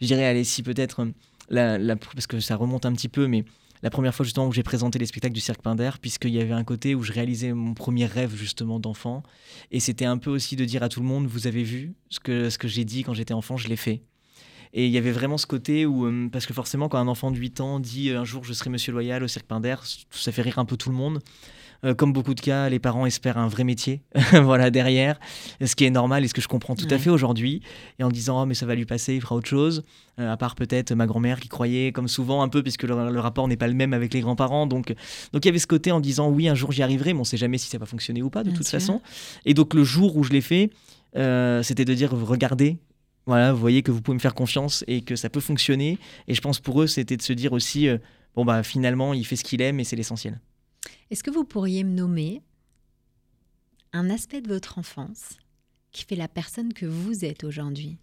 Je 0.00 0.06
dirais, 0.06 0.24
allez, 0.24 0.44
si 0.44 0.62
peut-être, 0.62 1.06
parce 1.48 2.26
que 2.26 2.40
ça 2.40 2.56
remonte 2.56 2.86
un 2.86 2.92
petit 2.92 3.08
peu, 3.08 3.26
mais 3.26 3.44
la 3.84 3.90
première 3.90 4.14
fois 4.14 4.24
justement 4.24 4.46
où 4.46 4.52
j'ai 4.52 4.62
présenté 4.62 4.98
les 4.98 5.04
spectacles 5.04 5.34
du 5.34 5.42
Cirque 5.42 5.60
Pinder, 5.60 5.90
puisqu'il 6.00 6.30
y 6.30 6.40
avait 6.40 6.54
un 6.54 6.64
côté 6.64 6.94
où 6.94 7.02
je 7.02 7.12
réalisais 7.12 7.52
mon 7.52 7.74
premier 7.74 8.06
rêve 8.06 8.34
justement 8.34 8.80
d'enfant. 8.80 9.22
Et 9.70 9.78
c'était 9.78 10.06
un 10.06 10.16
peu 10.16 10.30
aussi 10.30 10.56
de 10.56 10.64
dire 10.64 10.82
à 10.82 10.88
tout 10.88 11.00
le 11.00 11.06
monde, 11.06 11.26
vous 11.26 11.46
avez 11.46 11.62
vu 11.62 11.92
ce 12.08 12.18
que, 12.18 12.48
ce 12.48 12.56
que 12.56 12.66
j'ai 12.66 12.86
dit 12.86 13.04
quand 13.04 13.12
j'étais 13.12 13.34
enfant, 13.34 13.58
je 13.58 13.68
l'ai 13.68 13.76
fait. 13.76 14.00
Et 14.72 14.86
il 14.86 14.90
y 14.90 14.96
avait 14.96 15.12
vraiment 15.12 15.36
ce 15.36 15.46
côté 15.46 15.84
où, 15.84 16.06
euh, 16.06 16.28
parce 16.32 16.46
que 16.46 16.54
forcément 16.54 16.88
quand 16.88 16.98
un 16.98 17.08
enfant 17.08 17.30
de 17.30 17.36
8 17.36 17.60
ans 17.60 17.78
dit 17.78 18.08
euh, 18.08 18.20
un 18.20 18.24
jour 18.24 18.42
je 18.42 18.54
serai 18.54 18.70
Monsieur 18.70 18.90
Loyal 18.90 19.22
au 19.22 19.28
Cirque 19.28 19.46
Pinder, 19.46 19.76
ça 20.10 20.32
fait 20.32 20.42
rire 20.42 20.58
un 20.58 20.64
peu 20.64 20.78
tout 20.78 20.88
le 20.88 20.96
monde. 20.96 21.20
Euh, 21.84 21.94
comme 21.94 22.12
beaucoup 22.12 22.34
de 22.34 22.40
cas, 22.40 22.68
les 22.68 22.78
parents 22.78 23.06
espèrent 23.06 23.38
un 23.38 23.48
vrai 23.48 23.64
métier, 23.64 24.00
voilà 24.42 24.70
derrière, 24.70 25.18
ce 25.64 25.74
qui 25.76 25.84
est 25.84 25.90
normal 25.90 26.24
et 26.24 26.28
ce 26.28 26.34
que 26.34 26.40
je 26.40 26.48
comprends 26.48 26.74
tout 26.74 26.88
à 26.90 26.98
fait 26.98 27.10
aujourd'hui. 27.10 27.60
Et 27.98 28.04
en 28.04 28.08
disant 28.10 28.42
oh 28.42 28.46
mais 28.46 28.54
ça 28.54 28.66
va 28.66 28.74
lui 28.74 28.86
passer, 28.86 29.14
il 29.14 29.20
fera 29.20 29.34
autre 29.34 29.48
chose. 29.48 29.82
Euh, 30.20 30.32
à 30.32 30.36
part 30.36 30.54
peut-être 30.54 30.92
ma 30.92 31.06
grand-mère 31.06 31.40
qui 31.40 31.48
croyait, 31.48 31.90
comme 31.92 32.06
souvent 32.08 32.42
un 32.42 32.48
peu, 32.48 32.62
puisque 32.62 32.84
le, 32.84 33.10
le 33.10 33.20
rapport 33.20 33.48
n'est 33.48 33.56
pas 33.56 33.66
le 33.66 33.74
même 33.74 33.92
avec 33.92 34.14
les 34.14 34.20
grands-parents. 34.20 34.66
Donc 34.66 34.94
donc 35.32 35.44
il 35.44 35.46
y 35.46 35.48
avait 35.48 35.58
ce 35.58 35.66
côté 35.66 35.92
en 35.92 36.00
disant 36.00 36.28
oui 36.30 36.48
un 36.48 36.54
jour 36.54 36.72
j'y 36.72 36.82
arriverai, 36.82 37.12
mais 37.12 37.20
on 37.20 37.24
sait 37.24 37.36
jamais 37.36 37.58
si 37.58 37.68
ça 37.68 37.78
va 37.78 37.86
fonctionner 37.86 38.22
ou 38.22 38.30
pas 38.30 38.44
de 38.44 38.48
Bien 38.50 38.56
toute 38.56 38.66
sûr. 38.66 38.78
façon. 38.78 39.00
Et 39.44 39.54
donc 39.54 39.74
le 39.74 39.84
jour 39.84 40.16
où 40.16 40.22
je 40.24 40.30
l'ai 40.30 40.40
fait, 40.40 40.70
euh, 41.16 41.62
c'était 41.62 41.84
de 41.84 41.94
dire 41.94 42.12
regardez. 42.12 42.78
Voilà, 43.26 43.52
vous 43.54 43.60
voyez 43.60 43.82
que 43.82 43.90
vous 43.90 44.02
pouvez 44.02 44.14
me 44.16 44.20
faire 44.20 44.34
confiance 44.34 44.84
et 44.86 45.00
que 45.00 45.16
ça 45.16 45.30
peut 45.30 45.40
fonctionner. 45.40 45.98
Et 46.28 46.34
je 46.34 46.40
pense 46.42 46.60
pour 46.60 46.82
eux, 46.82 46.86
c'était 46.86 47.16
de 47.16 47.22
se 47.22 47.32
dire 47.32 47.54
aussi, 47.54 47.88
euh, 47.88 47.96
bon 48.36 48.44
bah 48.44 48.62
finalement, 48.62 49.14
il 49.14 49.24
fait 49.24 49.36
ce 49.36 49.44
qu'il 49.44 49.62
aime 49.62 49.80
et 49.80 49.84
c'est 49.84 49.96
l'essentiel. 49.96 50.38
Est-ce 51.10 51.22
que 51.22 51.30
vous 51.30 51.44
pourriez 51.44 51.84
me 51.84 51.92
nommer 51.92 52.42
un 53.92 54.10
aspect 54.10 54.40
de 54.40 54.48
votre 54.48 54.78
enfance 54.78 55.38
qui 55.92 56.04
fait 56.04 56.16
la 56.16 56.28
personne 56.28 56.72
que 56.72 56.86
vous 56.86 57.24
êtes 57.24 57.44
aujourd'hui? 57.44 57.98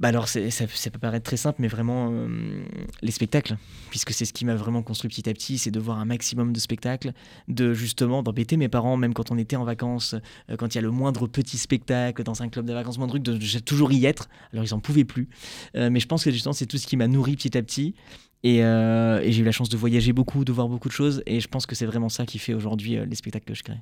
Bah 0.00 0.08
alors, 0.08 0.28
ça, 0.28 0.40
ça 0.50 0.90
peut 0.90 0.98
paraître 0.98 1.24
très 1.24 1.36
simple, 1.36 1.60
mais 1.60 1.68
vraiment, 1.68 2.08
euh, 2.10 2.64
les 3.02 3.10
spectacles, 3.10 3.58
puisque 3.90 4.12
c'est 4.12 4.24
ce 4.24 4.32
qui 4.32 4.46
m'a 4.46 4.54
vraiment 4.54 4.82
construit 4.82 5.10
petit 5.10 5.28
à 5.28 5.34
petit, 5.34 5.58
c'est 5.58 5.70
de 5.70 5.78
voir 5.78 5.98
un 5.98 6.06
maximum 6.06 6.54
de 6.54 6.58
spectacles, 6.58 7.12
de 7.48 7.74
justement 7.74 8.22
d'embêter 8.22 8.56
mes 8.56 8.70
parents, 8.70 8.96
même 8.96 9.12
quand 9.12 9.30
on 9.30 9.36
était 9.36 9.56
en 9.56 9.64
vacances, 9.64 10.14
euh, 10.48 10.56
quand 10.56 10.74
il 10.74 10.76
y 10.76 10.78
a 10.78 10.82
le 10.82 10.90
moindre 10.90 11.26
petit 11.26 11.58
spectacle 11.58 12.22
dans 12.22 12.40
un 12.40 12.48
club 12.48 12.64
de 12.64 12.72
vacances, 12.72 12.96
moindre 12.96 13.12
truc, 13.12 13.24
de, 13.24 13.36
de 13.36 13.58
toujours 13.58 13.92
y 13.92 14.06
être. 14.06 14.30
Alors, 14.54 14.64
ils 14.64 14.72
en 14.72 14.80
pouvaient 14.80 15.04
plus. 15.04 15.28
Euh, 15.76 15.90
mais 15.90 16.00
je 16.00 16.06
pense 16.06 16.24
que 16.24 16.30
justement, 16.30 16.54
c'est 16.54 16.66
tout 16.66 16.78
ce 16.78 16.86
qui 16.86 16.96
m'a 16.96 17.06
nourri 17.06 17.36
petit 17.36 17.58
à 17.58 17.62
petit. 17.62 17.94
Et, 18.42 18.64
euh, 18.64 19.20
et 19.20 19.32
j'ai 19.32 19.42
eu 19.42 19.44
la 19.44 19.52
chance 19.52 19.68
de 19.68 19.76
voyager 19.76 20.12
beaucoup, 20.12 20.44
de 20.44 20.52
voir 20.52 20.68
beaucoup 20.68 20.88
de 20.88 20.92
choses. 20.92 21.22
Et 21.26 21.40
je 21.40 21.48
pense 21.48 21.66
que 21.66 21.74
c'est 21.74 21.86
vraiment 21.86 22.08
ça 22.08 22.26
qui 22.26 22.38
fait 22.38 22.54
aujourd'hui 22.54 22.96
euh, 22.96 23.04
les 23.04 23.16
spectacles 23.16 23.46
que 23.46 23.54
je 23.54 23.62
crée. 23.62 23.78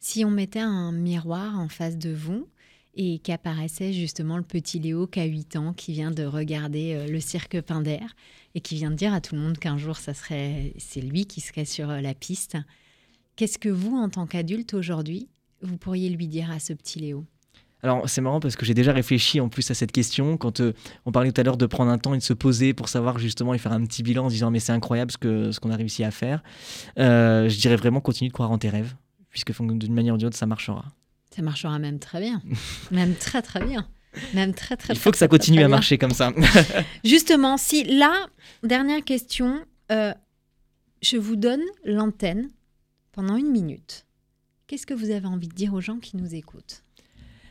Si 0.00 0.24
on 0.24 0.30
mettait 0.30 0.60
un 0.60 0.92
miroir 0.92 1.58
en 1.58 1.68
face 1.68 1.96
de 1.96 2.12
vous 2.12 2.48
et 2.94 3.20
qu'apparaissait 3.20 3.94
justement 3.94 4.36
le 4.36 4.42
petit 4.42 4.78
Léo 4.78 5.06
qui 5.06 5.20
a 5.20 5.24
8 5.24 5.56
ans, 5.56 5.72
qui 5.72 5.92
vient 5.92 6.10
de 6.10 6.24
regarder 6.24 6.92
euh, 6.92 7.06
le 7.06 7.20
cirque 7.20 7.60
Pinder 7.62 8.00
et 8.54 8.60
qui 8.60 8.74
vient 8.74 8.90
de 8.90 8.96
dire 8.96 9.14
à 9.14 9.22
tout 9.22 9.34
le 9.34 9.40
monde 9.40 9.58
qu'un 9.58 9.78
jour, 9.78 9.96
ça 9.96 10.12
serait, 10.12 10.74
c'est 10.76 11.00
lui 11.00 11.24
qui 11.24 11.40
serait 11.40 11.64
sur 11.64 11.86
la 11.86 12.14
piste, 12.14 12.58
qu'est-ce 13.36 13.58
que 13.58 13.70
vous, 13.70 13.96
en 13.96 14.10
tant 14.10 14.26
qu'adulte 14.26 14.74
aujourd'hui, 14.74 15.28
vous 15.62 15.78
pourriez 15.78 16.10
lui 16.10 16.26
dire 16.26 16.50
à 16.50 16.58
ce 16.58 16.74
petit 16.74 16.98
Léo? 16.98 17.24
Alors 17.84 18.08
c'est 18.08 18.20
marrant 18.20 18.38
parce 18.38 18.54
que 18.54 18.64
j'ai 18.64 18.74
déjà 18.74 18.92
réfléchi 18.92 19.40
en 19.40 19.48
plus 19.48 19.68
à 19.70 19.74
cette 19.74 19.90
question 19.90 20.36
quand 20.36 20.60
euh, 20.60 20.72
on 21.04 21.10
parlait 21.10 21.32
tout 21.32 21.40
à 21.40 21.44
l'heure 21.44 21.56
de 21.56 21.66
prendre 21.66 21.90
un 21.90 21.98
temps 21.98 22.14
et 22.14 22.18
de 22.18 22.22
se 22.22 22.32
poser 22.32 22.74
pour 22.74 22.88
savoir 22.88 23.18
justement 23.18 23.54
et 23.54 23.58
faire 23.58 23.72
un 23.72 23.84
petit 23.84 24.04
bilan 24.04 24.26
en 24.26 24.28
se 24.28 24.34
disant 24.34 24.50
mais 24.52 24.60
c'est 24.60 24.72
incroyable 24.72 25.10
ce 25.10 25.18
que 25.18 25.50
ce 25.50 25.58
qu'on 25.58 25.70
a 25.70 25.76
réussi 25.76 26.04
à 26.04 26.12
faire. 26.12 26.42
Euh, 26.98 27.48
je 27.48 27.58
dirais 27.58 27.76
vraiment 27.76 28.00
continue 28.00 28.28
de 28.28 28.32
croire 28.32 28.52
en 28.52 28.58
tes 28.58 28.68
rêves 28.68 28.94
puisque 29.30 29.52
d'une 29.60 29.94
manière 29.94 30.14
ou 30.14 30.18
d'une 30.18 30.28
autre 30.28 30.36
ça 30.36 30.46
marchera. 30.46 30.84
Ça 31.34 31.42
marchera 31.42 31.78
même 31.80 31.98
très 31.98 32.20
bien, 32.20 32.40
même 32.92 33.14
très 33.16 33.42
très 33.42 33.64
bien. 33.64 33.88
Même 34.34 34.52
très 34.52 34.76
très 34.76 34.92
Il 34.92 34.96
faut 34.98 35.04
très, 35.04 35.12
que 35.12 35.16
ça 35.16 35.26
continue 35.26 35.60
à 35.60 35.62
bien. 35.62 35.68
marcher 35.68 35.96
comme 35.96 36.10
ça. 36.12 36.32
Justement, 37.04 37.56
si 37.56 37.82
là, 37.84 38.26
dernière 38.62 39.02
question, 39.02 39.64
euh, 39.90 40.12
je 41.00 41.16
vous 41.16 41.34
donne 41.34 41.62
l'antenne 41.82 42.50
pendant 43.12 43.36
une 43.36 43.50
minute. 43.50 44.04
Qu'est-ce 44.66 44.84
que 44.84 44.92
vous 44.92 45.10
avez 45.10 45.26
envie 45.26 45.48
de 45.48 45.54
dire 45.54 45.72
aux 45.72 45.80
gens 45.80 45.96
qui 45.96 46.18
nous 46.18 46.34
écoutent? 46.34 46.84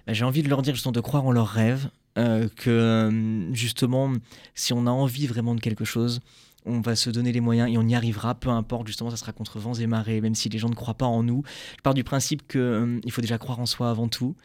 Bah, 0.08 0.14
J'ai 0.14 0.26
envie 0.26 0.44
de 0.44 0.50
leur 0.50 0.62
dire 0.62 0.74
justement 0.74 0.92
de 0.92 1.02
croire 1.02 1.26
en 1.26 1.32
leurs 1.32 1.48
rêves, 1.48 1.90
euh, 2.18 2.50
que 2.56 2.70
euh, 2.70 3.54
justement 3.54 4.12
si 4.54 4.74
on 4.74 4.86
a 4.86 4.92
envie 4.92 5.28
vraiment 5.28 5.56
de 5.56 5.62
quelque 5.62 5.86
chose, 5.86 6.20
on 6.66 6.82
va 6.82 6.96
se 6.96 7.10
donner 7.10 7.32
les 7.32 7.40
moyens 7.42 7.72
et 7.72 7.78
on 7.78 7.88
y 7.88 7.96
arrivera, 7.96 8.36
peu 8.36 8.50
importe, 8.50 8.88
justement, 8.88 9.10
ça 9.10 9.18
sera 9.18 9.32
contre 9.32 9.60
vents 9.60 9.74
et 9.74 9.88
marées, 9.88 10.22
même 10.22 10.36
si 10.36 10.50
les 10.50 10.60
gens 10.60 10.70
ne 10.70 10.76
croient 10.76 10.94
pas 10.94 11.06
en 11.06 11.24
nous. 11.24 11.44
Je 11.78 11.82
pars 11.82 11.94
du 11.94 12.04
principe 12.04 12.48
qu'il 12.48 13.12
faut 13.12 13.22
déjà 13.22 13.38
croire 13.38 13.60
en 13.60 13.66
soi 13.66 13.90
avant 13.90 14.08
tout. 14.08 14.36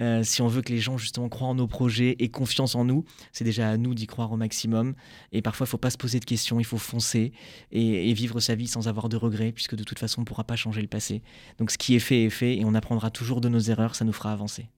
Euh, 0.00 0.22
si 0.22 0.42
on 0.42 0.48
veut 0.48 0.62
que 0.62 0.72
les 0.72 0.80
gens, 0.80 0.98
justement, 0.98 1.28
croient 1.28 1.48
en 1.48 1.54
nos 1.54 1.66
projets 1.66 2.16
et 2.18 2.28
confiance 2.28 2.74
en 2.74 2.84
nous, 2.84 3.04
c'est 3.32 3.44
déjà 3.44 3.70
à 3.70 3.76
nous 3.76 3.94
d'y 3.94 4.06
croire 4.06 4.32
au 4.32 4.36
maximum. 4.36 4.94
Et 5.32 5.40
parfois, 5.40 5.64
il 5.64 5.68
ne 5.68 5.70
faut 5.70 5.78
pas 5.78 5.90
se 5.90 5.98
poser 5.98 6.20
de 6.20 6.24
questions, 6.24 6.60
il 6.60 6.66
faut 6.66 6.78
foncer 6.78 7.32
et 7.70 8.12
vivre 8.12 8.40
sa 8.40 8.54
vie 8.54 8.66
sans 8.66 8.88
avoir 8.88 9.08
de 9.08 9.16
regrets, 9.16 9.52
puisque 9.52 9.74
de 9.74 9.84
toute 9.84 9.98
façon, 9.98 10.20
on 10.20 10.22
ne 10.22 10.26
pourra 10.26 10.44
pas 10.44 10.56
changer 10.56 10.82
le 10.82 10.88
passé. 10.88 11.22
Donc, 11.58 11.70
ce 11.70 11.78
qui 11.78 11.94
est 11.94 12.00
fait 12.00 12.24
est 12.24 12.30
fait 12.30 12.58
et 12.58 12.64
on 12.64 12.74
apprendra 12.74 13.10
toujours 13.10 13.40
de 13.40 13.48
nos 13.48 13.60
erreurs, 13.60 13.94
ça 13.94 14.04
nous 14.04 14.12
fera 14.12 14.32
avancer. 14.32 14.68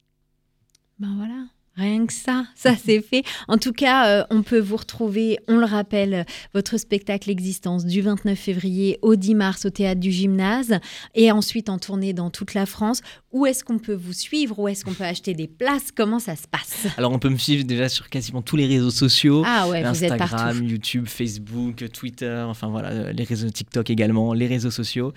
Ben 0.99 1.14
voilà. 1.16 1.47
Rien 1.76 2.07
que 2.07 2.12
ça, 2.12 2.45
ça 2.55 2.76
c'est 2.76 3.01
fait. 3.01 3.24
En 3.49 3.59
tout 3.59 3.72
cas, 3.72 4.07
euh, 4.07 4.24
on 4.30 4.45
peut 4.45 4.61
vous 4.61 4.76
retrouver, 4.76 5.40
on 5.49 5.57
le 5.57 5.64
rappelle, 5.64 6.24
votre 6.53 6.78
spectacle 6.78 7.28
Existence 7.30 7.84
du 7.84 8.01
29 8.01 8.38
février 8.38 9.01
au 9.03 9.16
10 9.16 9.34
mars 9.34 9.64
au 9.64 9.70
théâtre 9.70 10.01
du 10.01 10.12
Gymnase 10.12 10.78
et 11.16 11.32
ensuite 11.32 11.68
en 11.68 11.78
tournée 11.78 12.12
dans 12.12 12.30
toute 12.30 12.55
la 12.55 12.66
France. 12.66 13.01
Où 13.32 13.45
est-ce 13.47 13.64
qu'on 13.64 13.80
peut 13.80 13.95
vous 13.95 14.12
suivre? 14.12 14.57
Où 14.61 14.68
est-ce 14.68 14.84
qu'on 14.84 14.95
peut 14.95 15.03
acheter 15.03 15.34
des 15.34 15.49
places? 15.49 15.90
Comment 15.90 16.20
ça 16.20 16.36
se 16.36 16.47
passe? 16.47 16.86
Alors, 16.97 17.11
on 17.11 17.18
peut 17.18 17.28
me 17.28 17.38
suivre 17.38 17.64
déjà 17.64 17.88
sur 17.88 18.09
quasiment 18.09 18.42
tous 18.42 18.55
les 18.55 18.66
réseaux 18.66 18.92
sociaux. 18.92 19.42
Ah 19.45 19.66
ouais, 19.68 19.82
vous 19.82 20.05
êtes 20.05 20.12
Instagram, 20.12 20.28
partout. 20.28 20.64
YouTube, 20.64 21.09
Facebook, 21.09 21.90
Twitter, 21.92 22.45
enfin 22.47 22.68
voilà, 22.68 22.90
euh, 22.90 23.12
les 23.12 23.24
réseaux 23.24 23.51
TikTok 23.51 23.90
également, 23.90 24.32
les 24.32 24.47
réseaux 24.47 24.70
sociaux. 24.70 25.12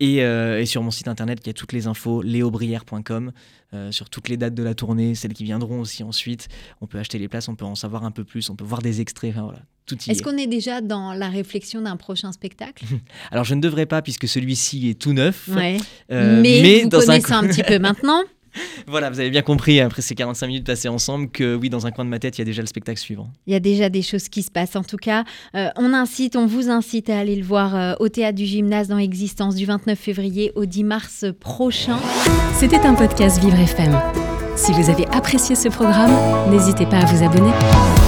Et, 0.00 0.24
euh, 0.24 0.58
et 0.58 0.64
sur 0.64 0.82
mon 0.82 0.90
site 0.90 1.08
internet, 1.08 1.40
il 1.44 1.48
y 1.48 1.50
a 1.50 1.52
toutes 1.52 1.74
les 1.74 1.86
infos, 1.86 2.22
léobrière.com. 2.22 3.32
euh, 3.74 3.92
sur 3.92 4.08
toutes 4.08 4.28
les 4.28 4.38
dates 4.38 4.54
de 4.54 4.62
la 4.62 4.74
tournée, 4.74 5.14
celles 5.14 5.34
qui 5.34 5.44
viendront 5.44 5.80
aussi 5.80 6.02
ensuite. 6.02 6.48
On 6.80 6.86
peut 6.86 6.98
acheter 6.98 7.18
les 7.18 7.28
places, 7.28 7.48
on 7.48 7.54
peut 7.54 7.66
en 7.66 7.74
savoir 7.74 8.04
un 8.04 8.10
peu 8.10 8.24
plus, 8.24 8.48
on 8.48 8.56
peut 8.56 8.64
voir 8.64 8.80
des 8.80 9.02
extraits. 9.02 9.32
Enfin, 9.34 9.42
voilà, 9.42 9.60
Est-ce 9.90 10.10
est. 10.10 10.22
qu'on 10.22 10.38
est 10.38 10.46
déjà 10.46 10.80
dans 10.80 11.12
la 11.12 11.28
réflexion 11.28 11.82
d'un 11.82 11.96
prochain 11.96 12.32
spectacle? 12.32 12.84
Alors 13.30 13.44
je 13.44 13.54
ne 13.54 13.60
devrais 13.60 13.84
pas 13.86 14.00
puisque 14.00 14.26
celui-ci 14.26 14.88
est 14.88 14.98
tout 14.98 15.12
neuf. 15.12 15.48
Ouais. 15.48 15.76
Euh, 16.10 16.40
mais, 16.40 16.82
vous 16.84 16.88
dans 16.88 17.02
un 17.02 17.20
connaissez 17.20 17.32
un, 17.32 17.46
petit 17.46 17.62
peu 17.62 17.78
maintenant. 17.80 18.22
Voilà, 18.86 19.10
vous 19.10 19.20
avez 19.20 19.30
bien 19.30 19.42
compris 19.42 19.80
après 19.80 20.02
ces 20.02 20.14
45 20.14 20.46
minutes 20.46 20.66
passées 20.66 20.88
ensemble 20.88 21.28
que 21.30 21.54
oui, 21.54 21.68
dans 21.68 21.86
un 21.86 21.90
coin 21.90 22.04
de 22.04 22.10
ma 22.10 22.18
tête, 22.18 22.38
il 22.38 22.40
y 22.40 22.42
a 22.42 22.44
déjà 22.44 22.62
le 22.62 22.66
spectacle 22.66 22.98
suivant. 22.98 23.28
Il 23.46 23.52
y 23.52 23.56
a 23.56 23.60
déjà 23.60 23.88
des 23.88 24.02
choses 24.02 24.28
qui 24.28 24.42
se 24.42 24.50
passent. 24.50 24.76
En 24.76 24.84
tout 24.84 24.96
cas, 24.96 25.24
euh, 25.54 25.68
on 25.76 25.92
incite, 25.92 26.36
on 26.36 26.46
vous 26.46 26.70
incite 26.70 27.10
à 27.10 27.18
aller 27.18 27.36
le 27.36 27.44
voir 27.44 27.74
euh, 27.74 27.94
au 28.00 28.08
théâtre 28.08 28.36
du 28.36 28.46
gymnase 28.46 28.88
dans 28.88 28.98
Existence 28.98 29.54
du 29.54 29.66
29 29.66 29.98
février 29.98 30.52
au 30.54 30.64
10 30.64 30.84
mars 30.84 31.24
prochain. 31.40 31.98
C'était 32.54 32.80
un 32.80 32.94
podcast 32.94 33.40
Vivre 33.40 33.58
FM. 33.58 33.98
Si 34.56 34.72
vous 34.72 34.90
avez 34.90 35.06
apprécié 35.08 35.54
ce 35.54 35.68
programme, 35.68 36.12
n'hésitez 36.50 36.86
pas 36.86 36.98
à 36.98 37.04
vous 37.04 37.24
abonner. 37.24 38.07